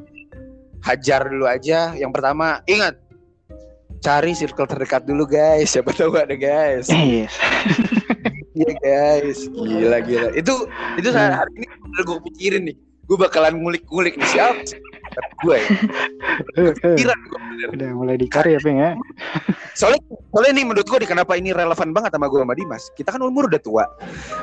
hajar 0.88 1.28
dulu 1.28 1.46
aja. 1.46 1.94
Yang 1.94 2.10
pertama, 2.16 2.64
ingat 2.64 2.96
cari 4.00 4.32
circle 4.32 4.66
terdekat 4.66 5.04
dulu 5.04 5.24
guys. 5.24 5.72
Siapa 5.72 5.92
tahu 5.92 6.16
ada 6.16 6.34
guys. 6.34 6.88
Yes. 6.90 7.32
Iya 8.50 8.74
guys. 8.82 9.46
Gila 9.46 9.98
gila. 10.02 10.28
Itu 10.34 10.66
itu 10.98 11.08
saat 11.14 11.38
hari 11.38 11.52
ini 11.54 11.66
bener 11.70 12.02
gue 12.02 12.18
pikirin 12.28 12.62
nih. 12.66 12.76
Gue 13.06 13.14
bakalan 13.14 13.62
ngulik-ngulik 13.62 14.18
nih 14.18 14.26
siapa 14.26 14.58
gue 15.46 15.56
ya. 15.56 15.68
Pikiran 16.82 17.18
bener. 17.30 17.68
Udah 17.78 17.90
mulai 17.94 18.16
dicari 18.18 18.58
ya, 18.58 18.60
Peng 18.60 18.82
ya. 18.82 18.98
Soalnya, 19.78 20.02
soalnya 20.34 20.52
nih 20.58 20.64
menurut 20.66 20.82
gue 20.82 20.98
nih 20.98 21.08
kenapa 21.08 21.38
ini 21.38 21.54
relevan 21.54 21.94
banget 21.94 22.10
sama 22.10 22.26
gue 22.26 22.38
sama 22.42 22.54
Dimas. 22.58 22.82
Kita 22.98 23.14
kan 23.14 23.22
umur 23.22 23.46
udah 23.46 23.62
tua. 23.62 23.84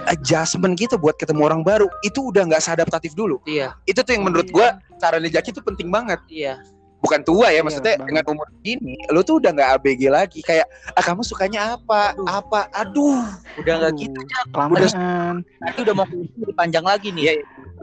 Adjustment 0.07 0.79
kita 0.79 0.95
buat 0.95 1.19
ketemu 1.19 1.43
orang 1.43 1.61
baru 1.67 1.91
itu 2.07 2.31
udah 2.31 2.47
nggak 2.47 2.63
seadaptatif 2.63 3.11
dulu. 3.11 3.43
Iya, 3.43 3.75
Itu 3.84 4.07
tuh 4.07 4.15
yang 4.15 4.23
menurut 4.23 4.47
gue 4.47 4.67
caranya 5.03 5.27
Jaki 5.27 5.51
tuh 5.51 5.63
penting 5.67 5.91
banget. 5.91 6.23
iya. 6.31 6.57
Bukan 6.98 7.22
tua 7.22 7.53
ya, 7.53 7.60
Iya, 7.60 7.61
maksudnya 7.61 7.94
banget. 7.94 8.07
dengan 8.10 8.24
umur 8.34 8.48
gini, 8.65 8.98
lu 9.14 9.22
tuh 9.22 9.38
udah 9.38 9.53
nggak 9.53 9.69
ABG 9.78 10.02
lagi. 10.10 10.40
Kayak, 10.41 10.65
ah 10.91 11.03
kamu 11.06 11.22
sukanya 11.22 11.78
apa? 11.78 12.18
Aduh. 12.18 12.26
Apa? 12.26 12.60
Aduh. 12.74 13.22
Udah 13.61 13.74
nggak 13.78 13.94
gitu, 14.02 14.19
Jak. 14.26 14.44
Kelamaan. 14.49 15.45
Nanti 15.61 15.80
udah 15.86 15.94
mau 15.94 16.06
lebih 16.10 16.56
panjang 16.57 16.82
lagi 16.82 17.14
nih. 17.14 17.24
Iya, 17.24 17.34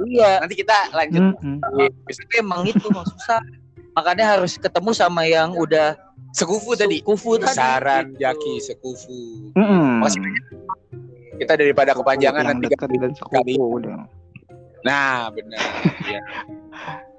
Iya. 0.02 0.30
Nanti 0.42 0.54
kita 0.58 0.76
lanjut. 0.90 1.22
Mhm. 1.38 1.56
Tapi 1.62 2.34
emang 2.34 2.66
itu 2.66 2.82
emang 2.90 3.06
susah. 3.06 3.38
Makanya 3.94 4.34
harus 4.34 4.58
ketemu 4.58 4.90
sama 4.90 5.22
yang 5.22 5.54
udah 5.54 5.94
Sekufu 6.34 6.74
tadi. 6.74 6.98
kufu 6.98 7.38
tadi. 7.38 7.54
Saran 7.54 8.10
gitu. 8.10 8.26
Jaki 8.26 8.52
sekufu. 8.58 9.54
Mhm. 9.54 10.02
Makasih 10.02 10.18
banyak. 10.18 10.44
Kita 11.38 11.52
daripada 11.54 11.94
kepanjangan 11.94 12.42
nanti 12.50 12.66
dan 12.66 13.14
kali. 13.14 13.54
sekufu 13.54 13.62
udah. 13.78 14.10
Nah, 14.82 15.30
benar. 15.30 15.62
Iya. 16.02 16.20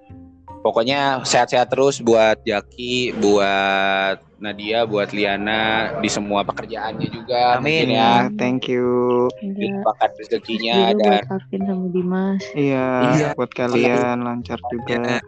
Pokoknya 0.65 1.21
sehat-sehat 1.21 1.69
terus 1.69 2.01
buat 2.01 2.41
Jaki, 2.41 3.13
buat 3.21 4.17
Nadia, 4.41 4.81
buat 4.83 5.13
Liana 5.13 5.93
di 6.01 6.09
semua 6.09 6.41
pekerjaannya 6.41 7.05
juga. 7.05 7.61
Amin. 7.61 7.93
ya. 7.93 8.33
Thank 8.33 8.65
you. 8.67 9.29
Enggak. 9.37 9.61
Limpahkan 9.61 10.09
rezekinya 10.17 10.73
juga 10.89 10.97
dan 10.97 11.05
buat 11.21 11.29
Alvin 11.31 11.61
sama 11.63 11.85
Dimas 11.87 12.41
Iya, 12.57 12.87
Iya. 13.13 13.27
buat 13.37 13.51
kalian 13.53 14.17
lancar 14.19 14.57
juga 14.65 15.21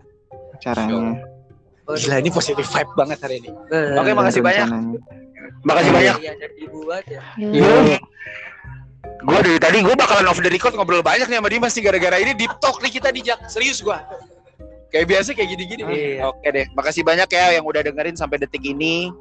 acaranya. 0.52 1.22
gila 1.88 2.16
ini 2.18 2.30
positif 2.34 2.66
vibe 2.66 2.92
banget 2.98 3.18
hari 3.22 3.36
ini. 3.40 3.54
Eh, 3.70 3.94
Oke, 3.94 4.12
makasih 4.12 4.42
banyak. 4.42 4.66
rencananya. 4.66 5.00
Makasih 5.64 5.92
banyak. 5.94 6.16
Iya, 6.18 6.34
ibu 6.60 6.80
aja. 6.90 7.20
Ya, 7.38 7.48
Iya. 7.48 8.00
Gue 9.20 9.40
dari 9.40 9.58
tadi 9.58 9.78
gue 9.80 9.94
bakalan 9.94 10.26
off 10.26 10.38
the 10.38 10.50
record 10.50 10.74
ngobrol 10.74 11.00
banyak 11.00 11.30
nih 11.30 11.38
sama 11.38 11.48
Dimas 11.48 11.74
nih 11.74 11.84
gara-gara 11.86 12.18
ini 12.18 12.34
deep 12.34 12.54
talk 12.58 12.82
nih 12.82 12.90
kita 12.92 13.14
di 13.14 13.22
Jak. 13.22 13.46
Serius 13.46 13.80
gue. 13.80 13.98
Kayak 14.88 15.06
biasa 15.12 15.30
kayak 15.36 15.50
gini-gini. 15.56 15.84
Iya. 15.84 16.32
Oke 16.32 16.48
deh. 16.52 16.66
Makasih 16.74 17.04
banyak 17.04 17.28
ya 17.28 17.60
yang 17.60 17.66
udah 17.68 17.82
dengerin 17.84 18.16
sampai 18.16 18.40
detik 18.40 18.64
ini. 18.64 19.12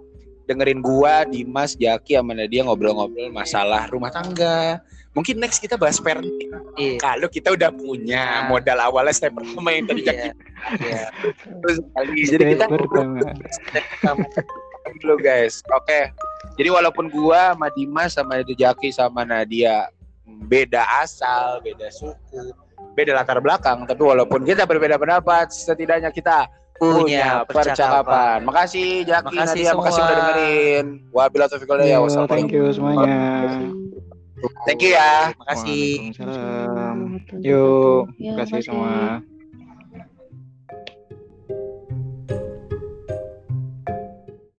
Dengerin 0.46 0.78
gua, 0.78 1.26
Dimas, 1.26 1.74
Jaki 1.74 2.14
sama 2.14 2.30
Nadia 2.30 2.62
ngobrol-ngobrol 2.62 3.34
masalah 3.34 3.90
rumah 3.90 4.14
tangga. 4.14 4.78
Mungkin 5.10 5.42
next 5.42 5.58
kita 5.58 5.74
bahas 5.74 5.98
parenting. 5.98 6.54
Iya. 6.78 7.02
Kalau 7.02 7.26
kita 7.26 7.50
udah 7.50 7.74
punya 7.74 8.46
Nah. 8.46 8.54
modal 8.54 8.78
awalnya 8.78 9.10
step 9.10 9.34
pertama 9.34 9.74
yang 9.74 9.90
tadi 9.90 10.06
Jaki 10.06 10.22
Iya. 10.22 10.32
Iya. 10.86 11.04
terus 11.64 11.76
kali. 11.90 12.20
Jadi 12.30 12.44
kita 12.54 12.64
dulu 15.02 15.14
guys. 15.18 15.66
Oke. 15.74 16.14
Jadi 16.54 16.68
walaupun 16.70 17.10
gua 17.10 17.52
sama 17.58 17.68
Dimas 17.74 18.14
sama 18.14 18.38
itu 18.38 18.54
Jaki 18.54 18.94
sama 18.94 19.26
Nadia 19.26 19.90
beda 20.46 20.84
asal, 21.02 21.58
beda 21.64 21.90
suku, 21.90 22.54
beda 22.96 23.12
latar 23.12 23.38
belakang, 23.40 23.84
tapi 23.84 24.02
walaupun 24.02 24.40
kita 24.42 24.64
berbeda 24.64 24.96
pendapat, 24.96 25.52
setidaknya 25.52 26.08
kita 26.12 26.48
punya 26.76 27.44
percakapan. 27.44 28.44
Makasih 28.44 29.04
Jaki, 29.04 29.36
Makasih 29.36 29.48
Nadia, 29.48 29.70
makasih 29.72 30.00
udah 30.00 30.08
semua. 30.08 30.20
dengerin. 30.20 30.86
Wabillahi 31.08 31.48
taufiq 31.48 31.68
wal 31.68 31.80
hidayah. 31.80 32.26
Thank 32.28 32.52
you 32.52 32.64
semuanya. 32.72 33.16
Thank 34.68 34.80
you 34.84 34.92
ya. 34.92 35.32
Makasih. 35.40 36.12
Yuk, 37.40 38.02
Ya, 38.20 38.32
kasih 38.36 38.60
makasih. 38.60 38.60
semua. 38.64 39.24